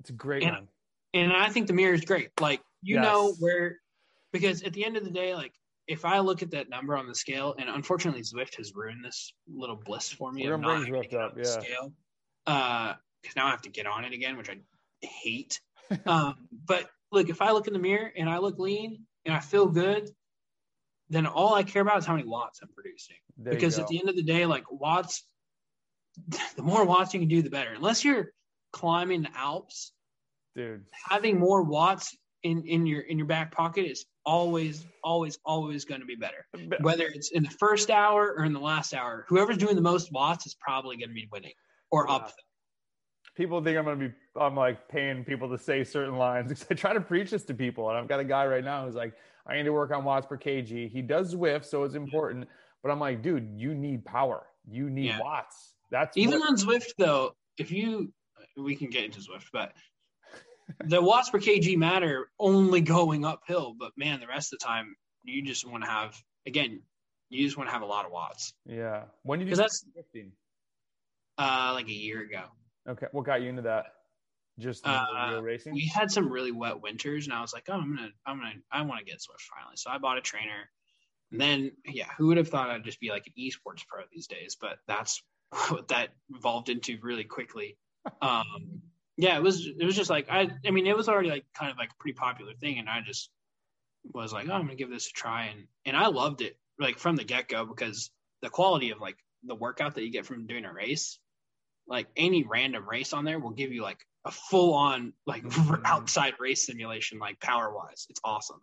It's 0.00 0.10
a 0.10 0.12
great 0.12 0.42
and, 0.42 0.52
one. 0.52 0.68
And 1.14 1.32
I 1.32 1.48
think 1.48 1.66
the 1.66 1.72
mirror 1.72 1.94
is 1.94 2.04
great. 2.04 2.30
Like 2.40 2.60
you 2.82 2.96
yes. 2.96 3.04
know 3.04 3.34
where, 3.38 3.78
because 4.32 4.62
at 4.62 4.72
the 4.72 4.84
end 4.84 4.96
of 4.96 5.04
the 5.04 5.10
day, 5.10 5.34
like 5.34 5.52
if 5.86 6.04
I 6.04 6.18
look 6.18 6.42
at 6.42 6.50
that 6.50 6.68
number 6.68 6.96
on 6.96 7.06
the 7.06 7.14
scale, 7.14 7.54
and 7.58 7.68
unfortunately 7.68 8.22
Zwift 8.22 8.56
has 8.56 8.74
ruined 8.74 9.04
this 9.04 9.32
little 9.48 9.76
bliss 9.76 10.10
for 10.10 10.30
me. 10.30 10.44
We're 10.48 10.58
gonna 10.58 10.80
bring 10.80 10.92
Zwift 10.92 11.14
up, 11.14 11.34
yeah. 11.36 11.44
Scale, 11.44 11.92
uh, 12.46 12.94
because 13.22 13.36
now 13.36 13.46
I 13.46 13.50
have 13.50 13.62
to 13.62 13.70
get 13.70 13.86
on 13.86 14.04
it 14.04 14.12
again, 14.12 14.36
which 14.36 14.50
I 14.50 14.58
hate. 15.00 15.60
um, 16.06 16.48
but 16.66 16.90
look, 17.12 17.28
if 17.28 17.40
I 17.40 17.52
look 17.52 17.66
in 17.66 17.72
the 17.72 17.78
mirror 17.78 18.12
and 18.16 18.28
I 18.28 18.38
look 18.38 18.58
lean 18.58 19.04
and 19.24 19.34
I 19.34 19.40
feel 19.40 19.66
good, 19.66 20.10
then 21.08 21.26
all 21.26 21.54
I 21.54 21.62
care 21.62 21.82
about 21.82 21.98
is 21.98 22.06
how 22.06 22.14
many 22.14 22.26
watts 22.26 22.60
I'm 22.62 22.68
producing. 22.74 23.16
There 23.36 23.52
because 23.52 23.78
at 23.78 23.86
the 23.88 23.98
end 23.98 24.08
of 24.08 24.16
the 24.16 24.22
day, 24.22 24.46
like 24.46 24.64
watts, 24.70 25.24
the 26.56 26.62
more 26.62 26.84
watts 26.84 27.14
you 27.14 27.20
can 27.20 27.28
do, 27.28 27.42
the 27.42 27.50
better. 27.50 27.72
Unless 27.74 28.04
you're 28.04 28.30
climbing 28.72 29.22
the 29.22 29.36
Alps, 29.36 29.92
dude, 30.54 30.84
having 31.08 31.38
more 31.38 31.62
watts 31.62 32.16
in 32.42 32.62
in 32.64 32.86
your 32.86 33.02
in 33.02 33.18
your 33.18 33.26
back 33.26 33.52
pocket 33.52 33.86
is 33.86 34.06
always 34.24 34.86
always 35.04 35.38
always 35.44 35.84
going 35.84 36.00
to 36.00 36.06
be 36.06 36.16
better. 36.16 36.46
Whether 36.80 37.06
it's 37.06 37.30
in 37.30 37.42
the 37.42 37.50
first 37.50 37.90
hour 37.90 38.34
or 38.36 38.44
in 38.44 38.52
the 38.52 38.60
last 38.60 38.94
hour, 38.94 39.26
whoever's 39.28 39.58
doing 39.58 39.76
the 39.76 39.82
most 39.82 40.12
watts 40.12 40.46
is 40.46 40.54
probably 40.54 40.96
going 40.96 41.08
to 41.08 41.14
be 41.14 41.28
winning 41.30 41.52
or 41.90 42.06
yeah. 42.08 42.16
up. 42.16 42.32
People 43.36 43.62
think 43.62 43.76
I'm 43.76 43.84
going 43.84 44.00
to 44.00 44.08
be 44.08 44.14
I'm 44.40 44.56
like 44.56 44.88
paying 44.88 45.24
people 45.24 45.50
to 45.50 45.58
say 45.58 45.84
certain 45.84 46.16
lines 46.16 46.48
because 46.48 46.66
I 46.70 46.74
try 46.74 46.92
to 46.94 47.00
preach 47.00 47.30
this 47.30 47.44
to 47.44 47.54
people, 47.54 47.88
and 47.90 47.98
I've 47.98 48.08
got 48.08 48.20
a 48.20 48.24
guy 48.24 48.46
right 48.46 48.64
now 48.64 48.86
who's 48.86 48.94
like 48.94 49.14
I 49.48 49.56
need 49.56 49.64
to 49.64 49.72
work 49.72 49.90
on 49.92 50.04
watts 50.04 50.26
per 50.26 50.36
kg. 50.36 50.90
He 50.90 51.02
does 51.02 51.34
Zwift, 51.34 51.64
so 51.64 51.84
it's 51.84 51.94
important. 51.94 52.48
But 52.82 52.90
I'm 52.90 53.00
like, 53.00 53.22
dude, 53.22 53.48
you 53.56 53.74
need 53.74 54.04
power. 54.04 54.44
You 54.68 54.90
need 54.90 55.06
yeah. 55.06 55.20
watts. 55.20 55.74
That's 55.90 56.16
even 56.16 56.40
what- 56.40 56.50
on 56.50 56.56
Zwift 56.56 56.92
though. 56.98 57.34
If 57.58 57.70
you, 57.70 58.12
we 58.56 58.76
can 58.76 58.90
get 58.90 59.04
into 59.04 59.20
Zwift, 59.20 59.46
but 59.52 59.72
the 60.84 61.00
watts 61.00 61.30
per 61.30 61.38
kg 61.38 61.76
matter 61.78 62.28
only 62.38 62.80
going 62.80 63.24
uphill. 63.24 63.74
But 63.78 63.92
man, 63.96 64.20
the 64.20 64.26
rest 64.26 64.52
of 64.52 64.58
the 64.58 64.66
time, 64.66 64.94
you 65.24 65.42
just 65.42 65.66
want 65.68 65.84
to 65.84 65.90
have 65.90 66.14
again, 66.46 66.82
you 67.30 67.44
just 67.44 67.56
want 67.56 67.68
to 67.68 67.72
have 67.72 67.82
a 67.82 67.86
lot 67.86 68.04
of 68.04 68.12
watts. 68.12 68.52
Yeah. 68.66 69.04
When 69.22 69.38
did 69.38 69.48
you 69.48 69.54
start 69.54 69.70
Zwifting? 69.70 70.30
Uh, 71.38 71.72
like 71.74 71.88
a 71.88 71.92
year 71.92 72.22
ago. 72.22 72.44
Okay. 72.88 73.06
What 73.12 73.26
got 73.26 73.42
you 73.42 73.48
into 73.48 73.62
that? 73.62 73.86
Just 74.58 74.86
uh, 74.86 75.04
real 75.30 75.42
racing. 75.42 75.74
We 75.74 75.86
had 75.86 76.10
some 76.10 76.30
really 76.30 76.52
wet 76.52 76.80
winters, 76.80 77.26
and 77.26 77.34
I 77.34 77.42
was 77.42 77.52
like, 77.52 77.64
"Oh, 77.68 77.74
I'm 77.74 77.94
gonna, 77.94 78.08
I'm 78.24 78.38
gonna, 78.38 78.54
I 78.72 78.82
want 78.82 79.00
to 79.00 79.04
get 79.04 79.18
Zwift 79.18 79.42
finally." 79.54 79.76
So 79.76 79.90
I 79.90 79.98
bought 79.98 80.18
a 80.18 80.22
trainer. 80.22 80.70
And 81.32 81.40
then, 81.40 81.72
yeah, 81.84 82.08
who 82.16 82.28
would 82.28 82.36
have 82.36 82.48
thought 82.48 82.70
I'd 82.70 82.84
just 82.84 83.00
be 83.00 83.10
like 83.10 83.26
an 83.26 83.32
esports 83.38 83.86
pro 83.86 84.02
these 84.12 84.28
days? 84.28 84.56
But 84.58 84.78
that's 84.86 85.22
what 85.68 85.88
that 85.88 86.10
evolved 86.34 86.68
into 86.68 86.98
really 87.02 87.24
quickly. 87.24 87.76
Um, 88.22 88.82
yeah, 89.16 89.36
it 89.36 89.42
was, 89.42 89.66
it 89.66 89.84
was 89.84 89.96
just 89.96 90.10
like 90.10 90.30
I, 90.30 90.48
I 90.64 90.70
mean, 90.70 90.86
it 90.86 90.96
was 90.96 91.08
already 91.08 91.30
like 91.30 91.44
kind 91.54 91.70
of 91.70 91.76
like 91.76 91.90
a 91.90 91.96
pretty 91.98 92.14
popular 92.14 92.54
thing, 92.54 92.78
and 92.78 92.88
I 92.88 93.00
just 93.04 93.30
was 94.14 94.32
like, 94.32 94.48
"Oh, 94.48 94.52
I'm 94.52 94.62
gonna 94.62 94.76
give 94.76 94.90
this 94.90 95.08
a 95.08 95.12
try," 95.12 95.46
and 95.46 95.66
and 95.84 95.96
I 95.96 96.06
loved 96.06 96.40
it 96.40 96.56
like 96.78 96.98
from 96.98 97.16
the 97.16 97.24
get 97.24 97.48
go 97.48 97.66
because 97.66 98.10
the 98.40 98.48
quality 98.48 98.90
of 98.90 99.00
like 99.00 99.16
the 99.44 99.54
workout 99.54 99.94
that 99.94 100.04
you 100.04 100.10
get 100.10 100.26
from 100.26 100.46
doing 100.46 100.64
a 100.64 100.72
race 100.72 101.18
like 101.88 102.06
any 102.16 102.44
random 102.44 102.88
race 102.88 103.12
on 103.12 103.24
there 103.24 103.38
will 103.38 103.50
give 103.50 103.72
you 103.72 103.82
like 103.82 103.98
a 104.24 104.30
full 104.30 104.74
on 104.74 105.12
like 105.26 105.44
mm-hmm. 105.44 105.84
outside 105.84 106.34
race 106.38 106.66
simulation, 106.66 107.18
like 107.18 107.40
power 107.40 107.74
wise. 107.74 108.06
It's 108.10 108.20
awesome. 108.24 108.60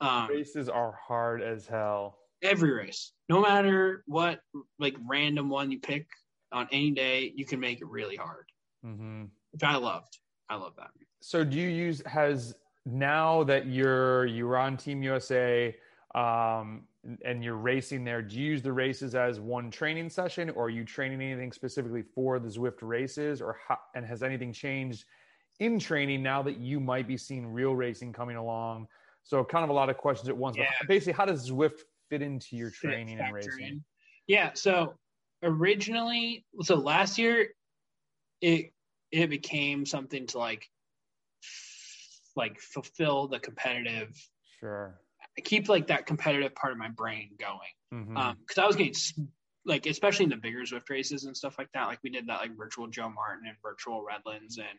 Um, 0.00 0.28
Races 0.28 0.68
are 0.68 0.98
hard 1.06 1.42
as 1.42 1.66
hell. 1.66 2.18
Every 2.42 2.72
race, 2.72 3.12
no 3.28 3.40
matter 3.40 4.02
what, 4.06 4.40
like 4.78 4.96
random 5.06 5.48
one 5.48 5.70
you 5.70 5.78
pick 5.78 6.06
on 6.52 6.68
any 6.72 6.90
day, 6.90 7.32
you 7.34 7.44
can 7.44 7.60
make 7.60 7.80
it 7.80 7.86
really 7.86 8.16
hard. 8.16 8.46
Mm-hmm. 8.84 9.24
Which 9.52 9.62
I 9.62 9.76
loved. 9.76 10.18
I 10.48 10.56
love 10.56 10.72
that. 10.78 10.90
So, 11.20 11.44
do 11.44 11.58
you 11.58 11.68
use 11.68 12.02
has 12.06 12.54
now 12.86 13.44
that 13.44 13.66
you're 13.66 14.26
you're 14.26 14.56
on 14.56 14.76
Team 14.76 15.02
USA? 15.02 15.76
Um, 16.14 16.84
and 17.24 17.42
you're 17.42 17.56
racing 17.56 18.04
there, 18.04 18.22
do 18.22 18.38
you 18.38 18.46
use 18.46 18.62
the 18.62 18.72
races 18.72 19.14
as 19.14 19.40
one 19.40 19.70
training 19.70 20.10
session, 20.10 20.50
or 20.50 20.66
are 20.66 20.70
you 20.70 20.84
training 20.84 21.22
anything 21.22 21.52
specifically 21.52 22.02
for 22.02 22.38
the 22.38 22.48
Zwift 22.48 22.78
races, 22.82 23.40
or 23.40 23.56
how, 23.66 23.78
and 23.94 24.04
has 24.04 24.22
anything 24.22 24.52
changed 24.52 25.04
in 25.60 25.78
training 25.78 26.22
now 26.22 26.42
that 26.42 26.58
you 26.58 26.80
might 26.80 27.08
be 27.08 27.16
seeing 27.16 27.46
real 27.46 27.74
racing 27.74 28.12
coming 28.12 28.36
along? 28.36 28.86
So, 29.22 29.44
kind 29.44 29.64
of 29.64 29.70
a 29.70 29.72
lot 29.72 29.88
of 29.88 29.96
questions 29.96 30.28
at 30.28 30.36
once. 30.36 30.56
Yeah. 30.56 30.66
But 30.80 30.88
basically, 30.88 31.14
how 31.14 31.24
does 31.24 31.50
Zwift 31.50 31.80
fit 32.10 32.22
into 32.22 32.56
your 32.56 32.70
training 32.70 33.18
and 33.18 33.34
racing? 33.34 33.66
In. 33.66 33.84
Yeah. 34.26 34.50
So 34.54 34.94
originally, 35.42 36.44
so 36.62 36.76
last 36.76 37.18
year, 37.18 37.48
it 38.40 38.72
it 39.10 39.28
became 39.28 39.86
something 39.86 40.26
to 40.28 40.38
like 40.38 40.68
like 42.36 42.60
fulfill 42.60 43.28
the 43.28 43.38
competitive 43.38 44.16
sure 44.60 45.00
keep 45.40 45.68
like 45.68 45.88
that 45.88 46.06
competitive 46.06 46.54
part 46.54 46.72
of 46.72 46.78
my 46.78 46.88
brain 46.88 47.30
going. 47.38 47.58
Mm-hmm. 47.92 48.16
Um, 48.16 48.36
I 48.56 48.66
was 48.66 48.76
getting 48.76 48.94
like, 49.64 49.86
especially 49.86 50.24
in 50.24 50.30
the 50.30 50.36
bigger 50.36 50.60
Zwift 50.60 50.88
races 50.88 51.24
and 51.24 51.36
stuff 51.36 51.56
like 51.58 51.68
that. 51.74 51.86
Like 51.86 52.00
we 52.02 52.10
did 52.10 52.28
that 52.28 52.40
like 52.40 52.56
virtual 52.56 52.86
Joe 52.88 53.10
Martin 53.10 53.46
and 53.46 53.56
virtual 53.62 54.04
Redlands 54.04 54.58
and 54.58 54.78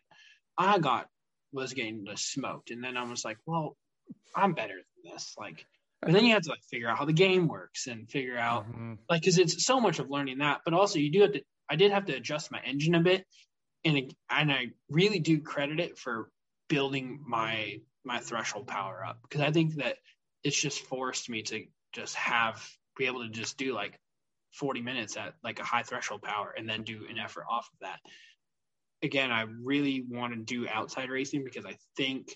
I 0.58 0.80
got, 0.80 1.08
was 1.54 1.74
getting 1.74 2.06
smoked. 2.16 2.72
And 2.72 2.84
then 2.84 2.98
I 2.98 3.04
was 3.04 3.26
like, 3.26 3.38
well, 3.46 3.78
I'm 4.36 4.54
better 4.54 4.76
than 4.76 5.14
this. 5.14 5.36
Like, 5.38 5.66
but 6.02 6.14
then 6.14 6.26
you 6.26 6.34
have 6.34 6.44
to 6.44 6.50
like 6.50 6.64
figure 6.70 6.90
out 6.90 6.98
how 6.98 7.06
the 7.06 7.14
game 7.14 7.48
works 7.48 7.88
and 7.88 8.10
figure 8.10 8.38
out 8.38 8.68
mm-hmm. 8.70 8.94
like, 9.10 9.24
cause 9.24 9.38
it's 9.38 9.66
so 9.66 9.80
much 9.80 10.00
of 10.00 10.10
learning 10.10 10.40
that, 10.40 10.62
but 10.66 10.74
also 10.74 11.00
you 11.00 11.12
do 11.12 11.22
have 11.22 11.34
to, 11.34 11.42
I 11.70 11.76
did 11.76 11.92
have 11.92 12.06
to 12.06 12.16
adjust 12.16 12.52
my 12.52 12.60
engine 12.66 12.96
a 12.96 13.02
bit. 13.02 13.26
And, 13.84 13.98
it, 13.98 14.14
and 14.30 14.52
I 14.52 14.68
really 14.90 15.20
do 15.20 15.42
credit 15.42 15.80
it 15.80 15.98
for 15.98 16.30
building 16.70 17.20
my 17.28 17.82
my 18.04 18.20
threshold 18.20 18.68
power 18.68 19.06
up 19.06 19.20
because 19.22 19.42
I 19.42 19.52
think 19.52 19.76
that 19.76 19.98
it's 20.44 20.60
just 20.60 20.82
forced 20.82 21.30
me 21.30 21.44
to 21.44 21.66
just 21.94 22.16
have 22.16 22.66
be 22.98 23.06
able 23.06 23.24
to 23.24 23.30
just 23.30 23.58
do 23.58 23.74
like 23.74 23.98
40 24.54 24.82
minutes 24.82 25.18
at 25.18 25.34
like 25.44 25.60
a 25.60 25.64
high 25.64 25.84
threshold 25.84 26.22
power 26.22 26.54
and 26.58 26.68
then 26.68 26.84
do 26.84 27.06
an 27.10 27.18
effort 27.18 27.46
off 27.50 27.70
of 27.74 27.80
that. 27.82 28.00
Again, 29.04 29.32
I 29.32 29.46
really 29.64 30.06
want 30.08 30.34
to 30.34 30.40
do 30.40 30.68
outside 30.68 31.10
racing 31.10 31.44
because 31.44 31.66
I 31.66 31.78
think 31.98 32.36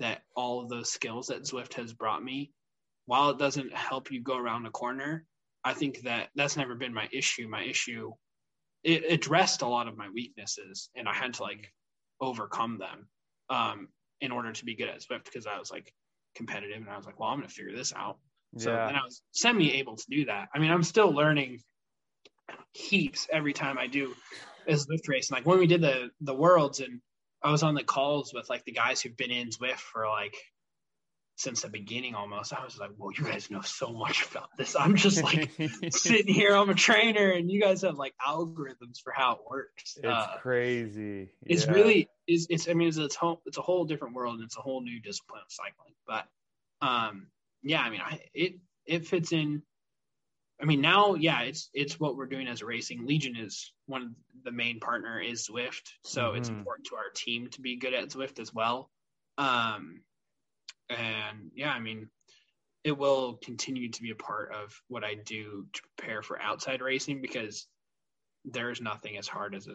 that 0.00 0.22
all 0.36 0.60
of 0.60 0.68
those 0.68 0.90
skills 0.90 1.28
that 1.28 1.44
Zwift 1.44 1.74
has 1.74 1.92
brought 1.92 2.22
me, 2.22 2.50
while 3.06 3.30
it 3.30 3.38
doesn't 3.38 3.72
help 3.72 4.10
you 4.10 4.20
go 4.20 4.36
around 4.36 4.64
the 4.64 4.70
corner, 4.70 5.24
I 5.62 5.72
think 5.72 6.02
that 6.02 6.28
that's 6.34 6.56
never 6.56 6.74
been 6.74 6.92
my 6.92 7.08
issue. 7.12 7.48
My 7.48 7.62
issue, 7.62 8.12
it 8.82 9.10
addressed 9.10 9.62
a 9.62 9.68
lot 9.68 9.88
of 9.88 9.96
my 9.96 10.08
weaknesses 10.12 10.90
and 10.96 11.08
I 11.08 11.14
had 11.14 11.34
to 11.34 11.42
like 11.42 11.72
overcome 12.20 12.78
them. 12.78 13.08
Um, 13.50 13.88
in 14.20 14.32
order 14.32 14.52
to 14.52 14.64
be 14.64 14.74
good 14.74 14.88
at 14.88 15.02
Zwift 15.02 15.24
because 15.24 15.46
I 15.46 15.58
was 15.58 15.70
like 15.70 15.92
competitive 16.34 16.76
and 16.76 16.88
I 16.90 16.96
was 16.96 17.06
like, 17.06 17.18
well, 17.18 17.28
I'm 17.30 17.38
going 17.38 17.48
to 17.48 17.54
figure 17.54 17.76
this 17.76 17.92
out. 17.94 18.18
So 18.58 18.70
Yeah. 18.70 18.86
then 18.86 18.96
I 18.96 19.02
was 19.02 19.22
semi 19.32 19.72
able 19.74 19.96
to 19.96 20.04
do 20.08 20.24
that. 20.26 20.48
I 20.54 20.58
mean, 20.58 20.70
I'm 20.70 20.82
still 20.82 21.10
learning 21.10 21.60
heaps 22.72 23.26
every 23.32 23.52
time 23.52 23.78
I 23.78 23.86
do 23.86 24.14
a 24.66 24.72
Zwift 24.72 25.08
race. 25.08 25.30
And 25.30 25.36
like 25.36 25.46
when 25.46 25.58
we 25.58 25.66
did 25.66 25.80
the 25.80 26.10
the 26.20 26.34
worlds 26.34 26.80
and 26.80 27.00
I 27.42 27.50
was 27.50 27.62
on 27.62 27.74
the 27.74 27.84
calls 27.84 28.32
with 28.32 28.48
like 28.48 28.64
the 28.64 28.72
guys 28.72 29.00
who've 29.00 29.16
been 29.16 29.30
in 29.30 29.48
Zwift 29.48 29.78
for 29.78 30.08
like 30.08 30.34
since 31.36 31.62
the 31.62 31.68
beginning 31.68 32.14
almost. 32.14 32.52
I 32.52 32.64
was 32.64 32.78
like, 32.78 32.90
well, 32.96 33.10
you 33.16 33.24
guys 33.24 33.50
know 33.50 33.60
so 33.60 33.92
much 33.92 34.24
about 34.30 34.56
this. 34.56 34.76
I'm 34.78 34.94
just 34.96 35.22
like 35.22 35.50
sitting 35.90 36.32
here, 36.32 36.54
I'm 36.54 36.70
a 36.70 36.74
trainer, 36.74 37.30
and 37.32 37.50
you 37.50 37.60
guys 37.60 37.82
have 37.82 37.96
like 37.96 38.14
algorithms 38.24 39.00
for 39.02 39.12
how 39.12 39.32
it 39.32 39.38
works. 39.48 39.96
it's 39.96 40.06
Uh, 40.06 40.36
crazy. 40.40 41.30
it's 41.46 41.66
really 41.68 42.08
is 42.26 42.46
it's 42.50 42.68
I 42.68 42.74
mean 42.74 42.88
it's 42.88 42.96
it's 42.96 43.16
whole 43.16 43.42
it's 43.46 43.58
a 43.58 43.62
whole 43.62 43.84
different 43.84 44.14
world 44.14 44.36
and 44.36 44.44
it's 44.44 44.56
a 44.56 44.60
whole 44.62 44.80
new 44.82 45.00
discipline 45.00 45.42
of 45.44 45.50
cycling. 45.52 45.94
But 46.06 46.26
um 46.86 47.26
yeah, 47.62 47.80
I 47.82 47.90
mean 47.90 48.00
I 48.00 48.20
it 48.32 48.54
it 48.86 49.06
fits 49.06 49.32
in 49.32 49.62
I 50.62 50.64
mean 50.66 50.80
now 50.80 51.14
yeah, 51.16 51.40
it's 51.42 51.68
it's 51.74 51.98
what 52.00 52.16
we're 52.16 52.26
doing 52.26 52.46
as 52.46 52.62
a 52.62 52.66
racing. 52.66 53.06
Legion 53.06 53.36
is 53.36 53.72
one 53.86 54.02
of 54.02 54.08
the 54.44 54.52
main 54.52 54.80
partner 54.80 55.20
is 55.20 55.48
Zwift. 55.48 55.82
So 56.04 56.32
it's 56.34 56.48
Mhm. 56.48 56.58
important 56.58 56.86
to 56.88 56.96
our 56.96 57.10
team 57.14 57.48
to 57.50 57.60
be 57.60 57.76
good 57.76 57.92
at 57.92 58.08
Zwift 58.10 58.38
as 58.38 58.54
well. 58.54 58.90
Um 59.36 60.00
and 60.90 61.50
yeah, 61.54 61.72
I 61.72 61.80
mean 61.80 62.08
it 62.84 62.96
will 62.96 63.38
continue 63.42 63.88
to 63.90 64.02
be 64.02 64.10
a 64.10 64.14
part 64.14 64.52
of 64.52 64.78
what 64.88 65.02
I 65.02 65.14
do 65.14 65.66
to 65.72 65.82
prepare 65.96 66.22
for 66.22 66.40
outside 66.40 66.82
racing 66.82 67.22
because 67.22 67.66
there's 68.44 68.82
nothing 68.82 69.16
as 69.16 69.26
hard 69.26 69.54
as 69.54 69.66
a, 69.66 69.74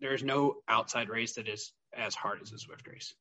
there's 0.00 0.22
no 0.22 0.56
outside 0.68 1.08
race 1.08 1.34
that 1.34 1.48
is 1.48 1.72
as 1.96 2.14
hard 2.14 2.40
as 2.40 2.52
a 2.52 2.54
Zwift 2.54 2.86
race. 2.88 3.12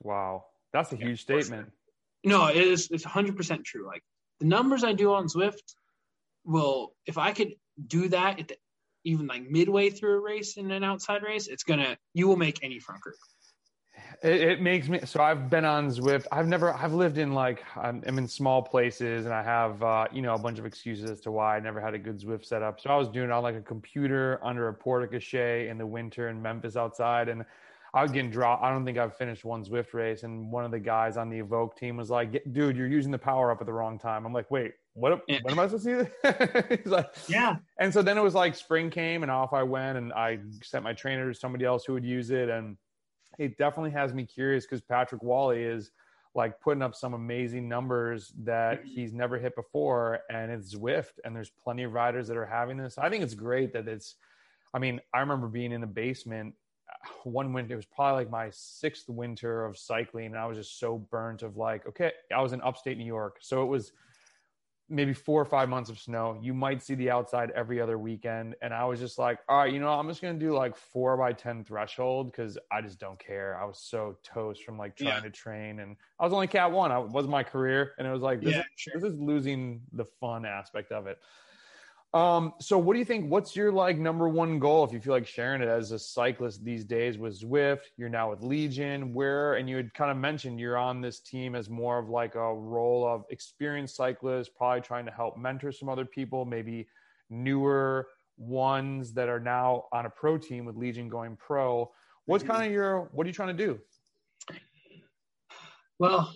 Wow. 0.00 0.44
That's 0.72 0.92
a 0.92 0.96
Yeah, 0.96 1.06
huge 1.06 1.22
statement. 1.22 1.72
No, 2.24 2.46
it 2.46 2.56
is 2.56 2.88
it's 2.90 3.04
100% 3.04 3.64
true. 3.64 3.84
Like 3.84 4.02
the 4.38 4.46
numbers 4.46 4.84
I 4.84 4.92
do 4.92 5.12
on 5.12 5.26
Zwift 5.26 5.74
will 6.44 6.94
if 7.06 7.18
I 7.18 7.32
could 7.32 7.54
do 7.84 8.08
that 8.08 8.38
at 8.38 8.48
the, 8.48 8.56
even 9.04 9.26
like 9.26 9.48
midway 9.48 9.90
through 9.90 10.18
a 10.18 10.20
race 10.20 10.56
in 10.56 10.70
an 10.70 10.84
outside 10.84 11.22
race, 11.22 11.48
it's 11.48 11.64
gonna 11.64 11.96
you 12.14 12.28
will 12.28 12.36
make 12.36 12.62
any 12.62 12.78
front 12.78 13.00
group. 13.00 13.16
It, 14.22 14.40
it 14.40 14.60
makes 14.60 14.88
me 14.88 15.00
so. 15.04 15.22
I've 15.22 15.48
been 15.48 15.64
on 15.64 15.88
Zwift. 15.90 16.26
I've 16.32 16.48
never. 16.48 16.74
I've 16.74 16.92
lived 16.92 17.18
in 17.18 17.32
like 17.32 17.62
I'm, 17.76 18.02
I'm 18.06 18.18
in 18.18 18.26
small 18.26 18.62
places, 18.62 19.26
and 19.26 19.34
I 19.34 19.42
have 19.42 19.82
uh, 19.82 20.06
you 20.12 20.22
know 20.22 20.34
a 20.34 20.38
bunch 20.38 20.58
of 20.58 20.66
excuses 20.66 21.08
as 21.10 21.20
to 21.20 21.30
why 21.30 21.56
I 21.56 21.60
never 21.60 21.80
had 21.80 21.94
a 21.94 21.98
good 21.98 22.18
Zwift 22.20 22.44
setup. 22.44 22.80
So 22.80 22.90
I 22.90 22.96
was 22.96 23.08
doing 23.08 23.26
it 23.26 23.32
on 23.32 23.42
like 23.42 23.54
a 23.54 23.60
computer 23.60 24.40
under 24.42 24.68
a 24.68 24.74
porte 24.74 25.10
cochere 25.12 25.68
in 25.70 25.78
the 25.78 25.86
winter 25.86 26.28
in 26.30 26.42
Memphis 26.42 26.76
outside, 26.76 27.28
and 27.28 27.44
I 27.94 28.02
was 28.02 28.10
getting 28.10 28.30
dropped. 28.30 28.64
I 28.64 28.70
don't 28.70 28.84
think 28.84 28.98
I've 28.98 29.16
finished 29.16 29.44
one 29.44 29.64
Zwift 29.64 29.94
race, 29.94 30.24
and 30.24 30.50
one 30.50 30.64
of 30.64 30.72
the 30.72 30.80
guys 30.80 31.16
on 31.16 31.30
the 31.30 31.38
Evoke 31.38 31.76
team 31.76 31.96
was 31.96 32.10
like, 32.10 32.42
"Dude, 32.52 32.76
you're 32.76 32.88
using 32.88 33.12
the 33.12 33.18
power 33.18 33.52
up 33.52 33.60
at 33.60 33.66
the 33.66 33.72
wrong 33.72 34.00
time." 34.00 34.26
I'm 34.26 34.32
like, 34.32 34.50
"Wait, 34.50 34.72
what? 34.94 35.22
Yeah. 35.28 35.38
What 35.42 35.52
am 35.52 35.60
I 35.60 35.66
supposed 35.68 35.84
to 35.84 36.04
do?" 36.04 36.76
He's 36.82 36.86
like, 36.92 37.06
Yeah. 37.28 37.56
and 37.78 37.92
so 37.92 38.02
then 38.02 38.18
it 38.18 38.22
was 38.22 38.34
like 38.34 38.56
spring 38.56 38.90
came 38.90 39.22
and 39.22 39.30
off 39.30 39.52
I 39.52 39.62
went 39.62 39.96
and 39.96 40.12
I 40.12 40.40
sent 40.62 40.82
my 40.82 40.92
trainer 40.92 41.32
to 41.32 41.38
somebody 41.38 41.64
else 41.64 41.84
who 41.84 41.92
would 41.92 42.04
use 42.04 42.30
it. 42.30 42.48
And 42.48 42.76
it 43.38 43.56
definitely 43.56 43.92
has 43.92 44.12
me 44.12 44.24
curious 44.24 44.64
because 44.64 44.80
Patrick 44.80 45.22
Wally 45.22 45.62
is 45.62 45.92
like 46.34 46.60
putting 46.60 46.82
up 46.82 46.94
some 46.94 47.14
amazing 47.14 47.68
numbers 47.68 48.32
that 48.44 48.82
Mhm. 48.82 48.86
he's 48.86 49.12
never 49.12 49.38
hit 49.38 49.54
before. 49.56 50.20
And 50.30 50.52
it's 50.52 50.74
Zwift. 50.74 51.18
And 51.24 51.34
there's 51.34 51.50
plenty 51.50 51.84
of 51.84 51.92
riders 51.94 52.28
that 52.28 52.36
are 52.36 52.46
having 52.46 52.76
this. 52.76 52.98
I 52.98 53.08
think 53.08 53.22
it's 53.24 53.34
great 53.34 53.72
that 53.72 53.88
it's, 53.88 54.16
I 54.74 54.78
mean, 54.78 55.00
I 55.14 55.20
remember 55.20 55.48
being 55.48 55.72
in 55.72 55.80
the 55.80 55.86
basement 55.86 56.54
uh, 56.90 57.08
one 57.24 57.52
winter, 57.52 57.72
it 57.74 57.76
was 57.76 57.86
probably 57.86 58.24
like 58.24 58.30
my 58.30 58.50
sixth 58.50 59.08
winter 59.08 59.64
of 59.64 59.76
cycling. 59.78 60.26
And 60.26 60.36
I 60.36 60.46
was 60.46 60.58
just 60.58 60.78
so 60.78 60.98
burnt 60.98 61.42
of 61.42 61.56
like, 61.56 61.86
okay, 61.86 62.12
I 62.34 62.40
was 62.42 62.52
in 62.52 62.60
upstate 62.60 62.98
New 62.98 63.04
York. 63.04 63.38
So 63.40 63.62
it 63.62 63.66
was, 63.66 63.92
maybe 64.90 65.12
four 65.12 65.40
or 65.40 65.44
five 65.44 65.68
months 65.68 65.90
of 65.90 65.98
snow. 65.98 66.38
You 66.40 66.54
might 66.54 66.82
see 66.82 66.94
the 66.94 67.10
outside 67.10 67.50
every 67.50 67.80
other 67.80 67.98
weekend. 67.98 68.56
And 68.62 68.72
I 68.72 68.84
was 68.84 68.98
just 68.98 69.18
like, 69.18 69.38
all 69.48 69.58
right, 69.58 69.72
you 69.72 69.80
know, 69.80 69.90
I'm 69.90 70.08
just 70.08 70.22
going 70.22 70.38
to 70.38 70.44
do 70.44 70.54
like 70.54 70.76
four 70.76 71.16
by 71.16 71.32
10 71.34 71.64
threshold 71.64 72.32
because 72.32 72.56
I 72.72 72.80
just 72.80 72.98
don't 72.98 73.18
care. 73.18 73.60
I 73.60 73.64
was 73.66 73.78
so 73.78 74.16
toast 74.22 74.64
from 74.64 74.78
like 74.78 74.96
trying 74.96 75.08
Yeah. 75.16 75.20
to 75.20 75.30
train. 75.30 75.80
And 75.80 75.96
I 76.18 76.24
was 76.24 76.32
only 76.32 76.46
cat 76.46 76.72
one. 76.72 76.90
I 76.90 76.98
was 76.98 77.26
my 77.28 77.42
career. 77.42 77.92
And 77.98 78.06
it 78.06 78.10
was 78.10 78.22
like, 78.22 78.40
this, 78.40 78.54
Yeah, 78.54 78.60
is, 78.60 78.66
sure. 78.76 78.94
this 79.00 79.12
is 79.12 79.18
losing 79.20 79.82
the 79.92 80.04
fun 80.06 80.46
aspect 80.46 80.90
of 80.90 81.06
it. 81.06 81.18
Um, 82.14 82.54
so 82.58 82.78
what 82.78 82.94
do 82.94 82.98
you 83.00 83.04
think? 83.04 83.30
What's 83.30 83.54
your 83.54 83.70
like 83.70 83.98
number 83.98 84.28
one 84.28 84.58
goal 84.58 84.82
if 84.84 84.92
you 84.92 85.00
feel 85.00 85.12
like 85.12 85.26
sharing 85.26 85.60
it 85.60 85.68
as 85.68 85.92
a 85.92 85.98
cyclist 85.98 86.64
these 86.64 86.84
days 86.84 87.18
with 87.18 87.38
Zwift? 87.38 87.80
You're 87.98 88.08
now 88.08 88.30
with 88.30 88.42
Legion. 88.42 89.12
Where 89.12 89.54
and 89.54 89.68
you 89.68 89.76
had 89.76 89.92
kind 89.92 90.10
of 90.10 90.16
mentioned 90.16 90.58
you're 90.58 90.78
on 90.78 91.02
this 91.02 91.20
team 91.20 91.54
as 91.54 91.68
more 91.68 91.98
of 91.98 92.08
like 92.08 92.34
a 92.34 92.54
role 92.54 93.06
of 93.06 93.24
experienced 93.28 93.94
cyclist, 93.96 94.54
probably 94.56 94.80
trying 94.80 95.04
to 95.04 95.12
help 95.12 95.36
mentor 95.36 95.70
some 95.70 95.90
other 95.90 96.06
people, 96.06 96.46
maybe 96.46 96.88
newer 97.28 98.08
ones 98.38 99.12
that 99.12 99.28
are 99.28 99.40
now 99.40 99.84
on 99.92 100.06
a 100.06 100.10
pro 100.10 100.38
team 100.38 100.64
with 100.64 100.76
Legion 100.76 101.10
going 101.10 101.36
pro. 101.36 101.92
What's 102.24 102.42
Mhm. 102.42 102.48
kind 102.48 102.66
of 102.66 102.72
your 102.72 103.10
what 103.12 103.26
are 103.26 103.28
you 103.28 103.34
trying 103.34 103.54
to 103.54 103.66
do? 103.66 103.80
Well, 105.98 106.32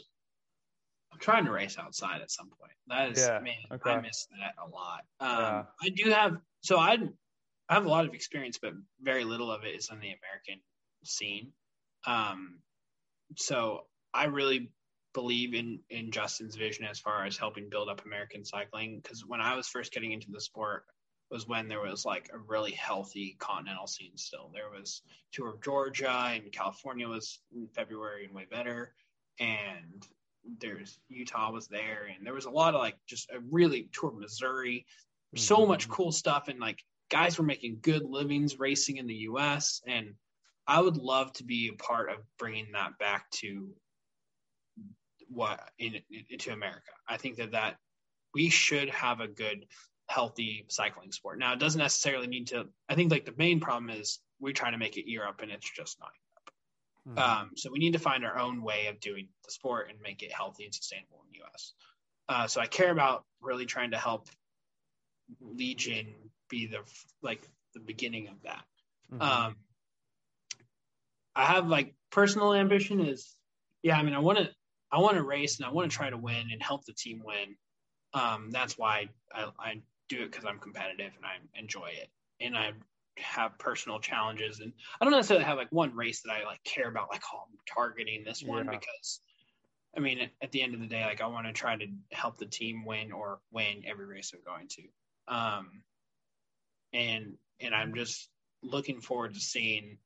trying 1.23 1.47
to 1.47 1.53
race 1.53 1.79
outside 1.79 2.21
at 2.21 2.31
some 2.31 2.51
point. 2.51 2.73
That 2.89 3.13
is, 3.13 3.19
Yeah, 3.19 3.41
man, 3.41 3.55
okay. 3.73 3.91
I 3.91 4.01
miss 4.01 4.27
that 4.39 4.55
a 4.63 4.69
lot. 4.69 5.05
Um, 5.21 5.39
Yeah. 5.41 5.63
I 5.83 5.89
do 5.89 6.11
have, 6.11 6.37
so 6.61 6.79
I, 6.79 6.99
I 7.69 7.75
have 7.75 7.87
a 7.87 7.89
lot 7.89 8.05
of 8.05 8.13
experience, 8.13 8.59
but 8.61 8.73
very 9.01 9.25
little 9.25 9.51
of 9.51 9.65
it 9.65 9.75
is 9.75 9.89
in 9.91 10.01
the 10.01 10.09
American 10.13 10.61
scene. 11.05 11.53
Um, 12.07 12.59
so 13.37 13.87
I 14.13 14.25
really 14.27 14.71
believe 15.15 15.55
in 15.55 15.79
in 15.91 16.11
Justin's 16.11 16.57
vision 16.57 16.85
as 16.85 16.99
far 16.99 17.25
as 17.25 17.37
helping 17.37 17.69
build 17.69 17.89
up 17.89 18.05
American 18.05 18.45
cycling. 18.45 19.01
Because 19.03 19.25
when 19.27 19.41
I 19.41 19.55
was 19.57 19.69
first 19.69 19.93
getting 19.93 20.13
into 20.13 20.31
the 20.31 20.41
sport, 20.41 20.85
was 21.31 21.49
when 21.49 21.69
there 21.69 21.81
was 21.81 22.05
like 22.05 22.31
a 22.33 22.39
really 22.39 22.73
healthy 22.73 23.37
continental 23.39 23.87
scene. 23.87 24.17
Still, 24.17 24.51
there 24.53 24.71
was 24.71 25.03
tour 25.33 25.51
of 25.51 25.63
Georgia 25.63 26.11
and 26.11 26.53
California 26.53 27.09
was 27.09 27.41
in 27.55 27.69
February 27.69 28.27
and 28.27 28.35
way 28.35 28.47
better, 28.51 28.95
and 29.41 30.07
there's 30.59 30.99
Utah 31.09 31.51
was 31.51 31.69
there, 31.69 32.11
and 32.15 32.27
there 32.27 32.35
was 32.35 32.47
a 32.47 32.51
lot 32.51 32.75
of 32.75 32.81
like 32.81 32.97
just 33.07 33.31
a 33.31 33.41
really 33.51 33.89
tour 33.93 34.11
of 34.11 34.19
Missouri, 34.19 34.87
so 35.37 35.59
Mhm. 35.59 35.69
much 35.69 35.89
cool 35.89 36.13
stuff, 36.13 36.49
and 36.49 36.59
like 36.61 36.85
guys 37.11 37.39
were 37.39 37.45
making 37.45 37.79
good 37.81 38.05
livings 38.05 38.59
racing 38.59 38.97
in 38.97 39.07
the 39.07 39.15
U.S. 39.15 39.83
and 39.87 40.15
I 40.67 40.81
would 40.81 40.97
love 40.97 41.33
to 41.35 41.45
be 41.45 41.69
a 41.69 41.77
part 41.77 42.09
of 42.09 42.19
bringing 42.39 42.73
that 42.73 42.99
back 42.99 43.29
to 43.33 43.75
what 45.29 45.61
in, 45.79 46.01
into 46.31 46.53
America. 46.53 46.93
I 47.09 47.17
think 47.17 47.37
that 47.37 47.53
that 47.53 47.79
we 48.35 48.49
should 48.49 48.89
have 48.91 49.21
a 49.21 49.29
good, 49.29 49.67
healthy 50.09 50.65
cycling 50.69 51.13
sport. 51.13 51.39
Now, 51.39 51.53
it 51.53 51.59
doesn't 51.59 51.79
necessarily 51.81 52.27
need 52.27 52.49
to. 52.49 52.69
I 52.89 52.95
think 52.95 53.11
like 53.11 53.25
the 53.25 53.35
main 53.37 53.61
problem 53.61 53.91
is 53.91 54.21
we 54.41 54.53
try 54.53 54.71
to 54.71 54.79
make 54.79 54.97
it 54.97 55.11
Europe, 55.11 55.41
and 55.43 55.51
it's 55.51 55.71
just 55.71 55.99
not. 56.01 56.13
Mhm. 57.07 57.19
Um, 57.19 57.51
so 57.57 57.71
we 57.71 57.79
need 57.79 57.95
to 57.95 57.99
find 57.99 58.25
our 58.25 58.39
own 58.39 58.63
way 58.63 58.87
of 58.87 59.01
doing 59.01 59.29
the 59.45 59.51
sport 59.51 59.91
and 59.91 60.01
make 60.01 60.23
it 60.23 60.33
healthy 60.33 60.65
and 60.65 60.75
sustainable 60.75 61.25
in 61.25 61.33
the 61.33 61.39
U.S. 61.39 61.75
Uh, 62.29 62.47
so 62.47 62.61
I 62.61 62.67
care 62.67 62.93
about 62.93 63.25
really 63.41 63.67
trying 63.67 63.91
to 63.91 63.99
help 63.99 64.29
Legion 65.41 66.15
be 66.49 66.67
the 66.67 66.81
like 67.23 67.49
the 67.75 67.81
beginning 67.81 68.29
of 68.29 68.43
that. 68.43 68.65
Mhm. 69.11 69.21
Um, 69.21 69.57
I 71.35 71.47
have 71.47 71.69
like 71.69 71.95
personal 72.11 72.53
ambition 72.53 73.01
is, 73.01 73.37
yeah. 73.83 73.97
I 73.99 74.03
mean, 74.03 74.15
I 74.15 74.19
want 74.19 74.39
to, 74.39 74.55
I 74.91 74.99
want 74.99 75.17
to 75.17 75.23
race 75.23 75.57
and 75.59 75.67
I 75.67 75.71
want 75.71 75.91
to 75.91 75.97
try 75.97 76.11
to 76.11 76.19
win 76.19 76.51
and 76.53 76.63
help 76.63 76.85
the 76.85 76.93
team 76.93 77.23
win. 77.25 77.57
Um, 78.15 78.51
that's 78.51 78.77
why 78.77 79.09
I, 79.35 79.51
I 79.59 79.83
do 80.09 80.23
it 80.23 80.31
because 80.31 80.45
I'm 80.45 80.59
competitive 80.59 81.13
and 81.17 81.25
I 81.25 81.39
enjoy 81.59 81.87
it, 81.87 82.11
and 82.41 82.57
I 82.57 82.73
have 83.19 83.59
personal 83.59 84.01
challenges. 84.01 84.61
And 84.61 84.73
I 85.01 85.05
don't 85.05 85.13
necessarily 85.13 85.45
have 85.45 85.59
like 85.59 85.71
one 85.71 85.95
race 85.95 86.23
that 86.23 86.33
I 86.33 86.45
like 86.45 86.63
care 86.65 86.89
about, 86.89 87.11
like 87.11 87.23
oh, 87.35 87.45
I'm 87.51 87.59
targeting 87.73 88.25
this 88.25 88.43
one 88.43 88.67
Yeah. 88.67 88.79
because. 88.79 89.21
I 89.95 90.01
mean, 90.01 90.31
at, 90.41 90.51
the 90.53 90.63
end 90.63 90.73
of 90.73 90.81
the 90.81 90.87
day, 90.87 91.05
like 91.05 91.21
I 91.21 91.27
want 91.27 91.47
to 91.47 91.53
try 91.53 91.77
to 91.77 91.87
help 92.13 92.39
the 92.39 92.47
team 92.47 92.87
win 92.87 93.13
or 93.13 93.41
win 93.51 93.83
every 93.87 94.07
race 94.07 94.33
i'm 94.35 94.41
going 94.43 94.67
to. 94.69 94.83
Um, 95.29 95.83
and 96.95 97.35
and 97.61 97.75
I'm 97.75 97.95
just 97.95 98.31
looking 98.63 99.01
forward 99.03 99.35
to 99.35 99.41
seeing 99.41 99.99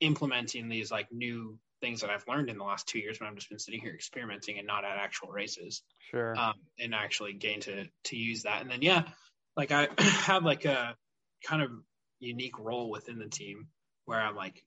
implementing 0.00 0.68
these 0.68 0.90
like 0.90 1.10
new 1.10 1.58
things 1.80 2.02
that 2.02 2.10
I've 2.10 2.26
learned 2.28 2.50
in 2.50 2.58
the 2.58 2.64
last 2.64 2.86
two 2.86 2.98
years 2.98 3.18
when 3.18 3.28
I've 3.28 3.34
just 3.34 3.48
been 3.48 3.58
sitting 3.58 3.80
here 3.80 3.94
experimenting 3.94 4.58
and 4.58 4.66
not 4.66 4.84
at 4.84 4.98
actual 4.98 5.30
races, 5.30 5.82
Sure. 6.10 6.36
um, 6.38 6.54
and 6.78 6.94
actually 6.94 7.32
gain 7.32 7.60
to 7.62 7.86
to 8.04 8.16
use 8.16 8.42
that. 8.42 8.62
And 8.62 8.70
then 8.70 8.82
yeah, 8.82 9.02
like 9.56 9.72
I 9.72 9.88
have 9.98 10.44
like 10.44 10.64
a 10.66 10.94
kind 11.44 11.62
of 11.62 11.70
unique 12.20 12.58
role 12.58 12.90
within 12.90 13.18
the 13.18 13.28
team 13.28 13.68
where 14.04 14.20
I'm 14.20 14.36
like 14.36 14.64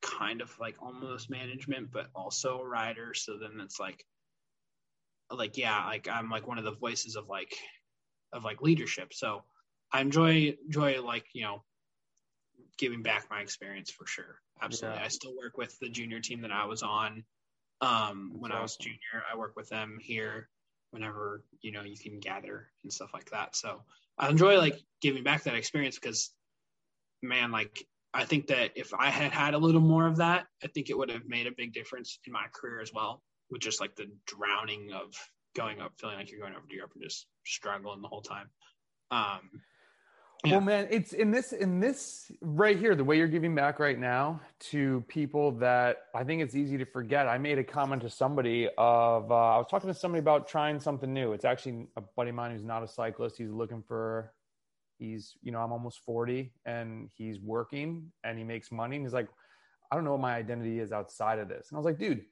kind 0.00 0.40
of 0.40 0.52
like 0.58 0.76
almost 0.82 1.30
management, 1.30 1.90
but 1.92 2.08
also 2.14 2.58
a 2.58 2.66
rider. 2.66 3.14
So 3.14 3.36
then 3.38 3.60
it's 3.60 3.78
like 3.78 4.04
like 5.30 5.56
yeah, 5.56 5.84
like 5.86 6.08
I'm 6.08 6.30
like 6.30 6.46
one 6.46 6.58
of 6.58 6.64
the 6.64 6.72
voices 6.72 7.16
of 7.16 7.28
like 7.28 7.54
of 8.32 8.44
like 8.44 8.62
leadership. 8.62 9.14
So 9.14 9.44
I 9.92 10.00
enjoy 10.00 10.56
enjoy 10.64 11.02
like 11.02 11.26
you 11.34 11.42
know 11.42 11.62
giving 12.78 13.02
back 13.02 13.26
my 13.30 13.40
experience 13.40 13.90
for 13.90 14.06
sure. 14.06 14.40
Absolutely. 14.60 14.98
Yeah. 14.98 15.04
I 15.04 15.08
still 15.08 15.36
work 15.36 15.56
with 15.56 15.78
the 15.80 15.88
junior 15.88 16.20
team 16.20 16.42
that 16.42 16.52
I 16.52 16.66
was 16.66 16.82
on. 16.82 17.24
Um, 17.80 18.32
when 18.38 18.52
I 18.52 18.62
was 18.62 18.76
junior, 18.76 19.24
I 19.30 19.36
work 19.36 19.56
with 19.56 19.68
them 19.68 19.98
here 20.00 20.48
whenever 20.90 21.42
you 21.62 21.72
know 21.72 21.82
you 21.82 21.96
can 21.96 22.20
gather 22.20 22.68
and 22.82 22.92
stuff 22.92 23.10
like 23.12 23.30
that. 23.30 23.56
So 23.56 23.82
I 24.18 24.28
enjoy 24.28 24.58
like 24.58 24.80
giving 25.00 25.24
back 25.24 25.44
that 25.44 25.54
experience 25.54 25.98
because, 25.98 26.30
man, 27.22 27.50
like 27.50 27.86
I 28.14 28.24
think 28.24 28.48
that 28.48 28.72
if 28.74 28.92
I 28.94 29.10
had 29.10 29.32
had 29.32 29.54
a 29.54 29.58
little 29.58 29.80
more 29.80 30.06
of 30.06 30.16
that, 30.16 30.46
I 30.62 30.66
think 30.68 30.90
it 30.90 30.98
would 30.98 31.10
have 31.10 31.26
made 31.26 31.46
a 31.46 31.52
big 31.52 31.72
difference 31.72 32.18
in 32.26 32.32
my 32.32 32.46
career 32.52 32.80
as 32.80 32.92
well. 32.92 33.22
With 33.50 33.62
just 33.62 33.80
like 33.80 33.96
the 33.96 34.06
drowning 34.26 34.92
of 34.92 35.14
going 35.54 35.80
up, 35.80 35.92
feeling 35.98 36.16
like 36.16 36.30
you're 36.30 36.40
going 36.40 36.54
over 36.54 36.66
to 36.66 36.74
Europe 36.74 36.92
and 36.94 37.02
just 37.02 37.26
struggling 37.44 38.00
the 38.00 38.08
whole 38.08 38.22
time. 38.22 38.48
Um, 39.10 39.60
yeah. 40.44 40.52
Well, 40.52 40.60
man, 40.62 40.88
it's 40.90 41.12
in 41.12 41.30
this 41.30 41.52
in 41.52 41.78
this 41.78 42.32
right 42.40 42.76
here, 42.76 42.96
the 42.96 43.04
way 43.04 43.16
you're 43.16 43.28
giving 43.28 43.54
back 43.54 43.78
right 43.78 43.98
now 43.98 44.40
to 44.70 45.04
people 45.06 45.52
that 45.52 45.98
I 46.14 46.24
think 46.24 46.42
it's 46.42 46.56
easy 46.56 46.76
to 46.78 46.84
forget. 46.84 47.28
I 47.28 47.38
made 47.38 47.58
a 47.58 47.64
comment 47.64 48.02
to 48.02 48.10
somebody 48.10 48.68
of 48.76 49.30
uh, 49.30 49.34
I 49.34 49.58
was 49.58 49.66
talking 49.70 49.88
to 49.88 49.94
somebody 49.94 50.18
about 50.18 50.48
trying 50.48 50.80
something 50.80 51.12
new. 51.12 51.32
It's 51.32 51.44
actually 51.44 51.86
a 51.96 52.00
buddy 52.00 52.30
of 52.30 52.36
mine 52.36 52.50
who's 52.50 52.64
not 52.64 52.82
a 52.82 52.88
cyclist. 52.88 53.38
He's 53.38 53.50
looking 53.50 53.84
for 53.86 54.32
he's 55.02 55.34
you 55.42 55.52
know 55.52 55.60
I'm 55.60 55.72
almost 55.72 56.00
40 56.06 56.52
and 56.64 57.10
he's 57.16 57.40
working 57.40 58.12
and 58.24 58.38
he 58.38 58.44
makes 58.44 58.70
money 58.70 58.96
and 58.96 59.04
he's 59.04 59.12
like 59.12 59.28
I 59.90 59.94
don't 59.94 60.04
know 60.04 60.12
what 60.12 60.20
my 60.20 60.34
identity 60.34 60.80
is 60.80 60.90
outside 60.90 61.38
of 61.38 61.48
this. 61.48 61.68
And 61.68 61.76
I 61.76 61.78
was 61.78 61.84
like, 61.84 61.98
dude, 61.98 62.24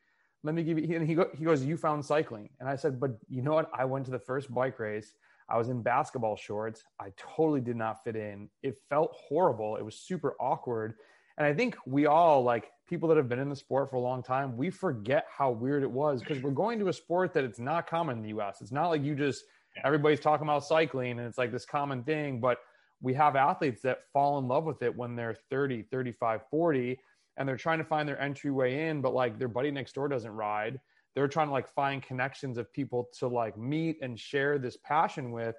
let 0.42 0.54
me 0.54 0.62
give 0.62 0.78
you. 0.78 0.96
And 0.96 1.06
he 1.06 1.14
go, 1.14 1.28
he 1.36 1.44
goes, 1.44 1.62
you 1.62 1.76
found 1.76 2.02
cycling, 2.02 2.48
and 2.58 2.66
I 2.66 2.76
said, 2.76 2.98
but 2.98 3.10
you 3.28 3.42
know 3.42 3.52
what? 3.52 3.70
I 3.74 3.84
went 3.84 4.06
to 4.06 4.10
the 4.10 4.18
first 4.18 4.52
bike 4.54 4.78
race 4.78 5.12
I 5.50 5.58
was 5.58 5.68
in 5.68 5.82
basketball 5.82 6.36
shorts. 6.36 6.84
I 7.00 7.08
totally 7.16 7.60
did 7.60 7.76
not 7.76 8.04
fit 8.04 8.14
in. 8.14 8.48
It 8.62 8.76
felt 8.88 9.14
horrible. 9.28 9.76
It 9.76 9.84
was 9.84 9.96
super 9.96 10.36
awkward. 10.40 10.94
And 11.36 11.46
I 11.46 11.52
think 11.52 11.76
we 11.86 12.06
all, 12.06 12.42
like 12.44 12.70
people 12.88 13.08
that 13.08 13.16
have 13.16 13.28
been 13.28 13.40
in 13.40 13.48
the 13.48 13.56
sport 13.56 13.90
for 13.90 13.96
a 13.96 14.00
long 14.00 14.22
time, 14.22 14.56
we 14.56 14.70
forget 14.70 15.26
how 15.36 15.50
weird 15.50 15.82
it 15.82 15.90
was 15.90 16.20
because 16.20 16.40
we're 16.40 16.50
going 16.50 16.78
to 16.78 16.88
a 16.88 16.92
sport 16.92 17.34
that 17.34 17.44
it's 17.44 17.58
not 17.58 17.88
common 17.88 18.18
in 18.18 18.22
the 18.22 18.40
US. 18.40 18.60
It's 18.60 18.72
not 18.72 18.88
like 18.88 19.02
you 19.02 19.14
just, 19.16 19.44
everybody's 19.84 20.20
talking 20.20 20.46
about 20.46 20.64
cycling 20.64 21.12
and 21.12 21.20
it's 21.20 21.38
like 21.38 21.52
this 21.52 21.64
common 21.64 22.02
thing. 22.02 22.40
But 22.40 22.58
we 23.00 23.14
have 23.14 23.36
athletes 23.36 23.82
that 23.82 24.00
fall 24.12 24.38
in 24.38 24.48
love 24.48 24.64
with 24.64 24.82
it 24.82 24.94
when 24.94 25.16
they're 25.16 25.36
30, 25.50 25.82
35, 25.90 26.42
40, 26.50 26.98
and 27.36 27.48
they're 27.48 27.56
trying 27.56 27.78
to 27.78 27.84
find 27.84 28.08
their 28.08 28.20
entryway 28.20 28.88
in, 28.88 29.00
but 29.00 29.14
like 29.14 29.38
their 29.38 29.48
buddy 29.48 29.70
next 29.70 29.94
door 29.94 30.08
doesn't 30.08 30.32
ride 30.32 30.78
they're 31.14 31.28
trying 31.28 31.48
to 31.48 31.52
like 31.52 31.68
find 31.68 32.02
connections 32.02 32.58
of 32.58 32.72
people 32.72 33.08
to 33.18 33.26
like 33.26 33.56
meet 33.58 33.98
and 34.02 34.18
share 34.18 34.58
this 34.58 34.76
passion 34.78 35.32
with 35.32 35.56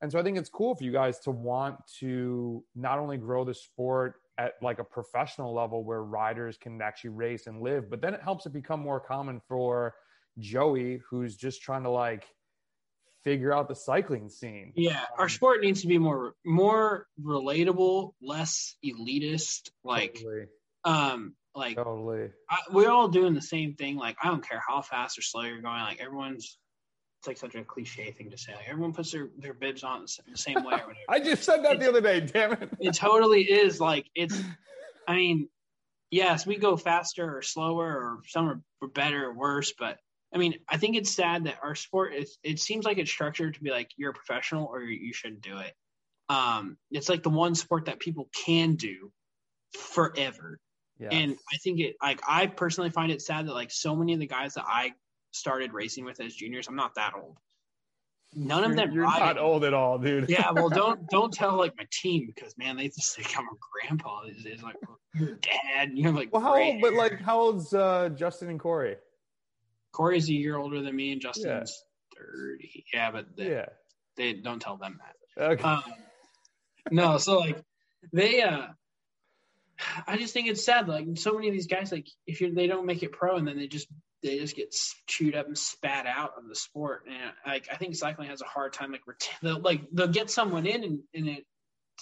and 0.00 0.10
so 0.10 0.18
i 0.18 0.22
think 0.22 0.38
it's 0.38 0.48
cool 0.48 0.74
for 0.74 0.84
you 0.84 0.92
guys 0.92 1.18
to 1.18 1.30
want 1.30 1.76
to 1.98 2.64
not 2.74 2.98
only 2.98 3.16
grow 3.16 3.44
the 3.44 3.54
sport 3.54 4.16
at 4.38 4.54
like 4.62 4.78
a 4.78 4.84
professional 4.84 5.54
level 5.54 5.84
where 5.84 6.02
riders 6.02 6.56
can 6.56 6.80
actually 6.82 7.10
race 7.10 7.46
and 7.46 7.60
live 7.60 7.90
but 7.90 8.00
then 8.00 8.14
it 8.14 8.22
helps 8.22 8.46
it 8.46 8.52
become 8.52 8.80
more 8.80 9.00
common 9.00 9.40
for 9.46 9.94
joey 10.38 11.00
who's 11.08 11.36
just 11.36 11.62
trying 11.62 11.82
to 11.82 11.90
like 11.90 12.26
figure 13.24 13.52
out 13.52 13.68
the 13.68 13.74
cycling 13.74 14.28
scene 14.28 14.72
yeah 14.76 15.00
our 15.18 15.28
sport 15.28 15.62
needs 15.62 15.80
to 15.82 15.88
be 15.88 15.98
more 15.98 16.34
more 16.44 17.06
relatable 17.22 18.12
less 18.22 18.76
elitist 18.84 19.70
like 19.82 20.14
totally. 20.14 20.46
um 20.84 21.34
like 21.54 21.76
totally, 21.76 22.30
I, 22.50 22.58
we're 22.72 22.90
all 22.90 23.08
doing 23.08 23.34
the 23.34 23.42
same 23.42 23.74
thing. 23.74 23.96
Like 23.96 24.16
I 24.22 24.28
don't 24.28 24.46
care 24.46 24.62
how 24.66 24.82
fast 24.82 25.18
or 25.18 25.22
slow 25.22 25.42
you're 25.42 25.60
going. 25.60 25.80
Like 25.80 26.00
everyone's, 26.00 26.58
it's 27.20 27.28
like 27.28 27.36
such 27.36 27.54
a 27.54 27.62
cliche 27.62 28.10
thing 28.10 28.30
to 28.30 28.38
say. 28.38 28.54
Like 28.54 28.68
everyone 28.68 28.92
puts 28.92 29.12
their 29.12 29.28
their 29.38 29.54
bibs 29.54 29.84
on 29.84 30.06
the 30.28 30.36
same 30.36 30.64
way 30.64 30.74
or 30.74 30.78
whatever. 30.88 30.94
I 31.08 31.20
just 31.20 31.44
said 31.44 31.64
that 31.64 31.78
the 31.78 31.88
other 31.88 32.00
day. 32.00 32.20
Damn 32.20 32.52
it! 32.54 32.70
It 32.80 32.94
totally 32.94 33.42
is. 33.42 33.80
Like 33.80 34.06
it's. 34.14 34.38
I 35.06 35.16
mean, 35.16 35.48
yes, 36.10 36.46
we 36.46 36.56
go 36.56 36.76
faster 36.76 37.36
or 37.36 37.42
slower, 37.42 37.86
or 37.86 38.18
some 38.26 38.64
are 38.82 38.88
better 38.88 39.26
or 39.26 39.34
worse. 39.34 39.72
But 39.78 39.98
I 40.34 40.38
mean, 40.38 40.54
I 40.68 40.76
think 40.76 40.96
it's 40.96 41.14
sad 41.14 41.44
that 41.44 41.58
our 41.62 41.74
sport 41.74 42.14
is. 42.14 42.38
It 42.42 42.58
seems 42.58 42.84
like 42.84 42.98
it's 42.98 43.10
structured 43.10 43.54
to 43.54 43.62
be 43.62 43.70
like 43.70 43.90
you're 43.96 44.10
a 44.10 44.14
professional 44.14 44.66
or 44.66 44.82
you 44.82 45.12
shouldn't 45.12 45.42
do 45.42 45.58
it. 45.58 45.72
Um, 46.28 46.76
it's 46.90 47.08
like 47.08 47.22
the 47.22 47.30
one 47.30 47.54
sport 47.54 47.84
that 47.86 48.00
people 48.00 48.28
can 48.44 48.74
do 48.74 49.12
forever. 49.72 50.58
Yes. 50.98 51.10
And 51.12 51.36
I 51.52 51.56
think 51.58 51.80
it 51.80 51.96
like 52.02 52.20
I 52.26 52.46
personally 52.46 52.90
find 52.90 53.12
it 53.12 53.22
sad 53.22 53.46
that 53.46 53.54
like 53.54 53.70
so 53.70 53.94
many 53.94 54.14
of 54.14 54.20
the 54.20 54.26
guys 54.26 54.54
that 54.54 54.64
I 54.66 54.92
started 55.32 55.72
racing 55.72 56.04
with 56.04 56.20
as 56.20 56.34
juniors, 56.34 56.66
I'm 56.66 56.76
not 56.76 56.94
that 56.96 57.12
old. 57.14 57.38
None 58.36 58.64
of 58.64 58.74
them. 58.74 58.92
You're 58.92 59.04
not 59.04 59.38
old 59.38 59.64
at 59.64 59.74
all, 59.74 59.98
dude. 59.98 60.28
yeah, 60.28 60.50
well, 60.50 60.68
don't 60.70 61.08
don't 61.08 61.32
tell 61.32 61.56
like 61.56 61.76
my 61.76 61.86
team 61.92 62.26
because 62.26 62.56
man, 62.58 62.76
they 62.76 62.88
just 62.88 63.14
think 63.16 63.38
I'm 63.38 63.44
a 63.44 63.86
grandpa. 63.86 64.22
It's, 64.26 64.44
it's 64.44 64.62
like 64.62 64.76
you're 65.14 65.34
dad. 65.36 65.88
And 65.90 65.98
you're 65.98 66.12
like, 66.12 66.32
well, 66.32 66.42
how 66.42 66.60
old? 66.60 66.80
But 66.80 66.94
like, 66.94 67.20
how 67.20 67.40
old's 67.40 67.72
uh, 67.72 68.10
Justin 68.16 68.50
and 68.50 68.58
Corey? 68.58 68.96
Corey's 69.94 70.28
a 70.28 70.34
year 70.34 70.56
older 70.56 70.82
than 70.82 70.94
me, 70.94 71.12
and 71.12 71.20
Justin's 71.20 71.46
yeah. 71.46 72.20
thirty. 72.20 72.84
Yeah, 72.92 73.10
but 73.10 73.36
they, 73.36 73.50
yeah, 73.50 73.66
they 74.16 74.32
don't 74.34 74.60
tell 74.60 74.76
them 74.76 74.98
that. 75.00 75.42
Okay. 75.52 75.62
Um, 75.62 75.82
no, 76.90 77.18
so 77.18 77.38
like 77.38 77.62
they 78.12 78.42
uh 78.42 78.66
I 80.06 80.16
just 80.16 80.34
think 80.34 80.48
it's 80.48 80.64
sad. 80.64 80.88
Like 80.88 81.06
so 81.16 81.32
many 81.32 81.48
of 81.48 81.54
these 81.54 81.66
guys, 81.66 81.90
like 81.90 82.08
if 82.26 82.40
you 82.40 82.54
they 82.54 82.66
don't 82.66 82.86
make 82.86 83.02
it 83.02 83.12
pro 83.12 83.36
and 83.36 83.46
then 83.46 83.56
they 83.56 83.66
just 83.66 83.88
they 84.22 84.38
just 84.38 84.56
get 84.56 84.74
chewed 85.06 85.34
up 85.34 85.46
and 85.46 85.58
spat 85.58 86.06
out 86.06 86.32
of 86.38 86.48
the 86.48 86.54
sport. 86.54 87.04
And 87.06 87.32
like 87.46 87.68
I 87.72 87.76
think 87.76 87.94
cycling 87.94 88.28
has 88.28 88.42
a 88.42 88.46
hard 88.46 88.72
time 88.72 88.92
like 88.92 89.02
they'll, 89.42 89.60
like 89.60 89.82
they'll 89.92 90.08
get 90.08 90.30
someone 90.30 90.66
in 90.66 90.84
and, 90.84 91.00
and 91.14 91.28
it 91.28 91.44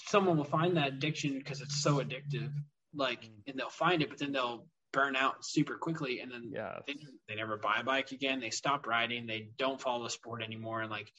someone 0.06 0.36
will 0.36 0.44
find 0.44 0.76
that 0.76 0.88
addiction 0.88 1.38
because 1.38 1.60
it's 1.60 1.82
so 1.82 1.96
addictive. 1.96 2.52
Like 2.94 3.28
and 3.46 3.58
they'll 3.58 3.70
find 3.70 4.02
it, 4.02 4.08
but 4.08 4.18
then 4.18 4.32
they'll 4.32 4.66
burn 4.92 5.16
out 5.16 5.44
super 5.44 5.76
quickly 5.76 6.20
and 6.20 6.30
then 6.30 6.50
yes. 6.52 6.82
they, 6.86 6.94
they 7.28 7.34
never 7.34 7.56
buy 7.56 7.78
a 7.80 7.84
bike 7.84 8.12
again. 8.12 8.40
They 8.40 8.50
stop 8.50 8.86
riding. 8.86 9.26
They 9.26 9.48
don't 9.58 9.80
follow 9.80 10.04
the 10.04 10.10
sport 10.10 10.42
anymore. 10.42 10.82
And 10.82 10.90
like 10.90 11.10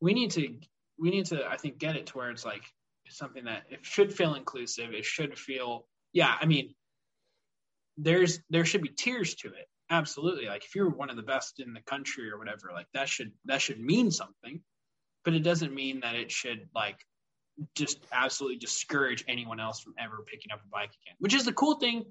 we 0.00 0.14
need 0.14 0.32
to 0.32 0.58
we 0.98 1.10
need 1.10 1.26
to 1.26 1.46
I 1.46 1.56
think 1.56 1.78
get 1.78 1.96
it 1.96 2.06
to 2.06 2.18
where 2.18 2.30
it's 2.30 2.44
like 2.44 2.64
something 3.08 3.44
that 3.44 3.64
it 3.70 3.80
should 3.82 4.12
feel 4.12 4.34
inclusive. 4.34 4.92
It 4.92 5.04
should 5.04 5.38
feel, 5.38 5.86
yeah. 6.12 6.34
I 6.40 6.46
mean, 6.46 6.74
there's 7.96 8.40
there 8.50 8.64
should 8.64 8.82
be 8.82 8.88
tiers 8.88 9.34
to 9.36 9.48
it. 9.48 9.68
Absolutely. 9.90 10.46
Like 10.46 10.64
if 10.64 10.74
you're 10.74 10.88
one 10.88 11.10
of 11.10 11.16
the 11.16 11.22
best 11.22 11.60
in 11.60 11.74
the 11.74 11.82
country 11.82 12.30
or 12.30 12.38
whatever, 12.38 12.70
like 12.72 12.86
that 12.94 13.08
should 13.08 13.32
that 13.44 13.60
should 13.60 13.80
mean 13.80 14.10
something. 14.10 14.60
But 15.24 15.34
it 15.34 15.42
doesn't 15.42 15.74
mean 15.74 16.00
that 16.00 16.16
it 16.16 16.30
should 16.30 16.68
like 16.74 16.98
just 17.76 18.04
absolutely 18.12 18.58
discourage 18.58 19.24
anyone 19.28 19.60
else 19.60 19.80
from 19.80 19.94
ever 19.98 20.24
picking 20.26 20.52
up 20.52 20.60
a 20.64 20.68
bike 20.68 20.90
again. 20.90 21.14
Which 21.18 21.34
is 21.34 21.44
the 21.44 21.52
cool 21.52 21.76
thing. 21.76 22.04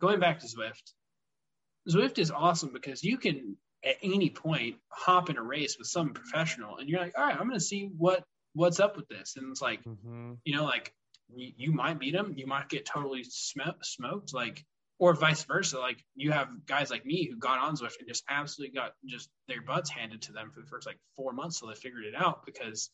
Going 0.00 0.20
back 0.20 0.40
to 0.40 0.46
Zwift, 0.46 0.92
Zwift 1.88 2.18
is 2.18 2.30
awesome 2.30 2.72
because 2.72 3.02
you 3.02 3.18
can 3.18 3.56
at 3.84 3.96
any 4.02 4.30
point 4.30 4.76
hop 4.88 5.30
in 5.30 5.36
a 5.36 5.42
race 5.42 5.76
with 5.78 5.88
some 5.88 6.12
professional 6.12 6.76
and 6.78 6.88
you're 6.88 7.00
like, 7.00 7.16
all 7.16 7.24
right, 7.24 7.34
I'm 7.34 7.48
going 7.48 7.58
to 7.58 7.60
see 7.60 7.90
what 7.96 8.24
what's 8.54 8.80
up 8.80 8.96
with 8.96 9.08
this? 9.08 9.34
And 9.36 9.50
it's 9.50 9.62
like, 9.62 9.82
mm-hmm. 9.84 10.32
you 10.44 10.56
know, 10.56 10.64
like 10.64 10.92
you, 11.28 11.52
you, 11.56 11.72
might 11.72 11.98
beat 11.98 12.12
them, 12.12 12.34
you 12.36 12.46
might 12.46 12.68
get 12.68 12.84
totally 12.84 13.24
sm- 13.24 13.60
smoked, 13.82 14.34
like, 14.34 14.64
or 14.98 15.14
vice 15.14 15.44
versa. 15.44 15.78
Like 15.78 16.04
you 16.14 16.32
have 16.32 16.48
guys 16.66 16.90
like 16.90 17.06
me 17.06 17.28
who 17.30 17.36
got 17.36 17.58
on 17.58 17.76
Zwift 17.76 17.98
and 18.00 18.08
just 18.08 18.24
absolutely 18.28 18.74
got 18.74 18.92
just 19.06 19.30
their 19.48 19.62
butts 19.62 19.88
handed 19.88 20.22
to 20.22 20.32
them 20.32 20.50
for 20.52 20.60
the 20.60 20.66
first 20.66 20.86
like 20.86 20.98
four 21.16 21.32
months 21.32 21.58
till 21.58 21.68
they 21.68 21.74
figured 21.74 22.04
it 22.04 22.14
out 22.14 22.44
because 22.44 22.90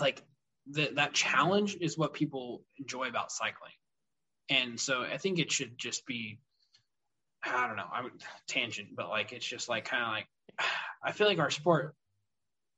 like 0.00 0.22
the, 0.66 0.90
that 0.94 1.12
challenge 1.12 1.76
is 1.80 1.96
what 1.96 2.14
people 2.14 2.62
enjoy 2.78 3.08
about 3.08 3.30
cycling. 3.30 3.72
And 4.48 4.78
so 4.78 5.02
I 5.02 5.16
think 5.16 5.38
it 5.38 5.50
should 5.50 5.78
just 5.78 6.06
be, 6.06 6.38
I 7.42 7.66
don't 7.66 7.76
know, 7.76 7.88
I 7.92 8.02
would 8.02 8.12
tangent, 8.46 8.88
but 8.94 9.08
like, 9.08 9.32
it's 9.32 9.46
just 9.46 9.68
like 9.68 9.86
kind 9.86 10.02
of 10.02 10.08
like, 10.10 10.26
I 11.02 11.12
feel 11.12 11.26
like 11.26 11.38
our 11.38 11.50
sport 11.50 11.94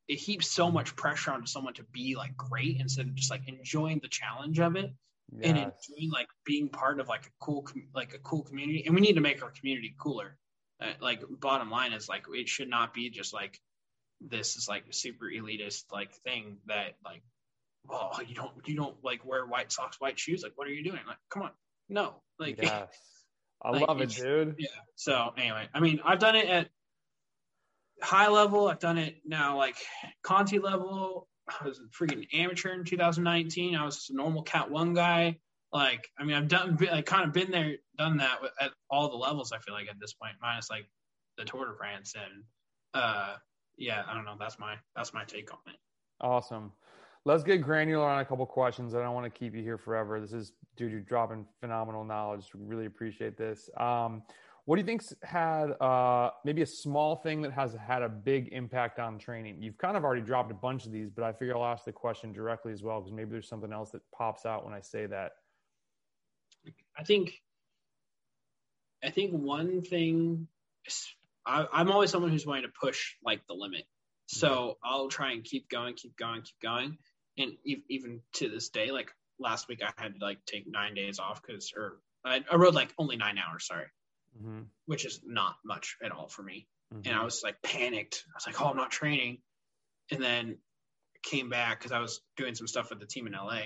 it 0.08 0.18
heaps 0.18 0.48
so 0.48 0.70
much 0.70 0.94
pressure 0.96 1.32
onto 1.32 1.46
someone 1.46 1.74
to 1.74 1.84
be 1.92 2.14
like 2.16 2.36
great 2.36 2.80
instead 2.80 3.06
of 3.06 3.14
just 3.14 3.30
like 3.30 3.48
enjoying 3.48 3.98
the 4.00 4.08
challenge 4.08 4.60
of 4.60 4.76
it 4.76 4.92
yes. 5.32 5.42
and 5.42 5.58
enjoying 5.58 6.10
like 6.12 6.28
being 6.44 6.68
part 6.68 7.00
of 7.00 7.08
like 7.08 7.26
a 7.26 7.30
cool 7.40 7.66
like 7.94 8.14
a 8.14 8.18
cool 8.18 8.42
community 8.42 8.84
and 8.86 8.94
we 8.94 9.00
need 9.00 9.14
to 9.14 9.20
make 9.20 9.42
our 9.42 9.50
community 9.50 9.94
cooler 9.98 10.36
uh, 10.80 10.86
like 11.00 11.22
bottom 11.40 11.70
line 11.70 11.92
is 11.92 12.08
like 12.08 12.24
it 12.32 12.48
should 12.48 12.68
not 12.68 12.94
be 12.94 13.10
just 13.10 13.32
like 13.32 13.58
this 14.20 14.56
is 14.56 14.68
like 14.68 14.84
super 14.90 15.26
elitist 15.26 15.84
like 15.92 16.12
thing 16.24 16.58
that 16.66 16.94
like 17.04 17.22
oh 17.90 18.20
you 18.26 18.34
don't 18.34 18.52
you 18.66 18.76
don't 18.76 18.96
like 19.02 19.24
wear 19.24 19.46
white 19.46 19.72
socks 19.72 20.00
white 20.00 20.18
shoes 20.18 20.42
like 20.42 20.52
what 20.56 20.66
are 20.66 20.72
you 20.72 20.84
doing 20.84 21.00
like 21.06 21.16
come 21.30 21.42
on 21.42 21.50
no 21.88 22.14
like 22.38 22.60
yes. 22.62 22.88
I 23.62 23.70
like, 23.70 23.88
love 23.88 24.00
it, 24.00 24.10
dude. 24.10 24.56
Yeah. 24.58 24.68
So 24.96 25.32
anyway, 25.36 25.68
I 25.72 25.80
mean, 25.80 26.00
I've 26.04 26.18
done 26.18 26.36
it 26.36 26.46
at 26.46 26.68
high 28.02 28.28
level. 28.28 28.68
I've 28.68 28.78
done 28.78 28.98
it 28.98 29.16
now, 29.24 29.56
like 29.56 29.76
Conti 30.22 30.58
level. 30.58 31.28
I 31.48 31.66
was 31.66 31.80
a 31.80 32.04
freaking 32.04 32.26
amateur 32.34 32.72
in 32.72 32.84
2019. 32.84 33.76
I 33.76 33.84
was 33.84 34.08
a 34.10 34.16
normal 34.16 34.42
Cat 34.42 34.70
One 34.70 34.94
guy. 34.94 35.38
Like, 35.72 36.08
I 36.18 36.24
mean, 36.24 36.36
I've 36.36 36.48
done, 36.48 36.76
like, 36.80 37.06
kind 37.06 37.24
of 37.24 37.32
been 37.32 37.50
there, 37.50 37.76
done 37.96 38.18
that 38.18 38.38
at 38.60 38.70
all 38.90 39.10
the 39.10 39.16
levels. 39.16 39.52
I 39.52 39.58
feel 39.58 39.74
like 39.74 39.88
at 39.88 40.00
this 40.00 40.14
point, 40.14 40.34
minus 40.40 40.70
like 40.70 40.86
the 41.36 41.44
Tour 41.44 41.66
de 41.66 41.76
France, 41.76 42.14
and 42.14 42.44
uh, 42.94 43.34
yeah, 43.76 44.02
I 44.08 44.14
don't 44.14 44.24
know. 44.24 44.36
That's 44.38 44.58
my 44.58 44.76
that's 44.94 45.12
my 45.12 45.24
take 45.24 45.52
on 45.52 45.58
it. 45.66 45.78
Awesome. 46.20 46.72
Let's 47.26 47.42
get 47.42 47.60
granular 47.60 48.06
on 48.06 48.20
a 48.20 48.24
couple 48.24 48.46
questions. 48.46 48.94
I 48.94 49.02
don't 49.02 49.12
want 49.12 49.24
to 49.24 49.36
keep 49.36 49.52
you 49.52 49.60
here 49.60 49.78
forever. 49.78 50.20
This 50.20 50.32
is 50.32 50.52
dude, 50.76 50.92
you're 50.92 51.00
dropping 51.00 51.44
phenomenal 51.60 52.04
knowledge. 52.04 52.44
Really 52.54 52.86
appreciate 52.86 53.36
this. 53.36 53.68
Um, 53.76 54.22
What 54.66 54.76
do 54.76 54.80
you 54.80 54.86
think's 54.86 55.12
had 55.22 55.72
uh, 55.80 56.30
maybe 56.44 56.62
a 56.62 56.66
small 56.66 57.16
thing 57.16 57.42
that 57.42 57.52
has 57.52 57.74
had 57.74 58.02
a 58.02 58.08
big 58.08 58.50
impact 58.52 59.00
on 59.00 59.18
training? 59.18 59.60
You've 59.60 59.76
kind 59.76 59.96
of 59.96 60.04
already 60.04 60.22
dropped 60.22 60.52
a 60.52 60.54
bunch 60.54 60.86
of 60.86 60.92
these, 60.92 61.10
but 61.10 61.24
I 61.24 61.32
figure 61.32 61.56
I'll 61.56 61.64
ask 61.64 61.84
the 61.84 61.90
question 61.90 62.32
directly 62.32 62.72
as 62.72 62.84
well 62.84 63.00
because 63.00 63.12
maybe 63.12 63.30
there's 63.30 63.48
something 63.48 63.72
else 63.72 63.90
that 63.90 64.02
pops 64.16 64.46
out 64.46 64.64
when 64.64 64.72
I 64.72 64.80
say 64.80 65.06
that. 65.06 65.32
I 66.96 67.02
think, 67.02 67.40
I 69.02 69.10
think 69.10 69.32
one 69.32 69.82
thing, 69.82 70.46
I, 71.44 71.66
I'm 71.72 71.90
always 71.90 72.10
someone 72.10 72.30
who's 72.30 72.46
wanting 72.46 72.64
to 72.64 72.72
push 72.80 73.14
like 73.24 73.46
the 73.48 73.54
limit. 73.54 73.84
So 74.26 74.78
I'll 74.82 75.08
try 75.08 75.32
and 75.32 75.44
keep 75.44 75.68
going, 75.68 75.94
keep 75.94 76.16
going, 76.16 76.42
keep 76.42 76.60
going. 76.60 76.98
And 77.38 77.52
even 77.64 78.20
to 78.34 78.48
this 78.48 78.70
day, 78.70 78.90
like 78.90 79.10
last 79.38 79.68
week, 79.68 79.82
I 79.82 79.92
had 80.00 80.18
to 80.18 80.24
like 80.24 80.38
take 80.46 80.64
nine 80.66 80.94
days 80.94 81.18
off 81.18 81.42
because, 81.42 81.72
or 81.76 81.98
I, 82.24 82.42
I 82.50 82.56
rode 82.56 82.74
like 82.74 82.92
only 82.98 83.16
nine 83.16 83.36
hours, 83.38 83.66
sorry, 83.66 83.86
mm-hmm. 84.38 84.62
which 84.86 85.04
is 85.04 85.20
not 85.24 85.56
much 85.64 85.96
at 86.02 86.12
all 86.12 86.28
for 86.28 86.42
me. 86.42 86.66
Mm-hmm. 86.94 87.08
And 87.08 87.16
I 87.18 87.24
was 87.24 87.42
like 87.42 87.60
panicked. 87.62 88.24
I 88.28 88.36
was 88.36 88.46
like, 88.46 88.60
oh, 88.60 88.70
I'm 88.70 88.76
not 88.76 88.90
training. 88.90 89.38
And 90.10 90.22
then 90.22 90.58
came 91.22 91.50
back 91.50 91.78
because 91.78 91.92
I 91.92 91.98
was 91.98 92.20
doing 92.36 92.54
some 92.54 92.66
stuff 92.66 92.90
with 92.90 93.00
the 93.00 93.06
team 93.06 93.26
in 93.26 93.32
LA. 93.32 93.62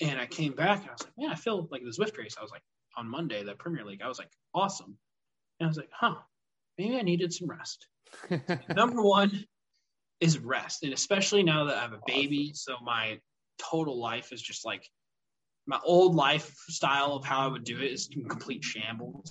And 0.00 0.20
I 0.20 0.26
came 0.26 0.54
back 0.54 0.80
and 0.80 0.90
I 0.90 0.92
was 0.92 1.02
like, 1.02 1.14
man, 1.18 1.30
I 1.30 1.34
feel 1.34 1.66
like 1.70 1.82
the 1.82 1.90
Zwift 1.90 2.16
race. 2.18 2.36
I 2.38 2.42
was 2.42 2.50
like, 2.50 2.62
on 2.96 3.08
Monday, 3.08 3.42
the 3.42 3.54
Premier 3.54 3.84
League, 3.84 4.02
I 4.02 4.08
was 4.08 4.18
like, 4.18 4.30
awesome. 4.54 4.96
And 5.58 5.66
I 5.66 5.68
was 5.68 5.76
like, 5.76 5.90
huh, 5.92 6.16
maybe 6.76 6.96
I 6.96 7.02
needed 7.02 7.32
some 7.32 7.48
rest. 7.48 7.86
Number 8.74 9.02
one, 9.02 9.44
is 10.20 10.38
rest. 10.38 10.82
And 10.82 10.92
especially 10.92 11.42
now 11.42 11.64
that 11.64 11.76
I 11.76 11.82
have 11.82 11.92
a 11.92 12.00
baby, 12.06 12.52
so 12.54 12.76
my 12.82 13.20
total 13.58 13.98
life 14.00 14.32
is 14.32 14.42
just 14.42 14.64
like 14.64 14.88
my 15.66 15.78
old 15.84 16.14
lifestyle 16.14 17.12
of 17.12 17.24
how 17.24 17.40
I 17.40 17.46
would 17.46 17.64
do 17.64 17.78
it 17.78 17.92
is 17.92 18.08
complete 18.28 18.64
shambles. 18.64 19.30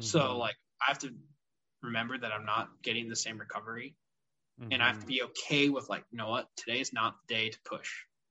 Mm-hmm. 0.00 0.04
So 0.04 0.36
like 0.36 0.56
I 0.82 0.90
have 0.90 0.98
to 1.00 1.10
remember 1.82 2.18
that 2.18 2.32
I'm 2.32 2.44
not 2.44 2.68
getting 2.82 3.08
the 3.08 3.16
same 3.16 3.38
recovery. 3.38 3.96
Mm-hmm. 4.60 4.72
And 4.72 4.82
I 4.82 4.88
have 4.88 4.96
to 4.96 5.00
mm-hmm. 5.00 5.08
be 5.08 5.22
okay 5.22 5.68
with 5.68 5.88
like, 5.88 6.04
you 6.10 6.18
know 6.18 6.28
what, 6.28 6.48
today 6.56 6.80
is 6.80 6.92
not 6.92 7.16
the 7.26 7.34
day 7.34 7.48
to 7.48 7.58
push. 7.64 7.90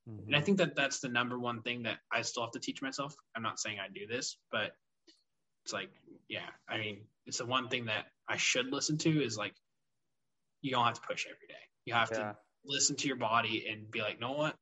Mm-hmm. 0.10 0.28
And 0.28 0.36
I 0.36 0.40
mm-hmm. 0.40 0.46
think 0.46 0.58
that 0.60 0.76
that's 0.76 1.00
the 1.00 1.10
number 1.10 1.40
one 1.40 1.62
thing 1.62 1.84
that 1.84 1.98
I 2.12 2.22
still 2.22 2.44
have 2.44 2.52
to 2.52 2.60
teach 2.60 2.82
myself. 2.82 3.16
I'm 3.36 3.44
not 3.44 3.60
saying 3.60 3.78
I 3.80 3.88
do 3.94 4.08
this, 4.08 4.38
but 4.52 4.72
it's 5.66 5.74
like, 5.74 5.90
yeah, 6.30 6.50
I 6.70 6.78
mean, 6.78 7.02
it's 7.26 7.40
the 7.40 7.46
one 7.46 7.68
thing 7.70 7.86
that 7.86 8.06
I 8.30 8.38
should 8.38 8.72
listen 8.72 8.98
to 9.00 9.24
is 9.24 9.38
like, 9.38 9.54
you 10.62 10.72
don't 10.72 10.86
have 10.86 10.96
to 10.96 11.08
push 11.08 11.26
every 11.26 11.48
day. 11.48 11.56
You 11.88 11.94
have 11.94 12.10
yeah. 12.12 12.18
to 12.18 12.36
listen 12.66 12.98
to 12.98 13.08
your 13.08 13.16
body 13.16 13.66
and 13.72 13.90
be 13.90 14.02
like, 14.02 14.20
"No, 14.20 14.34
what? 14.34 14.56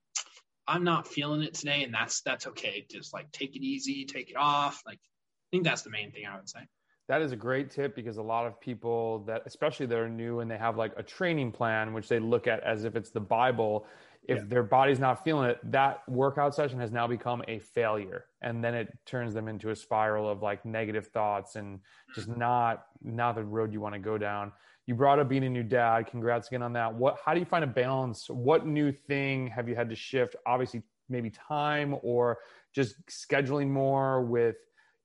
I'm 0.68 0.84
not 0.84 1.08
feeling 1.08 1.42
it 1.42 1.56
today, 1.56 1.84
and 1.84 1.92
that's 1.92 2.22
that's 2.22 2.46
okay. 2.46 2.86
Just 2.90 3.14
like 3.16 3.32
take 3.32 3.56
it 3.56 3.64
easy, 3.64 4.06
take 4.06 4.30
it 4.30 4.38
off. 4.38 4.84
Like 4.86 5.00
I 5.00 5.48
think 5.52 5.64
that's 5.64 5.82
the 5.82 5.90
main 5.90 6.12
thing 6.12 6.28
I 6.28 6.36
would 6.36 6.48
say. 6.48 6.60
That 7.08 7.24
is 7.24 7.32
a 7.32 7.36
great 7.36 7.72
tip 7.72 7.96
because 7.96 8.18
a 8.18 8.22
lot 8.22 8.46
of 8.46 8.62
people 8.62 9.24
that, 9.26 9.42
especially 9.48 9.88
that 9.88 9.98
are 9.98 10.10
new 10.10 10.40
and 10.40 10.50
they 10.50 10.58
have 10.58 10.78
like 10.78 10.94
a 10.98 11.04
training 11.04 11.52
plan, 11.52 11.94
which 11.94 12.08
they 12.08 12.20
look 12.20 12.46
at 12.46 12.64
as 12.64 12.84
if 12.84 12.96
it's 12.96 13.10
the 13.10 13.20
Bible. 13.20 13.88
If 14.28 14.38
yeah. 14.38 14.44
their 14.48 14.64
body's 14.64 15.00
not 15.00 15.24
feeling 15.24 15.50
it, 15.50 15.60
that 15.72 16.02
workout 16.08 16.54
session 16.54 16.80
has 16.80 16.92
now 16.92 17.08
become 17.08 17.44
a 17.48 17.58
failure, 17.60 18.26
and 18.42 18.64
then 18.64 18.76
it 18.76 18.96
turns 19.08 19.34
them 19.34 19.48
into 19.48 19.72
a 19.72 19.76
spiral 19.76 20.30
of 20.30 20.44
like 20.44 20.64
negative 20.64 21.08
thoughts 21.08 21.56
and 21.56 21.80
just 22.14 22.30
mm-hmm. 22.30 22.40
not 22.40 22.86
not 23.02 23.34
the 23.34 23.44
road 23.44 23.74
you 23.74 23.82
want 23.82 23.94
to 23.94 24.00
go 24.00 24.20
down 24.20 24.52
you 24.88 24.96
brought 24.96 25.20
up 25.20 25.28
being 25.28 25.44
a 25.44 25.50
new 25.50 25.64
dad. 25.64 26.08
Congrats 26.08 26.48
again 26.48 26.62
on 26.62 26.74
that. 26.74 26.94
What? 26.94 27.18
How 27.24 27.34
do 27.34 27.40
you 27.40 27.46
find 27.46 27.64
a 27.64 27.68
balance? 27.68 28.30
What 28.30 28.66
new 28.66 28.92
thing 28.92 29.48
have 29.48 29.68
you 29.68 29.76
had 29.76 29.90
to 29.90 29.96
shift? 29.96 30.36
Obviously, 30.46 30.84
maybe 31.10 31.30
time 31.30 31.96
or 32.02 32.38
just 32.74 32.96
scheduling 33.08 33.70
more 33.70 34.22
with 34.22 34.56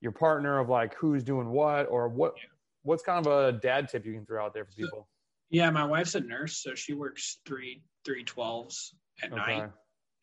your 0.00 0.12
partner 0.12 0.58
of 0.58 0.68
like 0.68 0.94
who's 0.94 1.22
doing 1.22 1.48
what 1.50 1.84
or 1.84 2.08
what. 2.08 2.34
What's 2.82 3.02
kind 3.02 3.26
of 3.26 3.32
a 3.32 3.52
dad 3.52 3.88
tip 3.88 4.06
you 4.06 4.14
can 4.14 4.24
throw 4.24 4.44
out 4.44 4.54
there 4.54 4.64
for 4.64 4.72
people? 4.72 5.08
Yeah, 5.50 5.70
my 5.70 5.84
wife's 5.84 6.14
a 6.14 6.20
nurse, 6.20 6.56
so 6.56 6.74
she 6.74 6.94
works 6.94 7.38
three 7.44 7.82
three 8.04 8.24
twelves 8.24 8.94
at 9.22 9.32
okay. 9.32 9.58
night, 9.58 9.70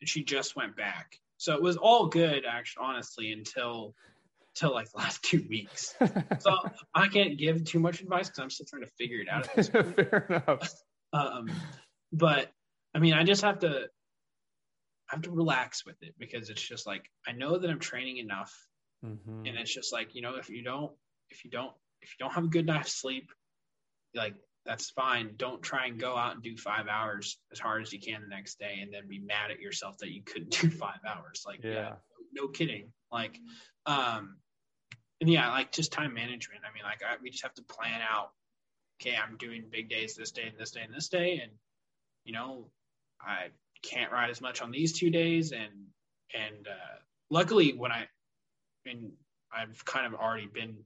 and 0.00 0.08
she 0.08 0.24
just 0.24 0.56
went 0.56 0.76
back. 0.76 1.18
So 1.36 1.54
it 1.54 1.62
was 1.62 1.76
all 1.76 2.06
good, 2.06 2.44
actually, 2.44 2.84
honestly, 2.84 3.32
until 3.32 3.94
till 4.58 4.72
like 4.72 4.88
last 4.94 5.22
two 5.22 5.44
weeks. 5.48 5.94
so 6.38 6.56
I 6.94 7.08
can't 7.08 7.38
give 7.38 7.64
too 7.64 7.78
much 7.78 8.00
advice 8.00 8.28
because 8.28 8.40
I'm 8.40 8.50
still 8.50 8.66
trying 8.66 8.82
to 8.82 8.90
figure 8.98 9.20
it 9.20 9.28
out. 9.28 9.46
Fair 9.66 10.26
enough. 10.28 10.74
um, 11.12 11.50
but 12.12 12.50
I 12.94 12.98
mean, 12.98 13.14
I 13.14 13.24
just 13.24 13.42
have 13.42 13.60
to 13.60 13.88
I 15.10 15.14
have 15.14 15.22
to 15.22 15.30
relax 15.30 15.86
with 15.86 15.96
it 16.02 16.14
because 16.18 16.50
it's 16.50 16.62
just 16.62 16.86
like 16.86 17.08
I 17.26 17.32
know 17.32 17.58
that 17.58 17.70
I'm 17.70 17.78
training 17.78 18.18
enough, 18.18 18.54
mm-hmm. 19.04 19.46
and 19.46 19.58
it's 19.58 19.72
just 19.72 19.92
like 19.92 20.14
you 20.14 20.22
know 20.22 20.36
if 20.36 20.50
you 20.50 20.62
don't 20.62 20.92
if 21.30 21.44
you 21.44 21.50
don't 21.50 21.72
if 22.02 22.10
you 22.10 22.16
don't 22.24 22.32
have 22.32 22.44
a 22.44 22.48
good 22.48 22.66
night's 22.66 22.92
sleep, 22.92 23.30
like 24.14 24.34
that's 24.68 24.90
fine. 24.90 25.30
Don't 25.36 25.62
try 25.62 25.86
and 25.86 25.98
go 25.98 26.16
out 26.16 26.34
and 26.34 26.42
do 26.42 26.56
five 26.56 26.88
hours 26.88 27.38
as 27.50 27.58
hard 27.58 27.82
as 27.82 27.92
you 27.92 27.98
can 27.98 28.20
the 28.20 28.28
next 28.28 28.58
day 28.58 28.80
and 28.82 28.92
then 28.92 29.08
be 29.08 29.18
mad 29.18 29.50
at 29.50 29.60
yourself 29.60 29.96
that 29.98 30.10
you 30.10 30.22
couldn't 30.22 30.50
do 30.50 30.68
five 30.68 30.98
hours. 31.08 31.44
Like, 31.46 31.60
yeah, 31.64 31.70
yeah 31.70 31.92
no, 32.32 32.42
no, 32.42 32.48
kidding. 32.48 32.92
Like, 33.10 33.38
um, 33.86 34.36
and 35.20 35.30
yeah, 35.30 35.50
like 35.50 35.72
just 35.72 35.92
time 35.92 36.14
management. 36.14 36.62
I 36.68 36.72
mean, 36.72 36.84
like 36.84 37.02
I, 37.02 37.16
we 37.22 37.30
just 37.30 37.42
have 37.42 37.54
to 37.54 37.62
plan 37.62 38.00
out. 38.08 38.30
Okay, 39.00 39.16
I'm 39.16 39.36
doing 39.36 39.64
big 39.70 39.88
days 39.88 40.14
this 40.14 40.32
day 40.32 40.44
and 40.48 40.58
this 40.58 40.72
day 40.72 40.82
and 40.82 40.94
this 40.94 41.08
day, 41.08 41.40
and 41.42 41.52
you 42.24 42.32
know, 42.32 42.70
I 43.20 43.48
can't 43.82 44.12
ride 44.12 44.30
as 44.30 44.40
much 44.40 44.60
on 44.60 44.70
these 44.70 44.92
two 44.92 45.10
days, 45.10 45.52
and 45.52 45.72
and 46.34 46.66
uh, 46.68 46.98
luckily 47.30 47.72
when 47.72 47.92
I, 47.92 48.06
mean, 48.84 49.12
I've 49.52 49.84
kind 49.84 50.06
of 50.06 50.14
already 50.18 50.46
been 50.46 50.76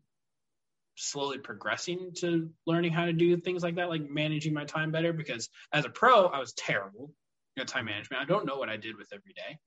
slowly 0.97 1.39
progressing 1.39 2.13
to 2.17 2.51
learning 2.67 2.93
how 2.93 3.07
to 3.07 3.13
do 3.13 3.37
things 3.37 3.63
like 3.63 3.77
that, 3.77 3.89
like 3.89 4.09
managing 4.09 4.53
my 4.53 4.65
time 4.65 4.93
better. 4.93 5.13
Because 5.13 5.49
as 5.73 5.85
a 5.85 5.91
pro, 5.91 6.27
I 6.27 6.39
was 6.39 6.53
terrible 6.53 7.13
at 7.59 7.69
time 7.69 7.87
management. 7.87 8.23
I 8.23 8.27
don't 8.27 8.47
know 8.47 8.57
what 8.57 8.69
I 8.69 8.77
did 8.77 8.97
with 8.97 9.09
every 9.13 9.33
day. 9.33 9.59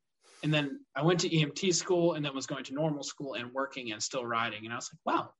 And 0.44 0.54
then 0.54 0.80
I 0.96 1.04
went 1.04 1.22
to 1.22 1.30
EMT 1.30 1.74
school 1.74 2.14
and 2.14 2.24
then 2.24 2.36
was 2.36 2.48
going 2.48 2.64
to 2.66 2.74
normal 2.74 3.04
school 3.04 3.34
and 3.34 3.52
working 3.54 3.92
and 3.92 4.02
still 4.02 4.26
riding. 4.26 4.66
And 4.66 4.74
I 4.74 4.78
was 4.78 4.90
like, 4.94 5.16
wow, 5.16 5.32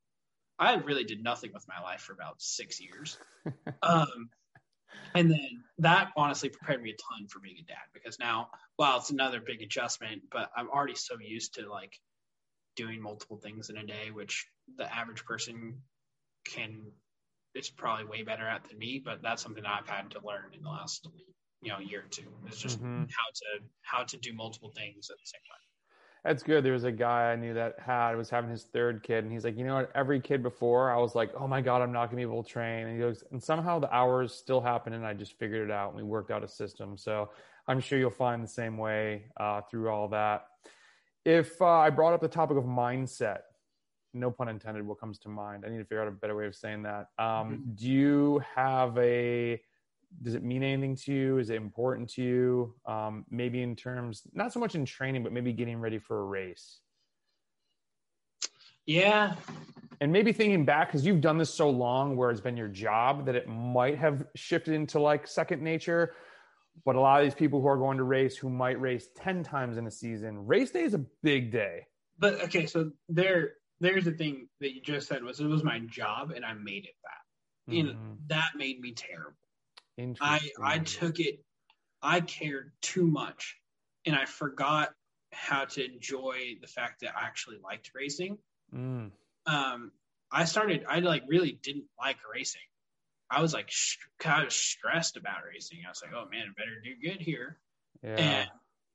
I 0.58 0.76
really 0.76 1.04
did 1.04 1.24
nothing 1.24 1.52
with 1.54 1.66
my 1.68 1.82
life 1.84 2.02
for 2.02 2.14
about 2.14 2.42
six 2.42 2.82
years. 2.82 3.18
um, 3.84 4.30
and 5.14 5.30
then 5.30 5.64
that 5.80 6.12
honestly 6.16 6.50
prepared 6.50 6.82
me 6.82 6.92
a 6.92 6.94
ton 6.94 7.28
for 7.28 7.40
being 7.40 7.58
a 7.60 7.64
dad 7.64 7.78
because 7.94 8.20
now, 8.20 8.50
well, 8.78 8.98
it's 8.98 9.12
another 9.12 9.40
big 9.40 9.62
adjustment, 9.62 10.24
but 10.32 10.50
I'm 10.56 10.70
already 10.70 10.96
so 10.96 11.16
used 11.20 11.56
to 11.56 11.70
like 11.70 11.94
doing 12.76 13.02
multiple 13.02 13.38
things 13.38 13.70
in 13.70 13.78
a 13.78 13.86
day, 13.86 14.12
which 14.12 14.48
the 14.78 14.94
average 14.94 15.24
person 15.26 15.82
can, 16.46 16.82
is 17.54 17.70
probably 17.70 18.06
way 18.06 18.24
better 18.24 18.48
at 18.48 18.66
than 18.66 18.78
me. 18.78 19.02
But 19.04 19.22
that's 19.22 19.42
something 19.42 19.66
I've 19.66 19.88
had 19.88 20.12
to 20.12 20.26
learn 20.26 20.54
in 20.54 20.64
the 20.64 20.70
last 20.70 21.08
you 21.62 21.72
know 21.72 21.80
year 21.80 22.02
or 22.02 22.10
two. 22.10 22.24
It's 22.48 22.60
just 22.60 22.80
mm-hmm. 22.80 23.04
how 23.04 23.30
to 23.34 23.66
how 23.82 24.04
to 24.04 24.18
do 24.18 24.34
multiple 24.34 24.70
things 24.70 25.10
at 25.10 25.18
the 25.18 25.26
same 25.26 25.42
time. 25.50 25.60
That's 26.24 26.42
good. 26.42 26.66
There 26.66 26.74
was 26.74 26.86
a 26.86 26.92
guy 26.92 27.32
I 27.32 27.36
knew 27.36 27.54
that 27.54 27.76
had 27.80 28.16
was 28.16 28.32
having 28.32 28.50
his 28.50 28.64
third 28.64 29.04
kid, 29.04 29.24
and 29.24 29.32
he's 29.32 29.44
like, 29.44 29.58
you 29.58 29.64
know 29.64 29.76
what? 29.76 29.92
Every 29.94 30.20
kid 30.20 30.42
before, 30.42 30.92
I 30.92 30.98
was 30.98 31.14
like, 31.14 31.32
oh 31.40 31.48
my 31.48 31.62
god, 31.62 31.84
I'm 31.84 31.92
not 31.92 32.08
gonna 32.08 32.18
be 32.18 32.24
able 32.24 32.44
to 32.44 32.50
train. 32.50 32.88
And 32.88 32.94
he 32.94 33.00
goes, 33.00 33.24
and 33.32 33.42
somehow 33.42 33.80
the 33.80 33.94
hours 33.94 34.34
still 34.34 34.60
happen, 34.60 34.94
and 34.94 35.06
I 35.06 35.14
just 35.14 35.38
figured 35.38 35.70
it 35.70 35.72
out, 35.72 35.90
and 35.90 35.98
we 35.98 36.04
worked 36.04 36.32
out 36.32 36.44
a 36.44 36.48
system. 36.48 36.98
So 36.98 37.30
I'm 37.68 37.80
sure 37.80 38.00
you'll 38.00 38.10
find 38.10 38.44
the 38.44 38.48
same 38.48 38.78
way 38.78 39.26
uh, 39.38 39.62
through 39.70 39.90
all 39.90 40.08
that. 40.10 40.48
If 41.26 41.62
uh, 41.62 41.66
I 41.66 41.90
brought 41.90 42.14
up 42.14 42.22
the 42.22 42.28
topic 42.28 42.58
of 42.58 42.64
mindset, 42.64 43.40
no 44.14 44.32
pun 44.32 44.50
intended, 44.50 44.86
what 44.86 45.00
comes 45.00 45.20
to 45.20 45.30
mind? 45.30 45.64
I 45.66 45.70
need 45.70 45.78
to 45.78 45.84
figure 45.84 46.02
out 46.02 46.08
a 46.08 46.12
better 46.12 46.36
way 46.36 46.48
of 46.48 46.56
saying 46.56 46.84
that. 46.84 47.10
Um, 47.20 47.26
mm-hmm. 47.28 47.74
Do 47.76 47.88
you 47.88 48.44
have 48.56 48.98
a 48.98 49.62
does 50.22 50.36
it 50.36 50.44
mean 50.44 50.64
anything 50.64 50.96
to 50.96 51.14
you? 51.14 51.38
Is 51.38 51.50
it 51.50 51.56
important 51.56 52.10
to 52.12 52.24
you? 52.24 52.76
Um, 52.86 53.26
maybe 53.30 53.62
in 53.62 53.76
terms, 53.76 54.24
not 54.34 54.54
so 54.54 54.60
much 54.60 54.76
in 54.76 54.86
training, 54.86 55.24
but 55.24 55.32
maybe 55.32 55.54
getting 55.54 55.80
ready 55.80 56.00
for 56.00 56.20
a 56.20 56.24
race. 56.24 56.80
Yeah. 58.86 59.36
And 60.02 60.12
maybe 60.12 60.34
thinking 60.34 60.66
back, 60.66 60.90
because 60.90 61.06
you've 61.06 61.22
done 61.22 61.38
this 61.38 61.54
so 61.54 61.70
long 61.70 62.16
where 62.16 62.30
it's 62.30 62.42
been 62.42 62.58
your 62.58 62.68
job 62.68 63.26
that 63.26 63.36
it 63.36 63.48
might 63.48 63.98
have 63.98 64.26
shifted 64.36 64.74
into 64.74 65.00
like 65.00 65.28
second 65.28 65.62
nature. 65.62 66.14
But 66.84 66.96
a 66.96 67.00
lot 67.00 67.22
of 67.22 67.26
these 67.26 67.36
people 67.36 67.62
who 67.62 67.68
are 67.68 67.78
going 67.78 67.98
to 67.98 68.04
race 68.04 68.36
who 68.36 68.50
might 68.50 68.80
race 68.80 69.08
10 69.16 69.44
times 69.44 69.78
in 69.78 69.88
a 69.88 69.92
season, 69.92 70.46
race 70.46 70.72
day 70.72 70.84
is 70.84 70.94
a 70.94 71.06
big 71.24 71.52
day. 71.52 71.88
But 72.20 72.42
okay, 72.44 72.66
so 72.66 72.92
there 73.10 73.54
there's 73.80 74.06
the 74.06 74.12
thing 74.12 74.48
that 74.62 74.74
you 74.74 74.82
just 74.82 75.08
said 75.08 75.24
was 75.24 75.40
it 75.40 75.48
was 75.48 75.64
my 75.64 75.80
job 75.80 76.32
and 76.32 76.46
I 76.46 76.54
made 76.54 76.86
it 76.86 76.96
that. 77.04 77.74
Mm-hmm. 77.74 77.90
And 77.90 78.18
that 78.28 78.52
made 78.56 78.80
me 78.80 78.94
terrible. 78.94 79.34
I 80.22 80.40
I 80.62 80.80
took 80.80 81.20
it. 81.20 81.40
I 82.02 82.22
cared 82.22 82.72
too 82.82 83.08
much, 83.08 83.58
and 84.06 84.16
I 84.16 84.26
forgot 84.26 84.94
how 85.32 85.66
to 85.66 85.84
enjoy 85.84 86.58
the 86.62 86.68
fact 86.68 87.02
that 87.02 87.16
I 87.16 87.26
actually 87.26 87.58
liked 87.64 87.92
racing. 87.94 88.38
Mm. 88.74 89.12
Um, 89.46 89.92
I 90.32 90.46
started. 90.46 90.86
I 90.88 91.00
like 91.00 91.24
really 91.28 91.60
didn't 91.62 91.86
like 92.00 92.18
racing. 92.32 92.62
I 93.30 93.42
was 93.42 93.54
like 93.54 93.72
kind 94.20 94.46
of 94.46 94.54
stressed 94.54 95.18
about 95.18 95.44
racing. 95.52 95.80
I 95.86 95.90
was 95.90 96.02
like, 96.04 96.14
oh 96.14 96.30
man, 96.30 96.44
I 96.48 96.54
better 96.58 96.80
do 96.84 97.10
good 97.10 97.22
here. 97.22 97.58
Yeah. 98.04 98.16
And 98.18 98.50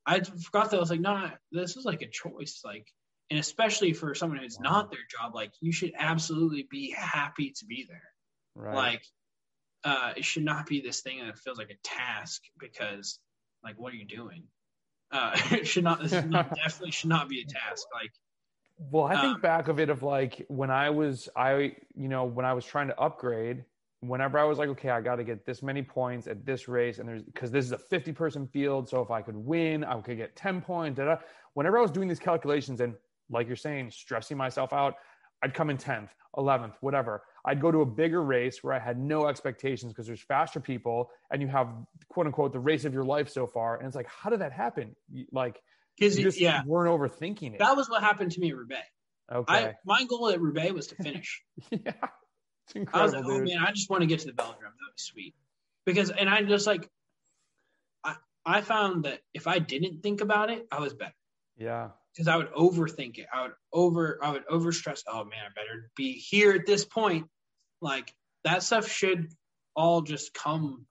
I 0.06 0.20
forgot 0.20 0.70
that 0.70 0.76
I 0.76 0.80
was 0.80 0.90
like, 0.90 1.00
no, 1.00 1.14
nah, 1.14 1.30
this 1.50 1.76
is 1.76 1.84
like 1.84 2.02
a 2.02 2.08
choice. 2.08 2.62
Like, 2.64 2.86
and 3.30 3.38
especially 3.38 3.92
for 3.92 4.14
someone 4.14 4.38
who's 4.38 4.60
not 4.60 4.90
their 4.90 5.00
job, 5.10 5.34
like 5.34 5.52
you 5.60 5.72
should 5.72 5.92
absolutely 5.98 6.66
be 6.70 6.90
happy 6.90 7.52
to 7.58 7.66
be 7.66 7.86
there. 7.88 8.12
Right. 8.54 8.74
Like, 8.74 9.02
uh, 9.84 10.12
it 10.16 10.24
should 10.24 10.44
not 10.44 10.66
be 10.66 10.80
this 10.80 11.00
thing 11.00 11.24
that 11.24 11.38
feels 11.38 11.58
like 11.58 11.70
a 11.70 11.78
task 11.82 12.42
because, 12.58 13.18
like, 13.64 13.78
what 13.78 13.92
are 13.92 13.96
you 13.96 14.06
doing? 14.06 14.44
Uh, 15.10 15.32
it 15.50 15.66
should 15.66 15.84
not. 15.84 16.02
This 16.02 16.12
not, 16.26 16.54
definitely 16.54 16.92
should 16.92 17.08
not 17.08 17.28
be 17.28 17.40
a 17.40 17.44
task. 17.44 17.86
Like, 17.94 18.12
well, 18.90 19.04
I 19.04 19.20
think 19.20 19.34
um, 19.36 19.40
back 19.40 19.68
of 19.68 19.78
it 19.78 19.90
of 19.90 20.02
like 20.02 20.44
when 20.48 20.70
I 20.70 20.90
was, 20.90 21.28
I, 21.36 21.76
you 21.94 22.08
know, 22.08 22.24
when 22.24 22.46
I 22.46 22.52
was 22.52 22.64
trying 22.64 22.88
to 22.88 22.98
upgrade, 22.98 23.64
whenever 24.00 24.38
I 24.38 24.44
was 24.44 24.58
like, 24.58 24.70
okay, 24.70 24.88
I 24.90 25.00
got 25.00 25.16
to 25.16 25.24
get 25.24 25.44
this 25.44 25.62
many 25.62 25.82
points 25.82 26.26
at 26.26 26.46
this 26.46 26.68
race, 26.68 26.98
and 26.98 27.08
there's 27.08 27.22
because 27.22 27.50
this 27.50 27.64
is 27.64 27.72
a 27.72 27.78
50 27.78 28.12
person 28.12 28.46
field, 28.46 28.88
so 28.88 29.02
if 29.02 29.10
I 29.10 29.22
could 29.22 29.36
win, 29.36 29.84
I 29.84 30.00
could 30.00 30.16
get 30.16 30.36
10 30.36 30.62
points. 30.62 30.96
Da, 30.98 31.04
da. 31.04 31.16
Whenever 31.54 31.78
I 31.78 31.82
was 31.82 31.90
doing 31.90 32.08
these 32.08 32.18
calculations 32.18 32.80
and, 32.80 32.94
like 33.28 33.46
you're 33.46 33.56
saying, 33.56 33.90
stressing 33.90 34.36
myself 34.36 34.72
out, 34.72 34.94
I'd 35.42 35.54
come 35.54 35.70
in 35.70 35.76
10th, 35.76 36.08
11th, 36.36 36.74
whatever. 36.80 37.22
I'd 37.44 37.60
go 37.60 37.70
to 37.70 37.80
a 37.80 37.86
bigger 37.86 38.22
race 38.22 38.62
where 38.62 38.74
I 38.74 38.78
had 38.78 38.98
no 38.98 39.26
expectations 39.26 39.92
because 39.92 40.06
there's 40.06 40.22
faster 40.22 40.60
people 40.60 41.10
and 41.30 41.40
you 41.42 41.48
have 41.48 41.68
quote 42.08 42.26
unquote 42.26 42.52
the 42.52 42.60
race 42.60 42.84
of 42.84 42.94
your 42.94 43.04
life 43.04 43.28
so 43.28 43.46
far. 43.46 43.76
And 43.76 43.86
it's 43.86 43.96
like, 43.96 44.08
how 44.08 44.30
did 44.30 44.40
that 44.40 44.52
happen? 44.52 44.94
Like, 45.32 45.60
because 45.98 46.16
you 46.16 46.24
just 46.24 46.40
yeah, 46.40 46.62
weren't 46.64 46.90
overthinking 46.90 47.54
it. 47.54 47.58
that 47.58 47.76
was 47.76 47.88
what 47.90 48.02
happened 48.02 48.32
to 48.32 48.40
me 48.40 48.50
at 48.50 48.56
Roubaix. 48.56 48.86
Okay. 49.32 49.54
I 49.54 49.74
my 49.84 50.04
goal 50.04 50.28
at 50.30 50.40
Roubaix 50.40 50.72
was 50.72 50.86
to 50.88 50.94
finish. 51.02 51.42
yeah. 51.70 51.78
It's 52.74 52.90
I 52.92 53.02
was 53.02 53.12
incredible, 53.14 53.30
like, 53.30 53.40
oh 53.40 53.44
man, 53.44 53.58
I 53.66 53.72
just 53.72 53.90
want 53.90 54.02
to 54.02 54.06
get 54.06 54.20
to 54.20 54.26
the 54.26 54.32
velodrome. 54.32 54.60
That'd 54.60 54.96
be 54.96 54.96
sweet. 54.96 55.34
Because, 55.84 56.10
and 56.10 56.28
I 56.28 56.42
just 56.42 56.66
like, 56.66 56.88
I 58.04 58.16
I 58.46 58.60
found 58.60 59.04
that 59.04 59.20
if 59.34 59.46
I 59.46 59.58
didn't 59.58 60.02
think 60.02 60.20
about 60.20 60.50
it, 60.50 60.66
I 60.70 60.80
was 60.80 60.94
better. 60.94 61.14
Yeah. 61.56 61.90
Because 62.14 62.28
I 62.28 62.36
would 62.36 62.52
overthink 62.52 63.18
it. 63.18 63.26
I 63.32 63.42
would 63.42 63.52
over, 63.72 64.18
I 64.22 64.32
would 64.32 64.46
overstress. 64.48 65.02
Oh 65.06 65.24
man, 65.24 65.40
I 65.46 65.48
better 65.54 65.90
be 65.96 66.12
here 66.14 66.52
at 66.52 66.66
this 66.66 66.84
point. 66.84 67.26
Like 67.80 68.12
that 68.44 68.62
stuff 68.62 68.88
should 68.90 69.28
all 69.76 70.02
just 70.02 70.34
come 70.34 70.86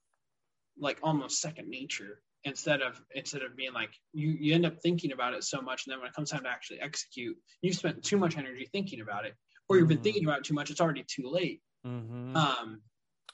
like 0.79 0.99
almost 1.03 1.41
second 1.41 1.69
nature 1.69 2.21
instead 2.45 2.81
of 2.81 3.01
instead 3.13 3.41
of 3.41 3.55
being 3.55 3.73
like 3.73 3.91
you 4.13 4.29
you 4.39 4.55
end 4.55 4.65
up 4.65 4.77
thinking 4.81 5.11
about 5.11 5.33
it 5.33 5.43
so 5.43 5.61
much 5.61 5.85
and 5.85 5.91
then 5.91 5.99
when 5.99 6.07
it 6.07 6.13
comes 6.13 6.31
time 6.31 6.43
to 6.43 6.49
actually 6.49 6.79
execute 6.79 7.35
you've 7.61 7.75
spent 7.75 8.01
too 8.01 8.17
much 8.17 8.37
energy 8.37 8.67
thinking 8.71 9.01
about 9.01 9.25
it 9.25 9.35
or 9.67 9.77
you've 9.77 9.89
been 9.89 9.97
Mhm. 9.97 10.03
thinking 10.03 10.23
about 10.23 10.39
it 10.39 10.43
too 10.45 10.53
much 10.53 10.71
it's 10.71 10.79
already 10.79 11.03
too 11.03 11.29
late 11.29 11.61
hmm 11.83 12.35
um 12.35 12.81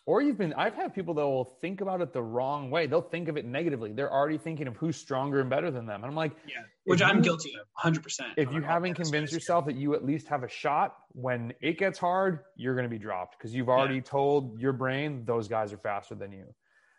or 0.08 0.22
you've 0.22 0.38
been, 0.38 0.54
I've 0.54 0.76
had 0.76 0.94
people 0.94 1.16
that 1.16 1.26
will 1.26 1.58
think 1.62 1.82
about 1.82 2.00
it 2.02 2.14
the 2.14 2.22
wrong 2.22 2.70
way. 2.70 2.86
They'll 2.86 3.02
think 3.02 3.28
of 3.28 3.38
it 3.38 3.46
negatively. 3.46 3.92
They're 3.92 4.12
already 4.14 4.38
thinking 4.38 4.68
of 4.68 4.76
who's 4.78 4.98
stronger 4.98 5.40
and 5.42 5.50
better 5.50 5.72
than 5.72 5.88
them. 5.88 6.04
And 6.04 6.06
I'm 6.12 6.16
like, 6.16 6.34
Yeah, 6.48 6.62
which 6.84 7.02
I'm 7.02 7.18
you- 7.18 7.24
guilty 7.24 7.50
of, 7.56 7.66
100. 7.74 8.04
percent 8.04 8.30
if 8.38 8.52
you 8.52 8.62
haven't 8.62 8.94
convinced 8.94 9.34
yourself 9.34 9.66
that 9.66 9.76
you 9.76 9.96
at 9.96 10.06
least 10.06 10.28
have 10.28 10.44
a 10.44 10.48
shot 10.50 10.96
when 11.14 11.54
it 11.62 11.80
gets 11.80 11.98
hard 11.98 12.42
you're 12.56 12.76
going 12.76 12.86
to 12.86 12.90
be 12.90 13.00
dropped 13.00 13.36
because 13.38 13.54
you've 13.56 13.70
already 13.70 14.00
told 14.02 14.60
your 14.60 14.74
brain 14.74 15.24
those 15.26 15.48
guys 15.48 15.74
are 15.74 15.78
faster 15.78 16.14
than 16.16 16.32
you 16.32 16.46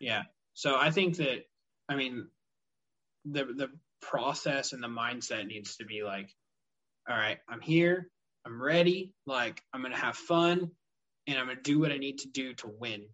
yeah, 0.01 0.23
so 0.53 0.75
I 0.77 0.91
think 0.91 1.15
that 1.17 1.45
I 1.89 1.95
mean 1.95 2.27
the 3.25 3.45
the 3.45 3.69
process 4.01 4.73
and 4.73 4.83
the 4.83 4.87
mindset 4.87 5.47
needs 5.47 5.77
to 5.77 5.85
be 5.85 6.03
like, 6.03 6.29
all 7.09 7.15
right, 7.15 7.39
I'm 7.49 7.61
here, 7.61 8.09
I'm 8.45 8.61
ready, 8.61 9.13
like 9.25 9.61
I'm 9.73 9.81
gonna 9.81 9.97
have 9.97 10.15
fun, 10.17 10.71
and 11.27 11.37
I'm 11.39 11.47
gonna 11.47 11.61
do 11.61 11.79
what 11.79 11.91
I 11.91 11.97
need 11.97 12.19
to 12.19 12.29
do 12.29 12.53
to 12.55 12.67
win, 12.67 13.09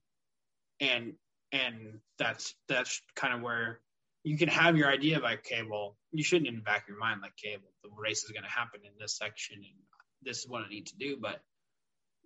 and 0.80 1.18
and 1.52 2.02
that's 2.18 2.56
that's 2.68 3.02
kind 3.16 3.34
of 3.36 3.42
where 3.42 3.82
you 4.24 4.38
can 4.38 4.50
have 4.50 4.78
your 4.78 4.90
idea 4.90 5.18
of 5.18 5.24
like, 5.24 5.40
okay, 5.40 5.64
well, 5.64 6.00
you 6.12 6.24
shouldn't 6.24 6.48
in 6.48 6.56
the 6.56 6.62
back 6.62 6.84
of 6.84 6.90
your 6.90 6.98
mind 7.00 7.22
like, 7.22 7.34
okay, 7.34 7.58
well, 7.58 7.74
the 7.84 7.90
race 7.92 8.24
is 8.24 8.32
gonna 8.32 8.50
happen 8.50 8.82
in 8.86 8.94
this 9.00 9.18
section, 9.18 9.58
and 9.58 9.84
this 10.22 10.40
is 10.40 10.48
what 10.48 10.64
I 10.64 10.70
need 10.70 10.88
to 10.88 10.98
do, 10.98 11.18
but 11.18 11.44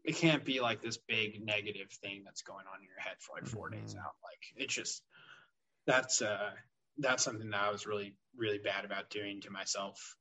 it 0.06 0.16
can't 0.16 0.46
be 0.46 0.62
like 0.62 0.82
this 0.82 0.98
big 0.98 1.44
negative 1.46 1.92
thing 1.92 2.24
that's 2.24 2.42
going 2.44 2.66
on 2.74 2.82
in 2.82 2.88
your 2.88 3.00
head 3.00 3.18
for 3.22 3.36
like 3.36 3.46
4 3.48 3.70
days 3.70 3.96
Mhm. 3.96 4.04
out. 4.04 4.16
Like 4.24 4.44
it's 4.56 4.74
just 4.74 5.04
that's 5.88 6.22
uh 6.24 6.56
that's 7.00 7.24
something 7.24 7.52
that 7.52 7.62
I 7.62 7.72
was 7.72 7.88
really 7.88 8.18
really 8.36 8.60
bad 8.60 8.86
about 8.86 9.12
doing 9.12 9.42
to 9.44 9.52
myself. 9.52 10.16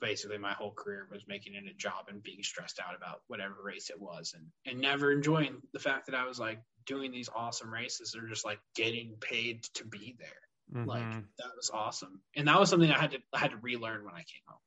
Basically, 0.00 0.38
my 0.38 0.52
whole 0.52 0.72
career 0.74 1.08
was 1.10 1.26
making 1.26 1.54
it 1.54 1.66
a 1.66 1.74
job 1.74 2.06
and 2.08 2.22
being 2.22 2.42
stressed 2.42 2.80
out 2.80 2.94
about 2.96 3.22
whatever 3.28 3.56
race 3.62 3.90
it 3.90 4.00
was, 4.00 4.34
and 4.34 4.50
and 4.66 4.80
never 4.80 5.12
enjoying 5.12 5.62
the 5.72 5.78
fact 5.80 6.06
that 6.06 6.14
I 6.14 6.24
was 6.26 6.38
like 6.38 6.60
doing 6.84 7.10
these 7.12 7.28
awesome 7.34 7.72
races. 7.72 8.12
They're 8.12 8.28
just 8.28 8.44
like 8.44 8.60
getting 8.74 9.16
paid 9.20 9.64
to 9.74 9.84
be 9.86 10.16
there. 10.18 10.40
Like 10.84 11.08
Mhm. 11.08 11.28
that 11.38 11.50
was 11.56 11.70
awesome, 11.70 12.22
and 12.36 12.46
that 12.48 12.58
was 12.60 12.70
something 12.70 12.90
I 12.90 13.00
had 13.00 13.12
to 13.12 13.22
I 13.32 13.38
had 13.38 13.50
to 13.52 13.58
relearn 13.58 14.04
when 14.04 14.14
I 14.14 14.22
came 14.24 14.42
home 14.46 14.60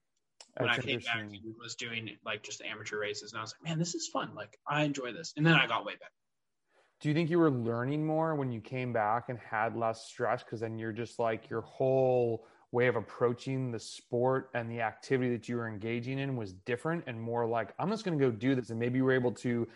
when 0.57 0.69
That's 0.69 0.71
I 0.71 0.79
came 0.79 0.99
back 1.01 1.23
and 1.33 1.55
was 1.57 1.75
doing 1.75 2.17
like 2.25 2.43
just 2.43 2.61
amateur 2.61 2.99
races, 2.99 3.31
and 3.33 3.39
I 3.39 3.43
was 3.43 3.53
like, 3.53 3.69
man, 3.69 3.79
this 3.79 3.95
is 3.95 4.09
fun. 4.09 4.35
Like 4.35 4.59
I 4.67 4.83
enjoy 4.83 5.13
this, 5.13 5.33
and 5.37 5.45
then 5.45 5.55
I 5.55 5.67
got 5.67 5.85
way 5.85 5.93
better. 5.95 6.11
do 6.99 7.07
you 7.07 7.15
think 7.15 7.29
you 7.29 7.39
were 7.39 7.51
learning 7.51 8.05
more 8.05 8.35
when 8.35 8.51
you 8.51 8.59
came 8.59 8.91
back 8.91 9.29
and 9.29 9.39
had 9.39 9.75
less 9.75 10.05
stress 10.05 10.43
because 10.43 10.59
then 10.59 10.77
you're 10.77 10.91
just 10.91 11.17
like 11.17 11.49
your 11.49 11.61
whole 11.61 12.45
way 12.71 12.87
of 12.87 12.95
approaching 12.95 13.71
the 13.71 13.79
sport 13.79 14.49
and 14.53 14.69
the 14.69 14.81
activity 14.81 15.31
that 15.31 15.49
you 15.49 15.55
were 15.55 15.67
engaging 15.67 16.19
in 16.19 16.35
was 16.35 16.53
different 16.53 17.03
and 17.07 17.19
more 17.19 17.47
like 17.47 17.73
i'm 17.79 17.89
just 17.89 18.05
going 18.05 18.17
to 18.17 18.23
go 18.23 18.31
do 18.31 18.53
this 18.53 18.69
and 18.69 18.79
maybe 18.79 18.97
you 18.97 19.03
were 19.03 19.11
able 19.11 19.31
to 19.31 19.67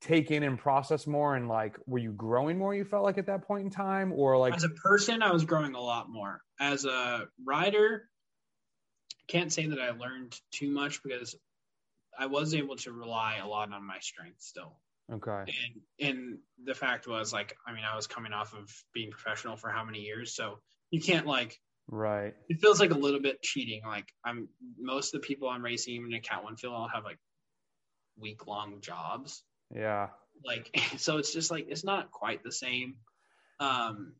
take 0.00 0.30
in 0.30 0.44
and 0.44 0.58
process 0.58 1.06
more 1.06 1.34
and 1.34 1.48
like 1.48 1.76
were 1.86 1.98
you 1.98 2.12
growing 2.12 2.56
more 2.56 2.74
you 2.74 2.84
felt 2.84 3.02
like 3.02 3.18
at 3.18 3.26
that 3.26 3.42
point 3.42 3.64
in 3.64 3.70
time 3.70 4.12
or 4.12 4.36
like 4.38 4.54
As 4.54 4.64
a 4.64 4.68
person, 4.68 5.22
I 5.22 5.32
was 5.32 5.44
growing 5.44 5.74
a 5.74 5.80
lot 5.80 6.08
more. 6.08 6.40
As 6.60 6.84
a 6.84 7.26
rider, 7.44 8.08
can't 9.26 9.52
say 9.52 9.66
that 9.66 9.80
I 9.80 9.90
learned 9.90 10.38
too 10.52 10.70
much 10.70 11.02
because 11.02 11.34
I 12.18 12.26
was 12.26 12.54
able 12.54 12.76
to 12.76 12.92
rely 12.92 13.38
a 13.42 13.46
lot 13.46 13.72
on 13.72 13.84
my 13.84 13.98
strength 14.00 14.40
still. 14.40 14.78
okay 15.12 15.52
And 16.00 16.08
and 16.08 16.38
the 16.64 16.74
fact 16.74 17.08
was 17.08 17.32
like, 17.32 17.56
I 17.66 17.72
mean, 17.72 17.84
I 17.90 17.96
was 17.96 18.06
coming 18.06 18.32
off 18.32 18.54
of 18.54 18.72
being 18.94 19.10
professional 19.10 19.56
for 19.56 19.70
how 19.70 19.84
many 19.84 20.00
years, 20.00 20.34
so 20.34 20.60
you 20.90 21.00
can't 21.00 21.26
like 21.26 21.60
right 21.88 22.34
it 22.48 22.60
feels 22.60 22.80
like 22.80 22.90
a 22.90 22.98
little 22.98 23.20
bit 23.20 23.42
cheating. 23.42 23.82
Like 23.84 24.08
I'm 24.24 24.48
most 24.78 25.14
of 25.14 25.20
the 25.20 25.26
people 25.26 25.48
I'm 25.48 25.64
racing, 25.64 25.94
even 25.94 26.12
in 26.12 26.20
Cat 26.20 26.44
One 26.44 26.56
field, 26.56 26.74
all 26.74 26.88
have 26.88 27.04
like 27.04 27.18
week 28.18 28.46
long 28.46 28.80
jobs. 28.80 29.42
yeah 29.74 30.08
Like 30.44 30.70
so, 30.96 31.18
it's 31.18 31.32
just 31.32 31.50
like 31.50 31.66
it's 31.68 31.84
not 31.84 32.10
quite 32.10 32.42
the 32.42 32.52
same. 32.52 32.96
Um, 33.60 34.14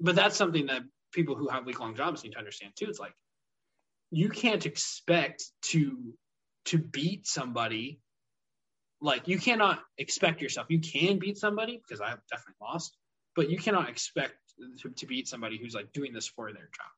but 0.00 0.14
that's 0.14 0.36
something 0.36 0.66
that 0.66 0.82
people 1.12 1.34
who 1.34 1.48
have 1.48 1.66
week 1.66 1.80
long 1.80 1.94
jobs 1.94 2.22
need 2.24 2.32
to 2.32 2.38
understand 2.38 2.72
too. 2.76 2.86
It's 2.88 3.00
like 3.00 3.14
you 4.10 4.28
can't 4.28 4.64
expect 4.66 5.44
to 5.62 6.14
to 6.66 6.78
beat 6.78 7.26
somebody. 7.26 8.00
Like 9.00 9.28
you 9.28 9.38
cannot 9.38 9.80
expect 9.98 10.42
yourself. 10.42 10.66
You 10.68 10.80
can 10.80 11.18
beat 11.18 11.38
somebody 11.38 11.80
because 11.82 12.00
I've 12.00 12.20
definitely 12.30 12.56
lost, 12.60 12.96
but 13.36 13.50
you 13.50 13.58
cannot 13.58 13.88
expect 13.88 14.34
to, 14.82 14.90
to 14.90 15.06
beat 15.06 15.28
somebody 15.28 15.58
who's 15.58 15.74
like 15.74 15.92
doing 15.92 16.12
this 16.12 16.26
for 16.26 16.52
their 16.52 16.68
job. 16.74 16.90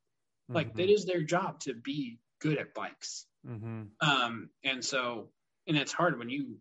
Like 0.49 0.75
that 0.75 0.91
is 0.91 1.05
their 1.05 1.23
job 1.23 1.61
to 1.61 1.75
be 1.75 2.19
good 2.41 2.59
at 2.59 2.75
bikes. 2.75 3.27
mm-hmm. 3.47 3.83
Um, 4.01 4.51
and 4.65 4.85
so, 4.85 5.29
and 5.67 5.77
it's 5.77 5.93
hard 5.93 6.19
when 6.19 6.29
you, 6.29 6.57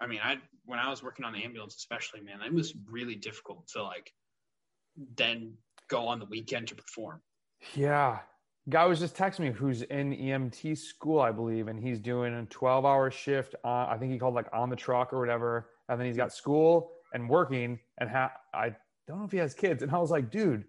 I 0.00 0.06
mean, 0.06 0.20
I, 0.22 0.38
when 0.64 0.78
I 0.78 0.88
was 0.88 1.02
working 1.02 1.24
on 1.24 1.32
the 1.32 1.44
ambulance, 1.44 1.76
especially, 1.76 2.20
man, 2.20 2.40
it 2.44 2.52
was 2.52 2.74
really 2.90 3.16
difficult 3.16 3.68
to 3.74 3.82
like 3.82 4.12
then 5.16 5.54
go 5.88 6.08
on 6.08 6.18
the 6.18 6.26
weekend 6.26 6.68
to 6.68 6.74
perform. 6.74 7.20
Yeah. 7.74 8.20
Guy 8.68 8.86
was 8.86 8.98
just 8.98 9.14
texting 9.14 9.40
me 9.40 9.50
who's 9.50 9.82
in 9.82 10.16
EMT 10.16 10.78
school, 10.78 11.20
I 11.20 11.32
believe, 11.32 11.68
and 11.68 11.78
he's 11.78 12.00
doing 12.00 12.32
a 12.32 12.46
12 12.46 12.86
hour 12.86 13.10
shift 13.10 13.54
on, 13.62 13.88
I 13.88 13.98
think 13.98 14.12
he 14.12 14.18
called 14.18 14.34
like 14.34 14.48
on 14.54 14.70
the 14.70 14.76
truck 14.76 15.12
or 15.12 15.20
whatever. 15.20 15.68
And 15.88 16.00
then 16.00 16.06
he's 16.06 16.16
got 16.16 16.32
school 16.32 16.92
and 17.12 17.28
working 17.28 17.78
and 17.98 18.08
ha- 18.08 18.32
I 18.54 18.74
don't 19.06 19.18
know 19.18 19.24
if 19.24 19.32
he 19.32 19.38
has 19.38 19.54
kids. 19.54 19.82
And 19.82 19.92
I 19.92 19.98
was 19.98 20.10
like, 20.10 20.30
dude, 20.30 20.64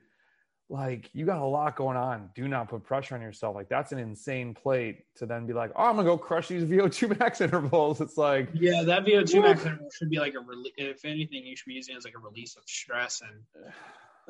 like 0.69 1.09
you 1.13 1.25
got 1.25 1.41
a 1.41 1.45
lot 1.45 1.75
going 1.75 1.97
on. 1.97 2.29
Do 2.35 2.47
not 2.47 2.69
put 2.69 2.83
pressure 2.83 3.15
on 3.15 3.21
yourself. 3.21 3.55
Like 3.55 3.69
that's 3.69 3.91
an 3.91 3.99
insane 3.99 4.53
plate 4.53 5.03
to 5.17 5.25
then 5.25 5.45
be 5.45 5.53
like, 5.53 5.71
oh, 5.75 5.85
I'm 5.85 5.95
gonna 5.95 6.07
go 6.07 6.17
crush 6.17 6.47
these 6.47 6.63
VO2 6.69 7.19
max 7.19 7.41
intervals. 7.41 8.01
It's 8.01 8.17
like, 8.17 8.49
Yeah, 8.53 8.83
that 8.83 9.05
VO2 9.05 9.35
Woo. 9.35 9.41
max 9.41 9.65
interval 9.65 9.89
should 9.95 10.09
be 10.09 10.19
like 10.19 10.33
a, 10.33 10.39
release. 10.39 10.73
if 10.77 11.05
anything, 11.05 11.45
you 11.45 11.55
should 11.55 11.67
be 11.67 11.75
using 11.75 11.95
it 11.95 11.97
as 11.99 12.05
like 12.05 12.15
a 12.15 12.19
release 12.19 12.55
of 12.55 12.63
stress. 12.65 13.21
And 13.21 13.73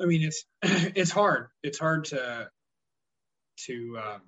I 0.00 0.04
mean, 0.04 0.22
it's, 0.22 0.44
it's 0.62 1.10
hard. 1.10 1.48
It's 1.62 1.78
hard 1.78 2.04
to, 2.06 2.50
to, 3.66 3.98
um, 3.98 4.20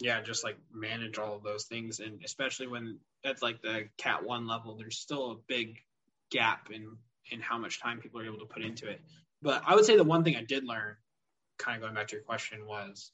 yeah, 0.00 0.20
just 0.20 0.44
like 0.44 0.56
manage 0.72 1.18
all 1.18 1.36
of 1.36 1.42
those 1.42 1.64
things. 1.64 2.00
And 2.00 2.20
especially 2.24 2.66
when 2.68 2.98
at 3.24 3.42
like 3.42 3.60
the 3.62 3.88
cat 3.98 4.24
one 4.24 4.46
level, 4.46 4.76
there's 4.76 4.98
still 4.98 5.32
a 5.32 5.36
big 5.48 5.78
gap 6.30 6.70
in, 6.72 6.96
in 7.32 7.40
how 7.40 7.58
much 7.58 7.80
time 7.80 7.98
people 7.98 8.20
are 8.20 8.26
able 8.26 8.38
to 8.38 8.46
put 8.46 8.62
into 8.62 8.88
it. 8.88 9.00
But 9.40 9.62
I 9.66 9.74
would 9.74 9.84
say 9.84 9.96
the 9.96 10.04
one 10.04 10.24
thing 10.24 10.36
I 10.36 10.44
did 10.44 10.64
learn, 10.64 10.96
kind 11.58 11.76
of 11.76 11.82
going 11.82 11.94
back 11.94 12.08
to 12.08 12.16
your 12.16 12.24
question, 12.24 12.66
was 12.66 13.10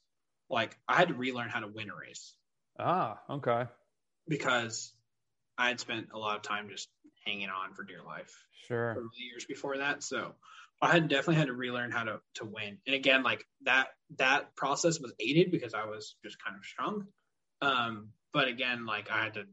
like 0.49 0.77
I 0.87 0.95
had 0.95 1.09
to 1.09 1.13
relearn 1.13 1.49
how 1.49 1.59
to 1.61 1.67
win 1.67 1.89
a 1.89 1.95
race 1.95 2.33
ah, 2.79 3.19
okay, 3.29 3.65
because 4.27 4.93
I 5.57 5.67
had 5.67 5.79
spent 5.79 6.09
a 6.13 6.17
lot 6.17 6.37
of 6.37 6.41
time 6.41 6.69
just 6.69 6.89
hanging 7.25 7.49
on 7.49 7.73
for 7.73 7.83
dear 7.83 8.01
life 8.05 8.45
sure. 8.67 8.93
for 8.93 9.03
years 9.17 9.45
before 9.45 9.77
that. 9.79 10.03
So 10.03 10.33
I 10.81 10.91
had 10.91 11.09
definitely 11.09 11.35
had 11.35 11.47
to 11.47 11.53
relearn 11.53 11.91
how 11.91 12.03
to 12.03 12.21
to 12.35 12.45
win. 12.45 12.77
And 12.85 12.95
again, 12.95 13.23
like 13.23 13.45
that 13.65 13.89
that 14.17 14.55
process 14.55 14.99
was 14.99 15.13
aided 15.19 15.51
because 15.51 15.73
I 15.73 15.85
was 15.85 16.15
just 16.23 16.41
kind 16.43 16.55
of 16.57 16.65
strong. 16.65 17.07
Um, 17.61 18.09
but 18.31 18.47
again, 18.47 18.85
like 18.85 19.11
I 19.11 19.23
had 19.23 19.33
to, 19.33 19.45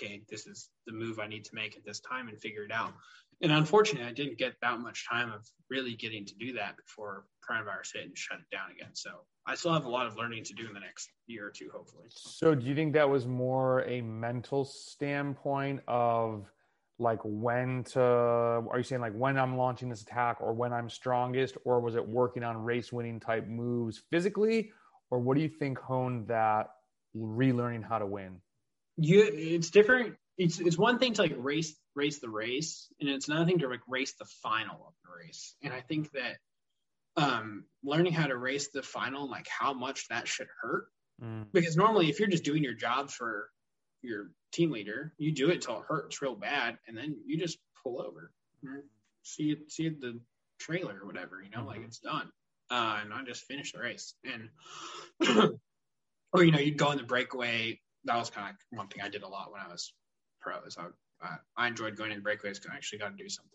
okay, 0.00 0.22
this 0.28 0.46
is 0.46 0.70
the 0.86 0.92
move 0.92 1.18
I 1.18 1.26
need 1.26 1.44
to 1.46 1.54
make 1.54 1.76
at 1.76 1.84
this 1.84 2.00
time 2.00 2.28
and 2.28 2.40
figure 2.40 2.64
it 2.64 2.72
out. 2.72 2.94
And 3.42 3.52
unfortunately, 3.52 4.08
I 4.08 4.12
didn't 4.12 4.38
get 4.38 4.54
that 4.62 4.80
much 4.80 5.06
time 5.08 5.30
of 5.30 5.46
really 5.68 5.94
getting 5.94 6.24
to 6.24 6.34
do 6.36 6.54
that 6.54 6.76
before 6.76 7.26
coronavirus 7.48 7.94
hit 7.94 8.04
and 8.06 8.16
shut 8.16 8.38
it 8.38 8.54
down 8.54 8.70
again. 8.70 8.90
So 8.94 9.10
I 9.46 9.54
still 9.54 9.72
have 9.72 9.84
a 9.84 9.90
lot 9.90 10.06
of 10.06 10.16
learning 10.16 10.44
to 10.44 10.54
do 10.54 10.66
in 10.66 10.74
the 10.74 10.80
next 10.80 11.10
year 11.26 11.46
or 11.46 11.50
two, 11.50 11.68
hopefully. 11.72 12.06
So 12.08 12.54
do 12.54 12.66
you 12.66 12.74
think 12.74 12.94
that 12.94 13.08
was 13.08 13.26
more 13.26 13.82
a 13.82 14.00
mental 14.00 14.64
standpoint 14.64 15.80
of 15.86 16.50
like 16.98 17.20
when 17.24 17.84
to 17.84 18.00
are 18.00 18.78
you 18.78 18.82
saying 18.82 19.02
like 19.02 19.12
when 19.12 19.38
I'm 19.38 19.58
launching 19.58 19.90
this 19.90 20.00
attack 20.00 20.38
or 20.40 20.54
when 20.54 20.72
I'm 20.72 20.88
strongest 20.88 21.58
or 21.64 21.80
was 21.80 21.94
it 21.94 22.08
working 22.08 22.42
on 22.42 22.56
race 22.56 22.90
winning 22.90 23.20
type 23.20 23.46
moves 23.46 24.02
physically 24.10 24.70
or 25.10 25.18
what 25.18 25.36
do 25.36 25.42
you 25.42 25.48
think 25.48 25.78
honed 25.78 26.28
that 26.28 26.68
relearning 27.14 27.84
how 27.86 27.98
to 27.98 28.06
win? 28.06 28.40
You 28.96 29.30
it's 29.30 29.70
different. 29.70 30.16
It's 30.38 30.58
it's 30.60 30.78
one 30.78 30.98
thing 30.98 31.14
to 31.14 31.22
like 31.22 31.34
race 31.36 31.74
race 31.94 32.18
the 32.18 32.28
race 32.28 32.88
and 33.00 33.08
it's 33.08 33.28
another 33.28 33.46
thing 33.46 33.58
to 33.60 33.68
like 33.68 33.80
race 33.88 34.14
the 34.18 34.26
final 34.42 34.76
of 34.86 34.92
the 35.04 35.24
race. 35.24 35.54
And 35.62 35.72
I 35.72 35.80
think 35.80 36.10
that 36.12 36.36
um 37.16 37.64
learning 37.82 38.12
how 38.12 38.26
to 38.26 38.36
race 38.36 38.68
the 38.68 38.82
final 38.82 39.30
like 39.30 39.48
how 39.48 39.72
much 39.72 40.08
that 40.08 40.28
should 40.28 40.48
hurt 40.60 40.88
mm. 41.22 41.46
because 41.52 41.76
normally 41.76 42.10
if 42.10 42.20
you're 42.20 42.28
just 42.28 42.44
doing 42.44 42.62
your 42.62 42.74
job 42.74 43.10
for 43.10 43.48
your 44.02 44.30
team 44.52 44.70
leader, 44.70 45.12
you 45.18 45.32
do 45.32 45.50
it 45.50 45.62
till 45.62 45.78
it 45.78 45.84
hurts 45.86 46.22
real 46.22 46.34
bad, 46.34 46.78
and 46.86 46.96
then 46.96 47.16
you 47.26 47.38
just 47.38 47.58
pull 47.82 48.00
over. 48.00 48.32
See 49.22 49.50
it, 49.50 49.70
see 49.70 49.88
the 49.88 50.20
trailer 50.58 50.98
or 51.02 51.06
whatever, 51.06 51.42
you 51.42 51.50
know, 51.50 51.58
mm-hmm. 51.58 51.68
like 51.68 51.80
it's 51.84 51.98
done. 51.98 52.30
Uh, 52.70 53.00
and 53.02 53.12
I 53.12 53.22
just 53.24 53.44
finished 53.44 53.74
the 53.74 53.80
race. 53.80 54.14
And 54.24 54.48
or 56.32 56.42
you 56.42 56.52
know, 56.52 56.58
you'd 56.58 56.78
go 56.78 56.90
in 56.92 56.98
the 56.98 57.04
breakaway. 57.04 57.80
That 58.04 58.16
was 58.16 58.30
kind 58.30 58.50
of 58.50 58.56
one 58.70 58.88
thing 58.88 59.02
I 59.02 59.08
did 59.08 59.22
a 59.22 59.28
lot 59.28 59.52
when 59.52 59.60
I 59.60 59.68
was 59.68 59.92
pro. 60.46 60.64
Is 60.66 60.76
I 60.78 60.86
uh, 61.26 61.36
I 61.56 61.68
enjoyed 61.68 61.96
going 61.96 62.12
in 62.12 62.22
breakaways 62.22 62.54
because 62.54 62.70
I 62.72 62.76
actually 62.76 62.98
got 62.98 63.16
to 63.16 63.22
do 63.22 63.28
something. 63.28 63.52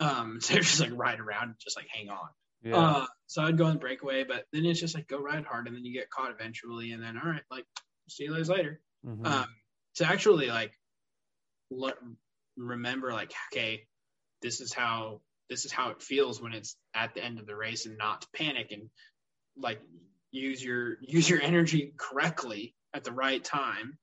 Um, 0.00 0.40
so 0.40 0.54
just 0.54 0.80
like 0.80 0.90
ride 0.92 1.20
around, 1.20 1.44
and 1.44 1.54
just 1.58 1.76
like 1.76 1.86
hang 1.92 2.10
on. 2.10 2.28
Yeah. 2.64 2.76
Uh, 2.76 3.06
so 3.26 3.42
I'd 3.42 3.58
go 3.58 3.66
in 3.66 3.74
the 3.74 3.80
breakaway, 3.80 4.24
but 4.24 4.44
then 4.52 4.64
it's 4.64 4.80
just 4.80 4.94
like 4.94 5.08
go 5.08 5.18
ride 5.18 5.44
hard, 5.44 5.66
and 5.66 5.76
then 5.76 5.84
you 5.84 5.92
get 5.92 6.10
caught 6.10 6.30
eventually, 6.30 6.92
and 6.92 7.02
then 7.02 7.16
all 7.16 7.30
right, 7.30 7.42
like 7.50 7.64
see 8.08 8.24
you 8.24 8.34
guys 8.34 8.48
later. 8.48 8.80
Mm-hmm. 9.06 9.26
Um, 9.26 9.46
to 9.96 10.06
actually 10.06 10.48
like 10.48 10.72
le- 11.70 11.94
remember 12.56 13.12
like 13.12 13.32
okay 13.52 13.86
this 14.42 14.60
is 14.60 14.72
how 14.72 15.20
this 15.48 15.64
is 15.64 15.72
how 15.72 15.90
it 15.90 16.02
feels 16.02 16.40
when 16.40 16.52
it's 16.52 16.76
at 16.94 17.14
the 17.14 17.24
end 17.24 17.38
of 17.38 17.46
the 17.46 17.56
race 17.56 17.86
and 17.86 17.98
not 17.98 18.22
to 18.22 18.28
panic 18.34 18.68
and 18.70 18.90
like 19.56 19.80
use 20.30 20.62
your 20.62 20.96
use 21.02 21.28
your 21.28 21.40
energy 21.40 21.92
correctly 21.96 22.74
at 22.94 23.04
the 23.04 23.12
right 23.12 23.42
time 23.42 23.98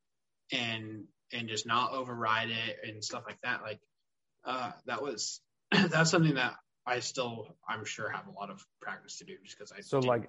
and 0.51 1.05
and 1.33 1.47
just 1.47 1.65
not 1.65 1.93
override 1.93 2.49
it 2.49 2.77
and 2.83 3.03
stuff 3.03 3.23
like 3.27 3.39
that 3.43 3.61
like 3.61 3.79
uh 4.45 4.71
that 4.85 5.01
was 5.01 5.41
that's 5.71 6.09
something 6.11 6.35
that 6.35 6.55
I 6.89 7.01
still, 7.01 7.55
I'm 7.67 7.85
sure, 7.85 8.09
have 8.09 8.25
a 8.27 8.31
lot 8.31 8.49
of 8.49 8.65
practice 8.81 9.19
to 9.19 9.25
do 9.25 9.35
just 9.43 9.57
because 9.57 9.71
I. 9.71 9.81
So 9.81 9.99
like 9.99 10.27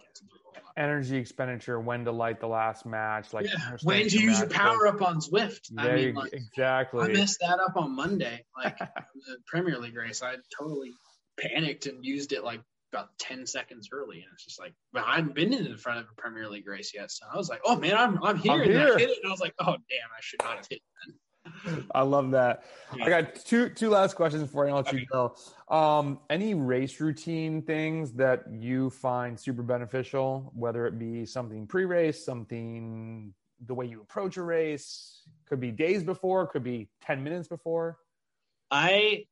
energy 0.76 1.16
expenditure, 1.16 1.80
when 1.80 2.04
to 2.04 2.12
light 2.12 2.38
the 2.38 2.48
last 2.48 2.84
match, 2.84 3.32
like 3.32 3.46
yeah. 3.46 3.76
when 3.82 4.08
to 4.08 4.20
use 4.20 4.40
your 4.40 4.48
power 4.48 4.86
up 4.86 5.00
on 5.00 5.20
Zwift. 5.20 5.70
I 5.78 5.94
mean, 5.94 6.14
like, 6.16 6.34
exactly. 6.34 7.02
I 7.02 7.08
messed 7.08 7.38
that 7.40 7.60
up 7.60 7.76
on 7.76 7.96
Monday, 7.96 8.44
like 8.62 8.78
the 8.78 9.36
Premier 9.46 9.78
League 9.78 9.96
race. 9.96 10.22
I 10.22 10.36
totally 10.58 10.92
panicked 11.38 11.86
and 11.86 12.04
used 12.04 12.32
it 12.32 12.44
like 12.44 12.60
about 12.92 13.10
10 13.18 13.46
seconds 13.46 13.88
early. 13.92 14.18
And 14.18 14.26
it's 14.32 14.44
just 14.44 14.60
like, 14.60 14.74
but 14.92 15.04
I 15.06 15.16
haven't 15.16 15.34
been 15.34 15.52
in 15.52 15.70
the 15.70 15.78
front 15.78 16.00
of 16.00 16.06
a 16.10 16.20
Premier 16.20 16.48
League 16.48 16.66
race 16.66 16.92
yet. 16.94 17.10
So 17.10 17.26
I 17.32 17.36
was 17.36 17.48
like, 17.48 17.60
oh 17.64 17.76
man, 17.76 17.96
I'm, 17.96 18.22
I'm 18.22 18.36
here. 18.36 18.52
I'm 18.52 18.60
and 18.62 18.70
here. 18.70 18.94
I 18.94 18.98
hit 18.98 19.10
it. 19.10 19.18
And 19.22 19.28
I 19.28 19.30
was 19.30 19.40
like, 19.40 19.54
oh 19.60 19.72
damn, 19.72 20.10
I 20.16 20.20
should 20.20 20.40
not 20.42 20.56
have 20.56 20.66
hit 20.68 20.80
it. 21.06 21.14
I 21.94 22.02
love 22.02 22.30
that. 22.32 22.64
Yeah. 22.96 23.04
I 23.04 23.08
got 23.08 23.34
two 23.34 23.70
two 23.70 23.90
last 23.90 24.14
questions 24.14 24.42
before 24.42 24.68
I 24.68 24.72
let 24.72 24.88
okay. 24.88 24.98
you 24.98 25.06
go. 25.06 25.34
Um, 25.68 26.20
any 26.28 26.54
race 26.54 27.00
routine 27.00 27.62
things 27.62 28.12
that 28.14 28.44
you 28.52 28.90
find 28.90 29.38
super 29.38 29.62
beneficial, 29.62 30.52
whether 30.54 30.86
it 30.86 30.98
be 30.98 31.24
something 31.26 31.66
pre-race, 31.66 32.24
something 32.24 33.32
the 33.66 33.74
way 33.74 33.86
you 33.86 34.00
approach 34.00 34.36
a 34.36 34.42
race, 34.42 35.22
could 35.46 35.60
be 35.60 35.70
days 35.70 36.02
before, 36.02 36.46
could 36.46 36.64
be 36.64 36.88
ten 37.02 37.24
minutes 37.24 37.48
before. 37.48 37.98
I 38.70 39.24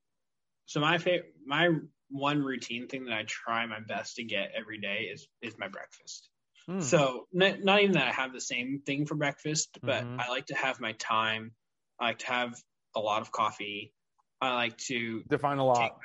so 0.66 0.80
my 0.80 0.98
favorite 0.98 1.34
my 1.46 1.70
one 2.10 2.42
routine 2.42 2.88
thing 2.88 3.04
that 3.06 3.14
I 3.14 3.24
try 3.26 3.66
my 3.66 3.80
best 3.80 4.16
to 4.16 4.24
get 4.24 4.52
every 4.56 4.78
day 4.78 5.10
is 5.12 5.26
is 5.42 5.54
my 5.58 5.68
breakfast. 5.68 6.28
Hmm. 6.66 6.80
So 6.80 7.26
not, 7.32 7.62
not 7.62 7.80
even 7.80 7.92
that 7.92 8.08
I 8.08 8.12
have 8.12 8.32
the 8.32 8.40
same 8.40 8.82
thing 8.84 9.06
for 9.06 9.14
breakfast, 9.14 9.78
but 9.82 10.04
mm-hmm. 10.04 10.20
I 10.20 10.28
like 10.28 10.46
to 10.46 10.54
have 10.54 10.80
my 10.80 10.92
time 10.92 11.52
I 12.00 12.06
like 12.06 12.18
to 12.20 12.26
have 12.26 12.54
a 12.96 13.00
lot 13.00 13.22
of 13.22 13.32
coffee. 13.32 13.92
I 14.40 14.54
like 14.54 14.76
to 14.86 15.22
define 15.28 15.58
a 15.58 15.64
lot. 15.64 15.96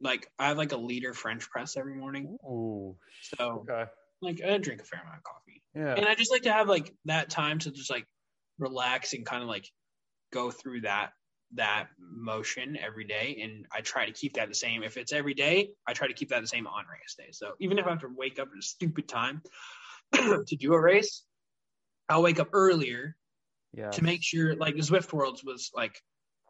Like 0.00 0.28
I 0.38 0.48
have 0.48 0.58
like 0.58 0.72
a 0.72 0.76
liter 0.76 1.14
French 1.14 1.48
press 1.50 1.76
every 1.76 1.94
morning. 1.94 2.36
Ooh. 2.44 2.96
So 3.36 3.66
okay. 3.68 3.90
like 4.22 4.40
I 4.42 4.58
drink 4.58 4.80
a 4.80 4.84
fair 4.84 5.00
amount 5.00 5.18
of 5.18 5.24
coffee. 5.24 5.62
Yeah. 5.74 5.94
And 5.94 6.06
I 6.06 6.14
just 6.14 6.30
like 6.30 6.42
to 6.42 6.52
have 6.52 6.68
like 6.68 6.92
that 7.06 7.30
time 7.30 7.58
to 7.60 7.70
just 7.70 7.90
like 7.90 8.06
relax 8.58 9.12
and 9.12 9.26
kind 9.26 9.42
of 9.42 9.48
like 9.48 9.68
go 10.32 10.50
through 10.50 10.82
that 10.82 11.10
that 11.54 11.88
motion 11.98 12.76
every 12.76 13.04
day 13.04 13.40
and 13.42 13.66
I 13.72 13.80
try 13.80 14.06
to 14.06 14.12
keep 14.12 14.34
that 14.34 14.48
the 14.48 14.54
same. 14.54 14.82
If 14.82 14.96
it's 14.96 15.12
every 15.12 15.34
day, 15.34 15.70
I 15.86 15.92
try 15.92 16.08
to 16.08 16.14
keep 16.14 16.30
that 16.30 16.40
the 16.40 16.48
same 16.48 16.66
on 16.66 16.84
race 16.90 17.14
day. 17.16 17.28
So 17.32 17.52
even 17.60 17.78
if 17.78 17.86
I 17.86 17.90
have 17.90 18.00
to 18.00 18.10
wake 18.14 18.38
up 18.38 18.48
at 18.52 18.58
a 18.58 18.62
stupid 18.62 19.08
time 19.08 19.42
to 20.12 20.56
do 20.58 20.74
a 20.74 20.80
race, 20.80 21.22
I'll 22.08 22.22
wake 22.22 22.40
up 22.40 22.48
earlier 22.52 23.16
yeah. 23.72 23.90
to 23.90 24.04
make 24.04 24.22
sure 24.22 24.54
like 24.54 24.74
the 24.74 24.82
Zwift 24.82 25.12
Worlds 25.12 25.42
was 25.44 25.70
like 25.74 26.00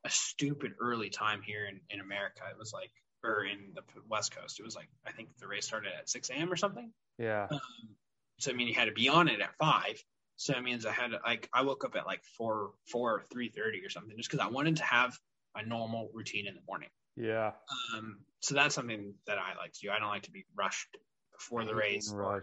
a 0.05 0.11
stupid 0.11 0.72
early 0.80 1.11
time 1.11 1.42
here 1.42 1.66
in, 1.66 1.80
in 1.90 2.00
America. 2.00 2.42
It 2.50 2.59
was 2.59 2.72
like 2.72 2.90
or 3.24 3.44
in 3.44 3.72
the 3.74 3.82
West 4.09 4.36
Coast. 4.36 4.61
It 4.61 4.64
was 4.64 4.76
like 4.76 4.88
I 5.07 5.12
think 5.12 5.30
the 5.38 5.48
race 5.48 5.66
started 5.66 5.92
at 5.98 6.09
six 6.09 6.30
a.m. 6.30 6.52
or 6.52 6.57
something. 6.57 6.92
Yeah. 7.18 7.46
Um, 7.50 7.61
so 8.38 8.50
I 8.50 8.55
mean, 8.55 8.68
you 8.68 8.74
had 8.74 8.86
to 8.86 8.92
be 8.92 9.09
on 9.09 9.28
it 9.28 9.40
at 9.40 9.57
five. 9.57 10.02
So 10.37 10.53
that 10.53 10.62
means 10.62 10.85
I 10.85 10.93
had 10.93 11.12
like 11.24 11.49
I 11.53 11.62
woke 11.62 11.85
up 11.85 11.97
at 11.97 12.07
like 12.07 12.22
four 12.37 12.72
four 12.91 13.24
three 13.32 13.49
thirty 13.49 13.85
or 13.85 13.91
something 13.91 14.16
just 14.16 14.30
because 14.30 14.45
I 14.45 14.51
wanted 14.51 14.76
to 14.76 14.85
have 14.85 15.16
a 15.55 15.64
normal 15.64 16.11
routine 16.12 16.47
in 16.47 16.55
the 16.55 16.61
morning. 16.66 16.89
Yeah. 17.16 17.53
Um. 17.95 18.18
So 18.41 18.55
that's 18.55 18.74
something 18.74 19.14
that 19.26 19.39
I 19.39 19.57
like 19.57 19.72
to 19.72 19.78
do. 19.82 19.91
I 19.91 19.99
don't 19.99 20.09
like 20.09 20.24
to 20.24 20.32
be 20.32 20.45
rushed 20.57 20.97
before 21.32 21.64
the 21.64 21.74
race 21.74 22.12
or 22.12 22.43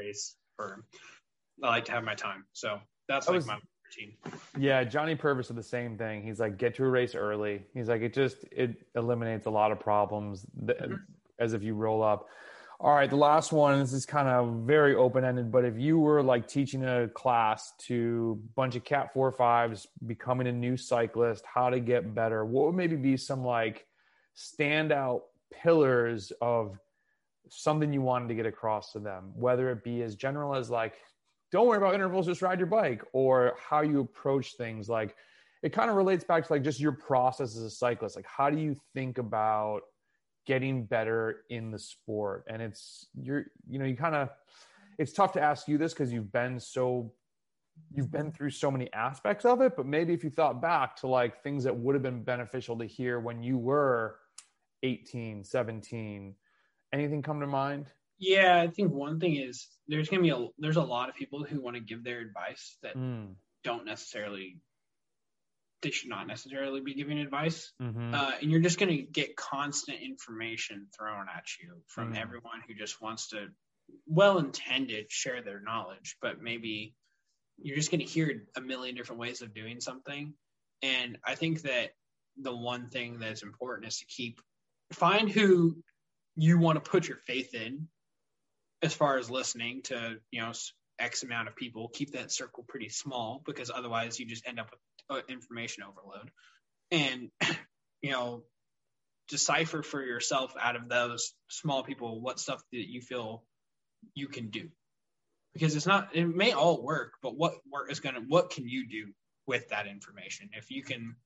race. 0.00 0.36
Or 0.58 0.84
I 1.62 1.68
like 1.68 1.84
to 1.86 1.92
have 1.92 2.04
my 2.04 2.14
time. 2.14 2.44
So 2.52 2.78
that's 3.08 3.26
like 3.26 3.36
was, 3.36 3.46
my 3.46 3.58
routine. 3.96 4.16
yeah, 4.58 4.84
Johnny 4.84 5.14
Purvis 5.14 5.48
said 5.48 5.56
the 5.56 5.62
same 5.62 5.98
thing. 5.98 6.22
He's 6.22 6.40
like, 6.40 6.56
get 6.56 6.76
to 6.76 6.84
a 6.84 6.88
race 6.88 7.14
early. 7.14 7.64
He's 7.74 7.88
like, 7.88 8.02
it 8.02 8.14
just 8.14 8.36
it 8.50 8.76
eliminates 8.94 9.46
a 9.46 9.50
lot 9.50 9.72
of 9.72 9.80
problems 9.80 10.46
mm-hmm. 10.58 10.94
as 11.38 11.52
if 11.52 11.62
you 11.62 11.74
roll 11.74 12.02
up. 12.02 12.26
All 12.84 12.92
right, 12.92 13.08
the 13.08 13.14
last 13.14 13.52
one. 13.52 13.78
This 13.78 13.92
is 13.92 14.04
kind 14.04 14.26
of 14.26 14.66
very 14.66 14.96
open 14.96 15.24
ended, 15.24 15.52
but 15.52 15.64
if 15.64 15.78
you 15.78 16.00
were 16.00 16.20
like 16.20 16.48
teaching 16.48 16.84
a 16.84 17.06
class 17.06 17.74
to 17.82 18.40
a 18.42 18.54
bunch 18.56 18.74
of 18.74 18.82
Cat 18.82 19.12
four 19.14 19.30
fives, 19.30 19.86
becoming 20.04 20.48
a 20.48 20.52
new 20.52 20.76
cyclist, 20.76 21.44
how 21.46 21.70
to 21.70 21.78
get 21.78 22.12
better, 22.12 22.44
what 22.44 22.66
would 22.66 22.74
maybe 22.74 22.96
be 22.96 23.16
some 23.16 23.44
like 23.44 23.86
standout 24.36 25.20
pillars 25.52 26.32
of 26.40 26.76
something 27.48 27.92
you 27.92 28.02
wanted 28.02 28.26
to 28.26 28.34
get 28.34 28.46
across 28.46 28.90
to 28.94 28.98
them, 28.98 29.30
whether 29.36 29.70
it 29.70 29.84
be 29.84 30.02
as 30.02 30.16
general 30.16 30.52
as 30.52 30.68
like 30.68 30.94
don't 31.52 31.68
worry 31.68 31.78
about 31.78 31.94
intervals, 31.94 32.26
just 32.26 32.42
ride 32.42 32.58
your 32.58 32.66
bike, 32.66 33.04
or 33.12 33.54
how 33.64 33.82
you 33.82 34.00
approach 34.00 34.56
things. 34.56 34.88
Like 34.88 35.14
it 35.62 35.72
kind 35.72 35.88
of 35.88 35.94
relates 35.94 36.24
back 36.24 36.44
to 36.48 36.52
like 36.52 36.64
just 36.64 36.80
your 36.80 36.90
process 36.90 37.56
as 37.56 37.62
a 37.62 37.70
cyclist. 37.70 38.16
Like 38.16 38.26
how 38.26 38.50
do 38.50 38.58
you 38.58 38.74
think 38.92 39.18
about 39.18 39.82
getting 40.46 40.84
better 40.84 41.44
in 41.50 41.70
the 41.70 41.78
sport? 41.78 42.44
And 42.48 42.62
it's 42.62 43.06
you're 43.14 43.46
you 43.68 43.78
know 43.78 43.84
you 43.84 43.96
kind 43.96 44.14
of 44.14 44.30
it's 44.98 45.12
tough 45.12 45.32
to 45.32 45.40
ask 45.40 45.68
you 45.68 45.78
this 45.78 45.92
because 45.92 46.12
you've 46.12 46.32
been 46.32 46.60
so 46.60 47.12
you've 47.94 48.10
been 48.10 48.30
through 48.30 48.50
so 48.50 48.70
many 48.70 48.92
aspects 48.92 49.46
of 49.46 49.62
it 49.62 49.74
but 49.74 49.86
maybe 49.86 50.12
if 50.12 50.22
you 50.22 50.28
thought 50.28 50.60
back 50.60 50.94
to 50.94 51.06
like 51.06 51.42
things 51.42 51.64
that 51.64 51.74
would 51.74 51.94
have 51.94 52.02
been 52.02 52.22
beneficial 52.22 52.76
to 52.76 52.84
hear 52.84 53.18
when 53.18 53.42
you 53.42 53.56
were 53.56 54.18
18 54.82 55.42
17 55.42 56.34
anything 56.92 57.22
come 57.22 57.40
to 57.40 57.46
mind 57.46 57.86
yeah, 58.22 58.60
I 58.62 58.68
think 58.68 58.92
one 58.92 59.18
thing 59.18 59.34
is 59.34 59.66
there's 59.88 60.08
gonna 60.08 60.22
be 60.22 60.30
a 60.30 60.46
there's 60.56 60.76
a 60.76 60.82
lot 60.82 61.08
of 61.08 61.16
people 61.16 61.42
who 61.42 61.60
want 61.60 61.74
to 61.74 61.82
give 61.82 62.04
their 62.04 62.20
advice 62.20 62.76
that 62.84 62.96
mm. 62.96 63.34
don't 63.64 63.84
necessarily 63.84 64.58
they 65.82 65.90
should 65.90 66.08
not 66.08 66.26
necessarily 66.26 66.80
be 66.80 66.94
giving 66.94 67.18
advice, 67.18 67.72
mm-hmm. 67.80 68.14
uh, 68.14 68.32
and 68.40 68.50
you're 68.50 68.60
just 68.60 68.78
gonna 68.78 69.02
get 69.02 69.36
constant 69.36 70.00
information 70.00 70.86
thrown 70.96 71.26
at 71.34 71.44
you 71.60 71.82
from 71.88 72.14
mm. 72.14 72.20
everyone 72.20 72.62
who 72.66 72.74
just 72.74 73.00
wants 73.02 73.28
to 73.28 73.48
well 74.06 74.38
intended 74.38 75.10
share 75.10 75.42
their 75.42 75.60
knowledge, 75.60 76.16
but 76.22 76.40
maybe 76.40 76.94
you're 77.58 77.76
just 77.76 77.90
gonna 77.90 78.04
hear 78.04 78.44
a 78.56 78.60
million 78.60 78.94
different 78.94 79.20
ways 79.20 79.42
of 79.42 79.54
doing 79.54 79.80
something, 79.80 80.34
and 80.82 81.18
I 81.26 81.34
think 81.34 81.62
that 81.62 81.90
the 82.40 82.54
one 82.54 82.88
thing 82.88 83.18
that's 83.18 83.42
important 83.42 83.88
is 83.88 83.98
to 83.98 84.06
keep 84.06 84.40
find 84.92 85.30
who 85.30 85.76
you 86.36 86.58
want 86.58 86.82
to 86.82 86.90
put 86.90 87.08
your 87.08 87.18
faith 87.18 87.54
in 87.54 87.88
as 88.82 88.94
far 88.94 89.18
as 89.18 89.30
listening 89.30 89.82
to 89.82 90.16
you 90.30 90.40
know 90.40 90.52
X 90.98 91.22
amount 91.22 91.48
of 91.48 91.56
people. 91.56 91.88
Keep 91.88 92.12
that 92.12 92.32
circle 92.32 92.64
pretty 92.66 92.88
small 92.88 93.42
because 93.44 93.70
otherwise 93.74 94.18
you 94.18 94.26
just 94.26 94.46
end 94.46 94.60
up 94.60 94.70
with 94.70 94.80
Uh, 95.10 95.20
information 95.28 95.84
overload. 95.84 96.30
And 96.90 97.30
you 98.02 98.10
know, 98.10 98.42
decipher 99.28 99.82
for 99.82 100.02
yourself 100.02 100.54
out 100.60 100.76
of 100.76 100.88
those 100.88 101.32
small 101.48 101.82
people 101.82 102.20
what 102.20 102.40
stuff 102.40 102.62
that 102.72 102.90
you 102.90 103.00
feel 103.00 103.44
you 104.14 104.28
can 104.28 104.50
do. 104.50 104.68
Because 105.54 105.76
it's 105.76 105.86
not 105.86 106.14
it 106.14 106.26
may 106.26 106.52
all 106.52 106.82
work, 106.82 107.14
but 107.22 107.36
what 107.36 107.54
work 107.70 107.90
is 107.90 108.00
gonna 108.00 108.20
what 108.26 108.50
can 108.50 108.68
you 108.68 108.88
do 108.88 109.12
with 109.46 109.68
that 109.68 109.86
information? 109.86 110.50
If 110.52 110.70
you 110.70 110.82
can 110.82 111.16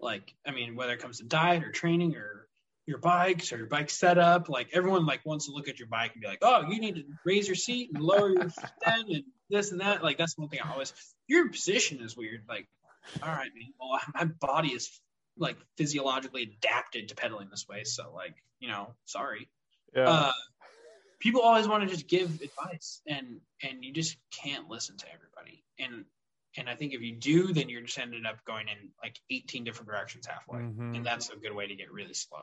like 0.00 0.34
I 0.46 0.50
mean, 0.50 0.76
whether 0.76 0.92
it 0.92 1.00
comes 1.00 1.18
to 1.18 1.24
diet 1.24 1.64
or 1.64 1.70
training 1.70 2.16
or 2.16 2.48
your 2.86 2.98
bikes 2.98 3.52
or 3.52 3.58
your 3.58 3.66
bike 3.66 3.90
setup. 3.90 4.48
Like 4.48 4.70
everyone 4.72 5.06
like 5.06 5.24
wants 5.24 5.46
to 5.46 5.52
look 5.52 5.68
at 5.68 5.78
your 5.78 5.88
bike 5.88 6.12
and 6.14 6.22
be 6.22 6.28
like, 6.28 6.40
oh, 6.42 6.64
you 6.68 6.80
need 6.80 6.96
to 6.96 7.04
raise 7.24 7.46
your 7.46 7.54
seat 7.54 7.90
and 7.94 8.02
lower 8.02 8.30
your 8.30 8.50
stand 8.82 9.08
and 9.08 9.24
this 9.52 9.70
and 9.70 9.80
that. 9.80 10.02
Like 10.02 10.18
that's 10.18 10.36
one 10.36 10.48
thing 10.48 10.60
I 10.64 10.72
always. 10.72 10.92
Your 11.28 11.48
position 11.48 12.00
is 12.00 12.16
weird. 12.16 12.42
Like, 12.48 12.66
all 13.22 13.28
right, 13.28 13.50
man. 13.54 13.72
Well, 13.80 14.00
my 14.14 14.24
body 14.24 14.70
is 14.70 14.90
like 15.38 15.56
physiologically 15.76 16.42
adapted 16.42 17.08
to 17.08 17.14
pedaling 17.14 17.48
this 17.50 17.66
way. 17.68 17.84
So 17.84 18.12
like, 18.12 18.34
you 18.58 18.68
know, 18.68 18.94
sorry. 19.04 19.48
Yeah. 19.94 20.08
Uh, 20.08 20.32
people 21.20 21.42
always 21.42 21.68
want 21.68 21.88
to 21.88 21.94
just 21.94 22.08
give 22.08 22.40
advice, 22.40 23.00
and 23.06 23.40
and 23.62 23.84
you 23.84 23.92
just 23.92 24.16
can't 24.42 24.68
listen 24.68 24.96
to 24.96 25.06
everybody. 25.12 25.62
And 25.78 26.04
and 26.56 26.68
I 26.68 26.74
think 26.74 26.92
if 26.92 27.00
you 27.00 27.14
do, 27.14 27.52
then 27.52 27.68
you're 27.68 27.82
just 27.82 27.98
ended 27.98 28.26
up 28.26 28.44
going 28.44 28.68
in 28.68 28.90
like 29.02 29.18
18 29.30 29.64
different 29.64 29.88
directions 29.88 30.26
halfway, 30.26 30.60
mm-hmm. 30.60 30.94
and 30.96 31.06
that's 31.06 31.30
a 31.30 31.36
good 31.36 31.54
way 31.54 31.66
to 31.66 31.74
get 31.74 31.92
really 31.92 32.14
slow 32.14 32.42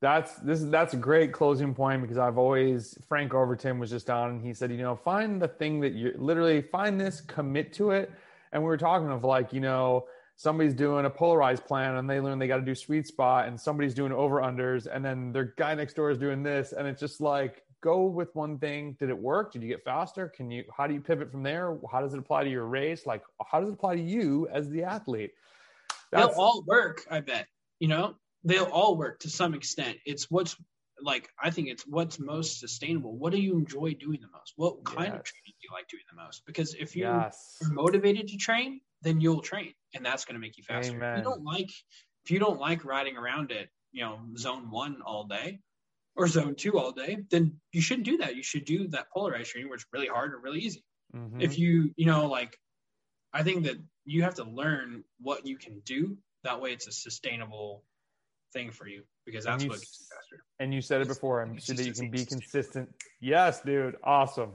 that's 0.00 0.36
this 0.36 0.62
that's 0.62 0.94
a 0.94 0.96
great 0.96 1.32
closing 1.32 1.74
point 1.74 2.02
because 2.02 2.18
I've 2.18 2.38
always 2.38 2.96
Frank 3.08 3.34
Overton 3.34 3.78
was 3.78 3.90
just 3.90 4.08
on 4.10 4.30
and 4.30 4.44
he 4.44 4.54
said, 4.54 4.70
you 4.70 4.78
know, 4.78 4.94
find 4.94 5.42
the 5.42 5.48
thing 5.48 5.80
that 5.80 5.92
you 5.92 6.14
literally 6.16 6.62
find 6.62 7.00
this, 7.00 7.20
commit 7.20 7.72
to 7.74 7.90
it. 7.90 8.12
And 8.52 8.62
we 8.62 8.68
were 8.68 8.76
talking 8.76 9.10
of 9.10 9.24
like, 9.24 9.52
you 9.52 9.60
know, 9.60 10.06
somebody's 10.36 10.74
doing 10.74 11.04
a 11.04 11.10
polarized 11.10 11.64
plan 11.64 11.96
and 11.96 12.08
they 12.08 12.20
learn 12.20 12.38
they 12.38 12.46
got 12.46 12.58
to 12.58 12.62
do 12.62 12.74
sweet 12.74 13.08
spot 13.08 13.48
and 13.48 13.60
somebody's 13.60 13.92
doing 13.92 14.12
over 14.12 14.40
unders 14.40 14.86
and 14.92 15.04
then 15.04 15.32
their 15.32 15.52
guy 15.56 15.74
next 15.74 15.94
door 15.94 16.10
is 16.10 16.18
doing 16.18 16.44
this 16.44 16.72
and 16.72 16.86
it's 16.86 17.00
just 17.00 17.20
like 17.20 17.64
go 17.80 18.04
with 18.04 18.32
one 18.36 18.56
thing. 18.56 18.96
Did 19.00 19.08
it 19.08 19.18
work? 19.18 19.52
Did 19.52 19.62
you 19.62 19.68
get 19.68 19.84
faster? 19.84 20.28
Can 20.28 20.48
you 20.48 20.62
how 20.76 20.86
do 20.86 20.94
you 20.94 21.00
pivot 21.00 21.32
from 21.32 21.42
there? 21.42 21.76
How 21.90 22.00
does 22.00 22.14
it 22.14 22.20
apply 22.20 22.44
to 22.44 22.50
your 22.50 22.66
race? 22.66 23.04
Like 23.04 23.24
how 23.44 23.58
does 23.58 23.68
it 23.68 23.72
apply 23.72 23.96
to 23.96 24.02
you 24.02 24.46
as 24.52 24.68
the 24.68 24.84
athlete? 24.84 25.32
That's, 26.12 26.28
they'll 26.28 26.42
all 26.42 26.62
work 26.66 27.04
i 27.10 27.20
bet 27.20 27.48
you 27.80 27.88
know 27.88 28.14
they'll 28.44 28.64
all 28.64 28.96
work 28.96 29.20
to 29.20 29.30
some 29.30 29.54
extent. 29.54 29.98
It's 30.04 30.30
what's 30.30 30.56
like 31.02 31.28
I 31.42 31.50
think 31.50 31.68
it's 31.68 31.84
what's 31.86 32.18
most 32.18 32.60
sustainable. 32.60 33.16
What 33.16 33.32
do 33.32 33.38
you 33.38 33.54
enjoy 33.54 33.94
doing 33.94 34.20
the 34.20 34.28
most? 34.32 34.54
What 34.56 34.84
kind 34.84 35.08
yes. 35.08 35.16
of 35.16 35.24
training 35.24 35.44
do 35.46 35.62
you 35.62 35.70
like 35.72 35.88
doing 35.88 36.02
the 36.10 36.22
most? 36.22 36.42
Because 36.46 36.74
if 36.74 36.96
you 36.96 37.04
yes. 37.04 37.56
are 37.62 37.72
motivated 37.72 38.28
to 38.28 38.36
train, 38.36 38.80
then 39.02 39.20
you'll 39.20 39.42
train, 39.42 39.74
and 39.94 40.04
that's 40.04 40.24
going 40.24 40.34
to 40.34 40.40
make 40.40 40.56
you 40.56 40.64
faster. 40.64 40.96
Amen. 40.96 41.12
If 41.12 41.18
you 41.18 41.24
don't 41.24 41.44
like 41.44 41.70
if 42.24 42.30
you 42.30 42.38
don't 42.38 42.60
like 42.60 42.84
riding 42.84 43.16
around 43.16 43.52
at 43.52 43.68
you 43.92 44.02
know 44.02 44.18
zone 44.36 44.70
one 44.70 45.00
all 45.04 45.24
day 45.24 45.60
or 46.16 46.26
zone 46.26 46.54
two 46.56 46.78
all 46.78 46.92
day, 46.92 47.18
then 47.30 47.60
you 47.72 47.80
shouldn't 47.80 48.06
do 48.06 48.18
that. 48.18 48.36
You 48.36 48.42
should 48.42 48.64
do 48.64 48.88
that 48.88 49.10
polarized 49.12 49.50
training 49.50 49.68
where 49.68 49.76
it's 49.76 49.86
really 49.92 50.08
hard 50.08 50.34
or 50.34 50.40
really 50.40 50.60
easy. 50.60 50.84
Mm-hmm. 51.14 51.40
If 51.40 51.58
you 51.58 51.92
you 51.96 52.06
know 52.06 52.26
like, 52.26 52.58
I 53.32 53.42
think 53.42 53.64
that 53.64 53.76
you 54.04 54.22
have 54.22 54.34
to 54.36 54.44
learn 54.44 55.04
what 55.20 55.46
you 55.46 55.56
can 55.56 55.80
do. 55.84 56.16
That 56.44 56.60
way, 56.60 56.72
it's 56.72 56.86
a 56.86 56.92
sustainable 56.92 57.84
thing 58.52 58.70
for 58.70 58.86
you 58.86 59.02
because 59.24 59.44
that's 59.44 59.62
you, 59.62 59.70
what 59.70 59.78
gets 59.78 60.00
you 60.00 60.16
faster. 60.16 60.44
And 60.60 60.72
you 60.72 60.80
said 60.80 61.00
it 61.00 61.08
before, 61.08 61.42
and 61.42 61.62
so 61.62 61.72
that 61.72 61.84
you 61.84 61.92
can 61.92 62.10
be 62.10 62.24
consistent. 62.24 62.88
Yes, 63.20 63.60
dude, 63.60 63.96
awesome. 64.02 64.52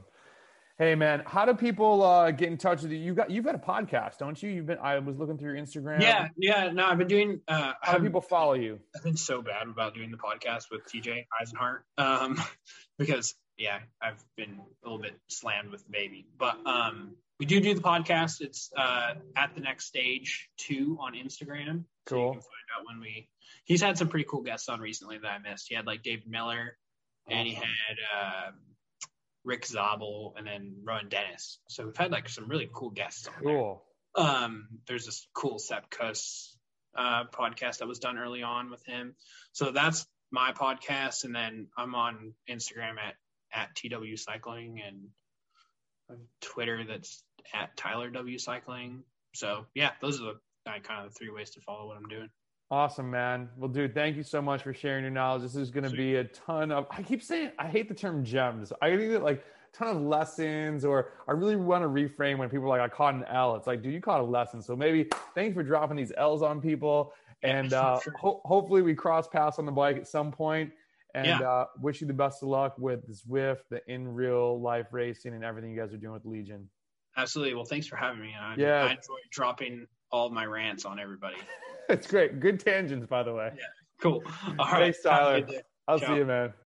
Hey 0.76 0.96
man, 0.96 1.22
how 1.24 1.44
do 1.44 1.54
people 1.54 2.02
uh, 2.02 2.32
get 2.32 2.48
in 2.48 2.58
touch 2.58 2.82
with 2.82 2.90
you? 2.90 2.98
You 2.98 3.14
got 3.14 3.30
you've 3.30 3.44
got 3.44 3.54
a 3.54 3.58
podcast, 3.58 4.18
don't 4.18 4.42
you? 4.42 4.50
You've 4.50 4.66
been 4.66 4.78
I 4.78 4.98
was 4.98 5.16
looking 5.16 5.38
through 5.38 5.54
your 5.54 5.64
Instagram. 5.64 6.00
Yeah, 6.00 6.28
yeah. 6.36 6.72
No, 6.72 6.84
I've 6.84 6.98
been 6.98 7.06
doing. 7.06 7.40
Uh, 7.46 7.74
how 7.80 7.96
do 7.96 8.02
people 8.02 8.20
follow 8.20 8.54
you? 8.54 8.80
I've 8.96 9.04
been 9.04 9.16
so 9.16 9.40
bad 9.40 9.68
about 9.68 9.94
doing 9.94 10.10
the 10.10 10.16
podcast 10.16 10.64
with 10.72 10.80
TJ 10.86 11.26
Eisenhart 11.40 11.82
um, 11.96 12.42
because 12.98 13.36
yeah, 13.56 13.78
I've 14.02 14.22
been 14.36 14.58
a 14.58 14.88
little 14.88 14.98
bit 14.98 15.14
slammed 15.28 15.70
with 15.70 15.84
the 15.84 15.92
baby, 15.92 16.26
but 16.36 16.56
um, 16.66 17.14
we 17.38 17.46
do 17.46 17.60
do 17.60 17.74
the 17.74 17.80
podcast. 17.80 18.40
It's 18.40 18.70
uh, 18.76 19.14
at 19.36 19.54
the 19.54 19.60
next 19.60 19.86
stage 19.86 20.48
two 20.56 20.98
on 21.00 21.14
Instagram. 21.14 21.84
Cool. 22.06 22.34
So 22.34 22.40
when 22.84 23.00
we 23.00 23.28
he's 23.64 23.82
had 23.82 23.98
some 23.98 24.08
pretty 24.08 24.26
cool 24.28 24.42
guests 24.42 24.68
on 24.68 24.80
recently 24.80 25.18
that 25.18 25.28
I 25.28 25.38
missed. 25.38 25.66
He 25.68 25.74
had 25.74 25.86
like 25.86 26.02
David 26.02 26.28
Millar, 26.28 26.76
and 27.28 27.46
he 27.46 27.54
had 27.54 27.96
uh, 28.16 28.50
Rick 29.44 29.66
Zabel, 29.66 30.34
and 30.36 30.46
then 30.46 30.76
Rohan 30.84 31.08
Dennis. 31.08 31.58
So 31.68 31.86
we've 31.86 31.96
had 31.96 32.10
like 32.10 32.28
some 32.28 32.48
really 32.48 32.68
cool 32.72 32.90
guests 32.90 33.28
on 33.28 33.34
cool. 33.42 33.82
there. 34.16 34.26
Um, 34.26 34.68
there's 34.86 35.06
this 35.06 35.26
cool 35.34 35.58
Sepp 35.58 35.90
Kuss 35.90 36.56
uh, 36.96 37.24
podcast 37.32 37.78
that 37.78 37.88
was 37.88 37.98
done 37.98 38.18
early 38.18 38.42
on 38.42 38.70
with 38.70 38.84
him. 38.86 39.16
So 39.52 39.70
that's 39.72 40.06
my 40.30 40.52
podcast, 40.52 41.24
and 41.24 41.34
then 41.34 41.68
I'm 41.76 41.94
on 41.94 42.34
Instagram 42.48 42.96
at 42.98 43.14
at 43.52 43.74
TW 43.76 44.16
Cycling 44.16 44.82
and 44.84 46.18
Twitter 46.40 46.84
that's 46.84 47.22
at 47.52 47.76
Tyler 47.76 48.10
W 48.10 48.38
Cycling. 48.38 49.04
So 49.34 49.66
yeah, 49.74 49.90
those 50.00 50.20
are 50.20 50.24
the 50.24 50.70
kind 50.82 51.06
of 51.06 51.12
the 51.12 51.18
three 51.18 51.30
ways 51.30 51.50
to 51.50 51.60
follow 51.60 51.86
what 51.86 51.96
I'm 51.96 52.08
doing. 52.08 52.30
Awesome, 52.70 53.10
man. 53.10 53.50
Well, 53.56 53.68
dude, 53.68 53.94
thank 53.94 54.16
you 54.16 54.22
so 54.22 54.40
much 54.40 54.62
for 54.62 54.72
sharing 54.72 55.04
your 55.04 55.10
knowledge. 55.10 55.42
This 55.42 55.54
is 55.54 55.70
going 55.70 55.88
to 55.88 55.94
be 55.94 56.16
a 56.16 56.24
ton 56.24 56.72
of, 56.72 56.86
I 56.90 57.02
keep 57.02 57.22
saying, 57.22 57.52
I 57.58 57.68
hate 57.68 57.88
the 57.88 57.94
term 57.94 58.24
gems. 58.24 58.72
I 58.80 58.96
think 58.96 59.12
that 59.12 59.22
like 59.22 59.44
a 59.72 59.76
ton 59.76 59.96
of 59.96 60.02
lessons, 60.02 60.84
or 60.84 61.12
I 61.28 61.32
really 61.32 61.56
want 61.56 61.82
to 61.82 61.88
reframe 61.88 62.38
when 62.38 62.48
people 62.48 62.64
are 62.64 62.68
like, 62.68 62.80
I 62.80 62.88
caught 62.88 63.14
an 63.14 63.24
L. 63.24 63.54
It's 63.56 63.66
like, 63.66 63.82
dude, 63.82 63.92
you 63.92 64.00
caught 64.00 64.20
a 64.20 64.24
lesson. 64.24 64.62
So 64.62 64.74
maybe 64.74 65.08
thanks 65.34 65.54
for 65.54 65.62
dropping 65.62 65.96
these 65.96 66.12
L's 66.16 66.42
on 66.42 66.60
people. 66.60 67.12
And 67.42 67.72
uh, 67.74 68.00
ho- 68.18 68.40
hopefully 68.44 68.82
we 68.82 68.94
cross 68.94 69.28
paths 69.28 69.58
on 69.58 69.66
the 69.66 69.72
bike 69.72 69.96
at 69.96 70.08
some 70.08 70.32
point. 70.32 70.72
And 71.14 71.26
yeah. 71.26 71.40
uh, 71.48 71.66
wish 71.80 72.00
you 72.00 72.08
the 72.08 72.12
best 72.12 72.42
of 72.42 72.48
luck 72.48 72.74
with 72.76 73.06
Zwift, 73.08 73.68
the 73.70 73.80
in 73.86 74.08
real 74.08 74.60
life 74.60 74.86
racing, 74.90 75.32
and 75.32 75.44
everything 75.44 75.70
you 75.70 75.78
guys 75.78 75.94
are 75.94 75.96
doing 75.96 76.14
with 76.14 76.24
Legion. 76.24 76.68
Absolutely. 77.16 77.54
Well, 77.54 77.64
thanks 77.64 77.86
for 77.86 77.94
having 77.94 78.20
me. 78.20 78.34
I, 78.36 78.56
yeah. 78.56 78.84
I 78.84 78.90
enjoy 78.90 79.18
dropping 79.30 79.86
all 80.10 80.30
my 80.30 80.44
rants 80.44 80.84
on 80.84 80.98
everybody. 80.98 81.36
It's 81.90 82.06
great. 82.06 82.40
Good 82.40 82.60
tangents, 82.60 83.06
by 83.06 83.22
the 83.22 83.34
way. 83.34 83.50
Yeah. 83.54 83.62
Cool. 84.00 84.22
All 84.58 84.66
right. 84.72 84.94
Thanks, 84.94 85.02
Tyler. 85.02 85.46
I'll 85.86 85.98
Ciao. 85.98 86.06
see 86.08 86.14
you, 86.16 86.24
man. 86.24 86.54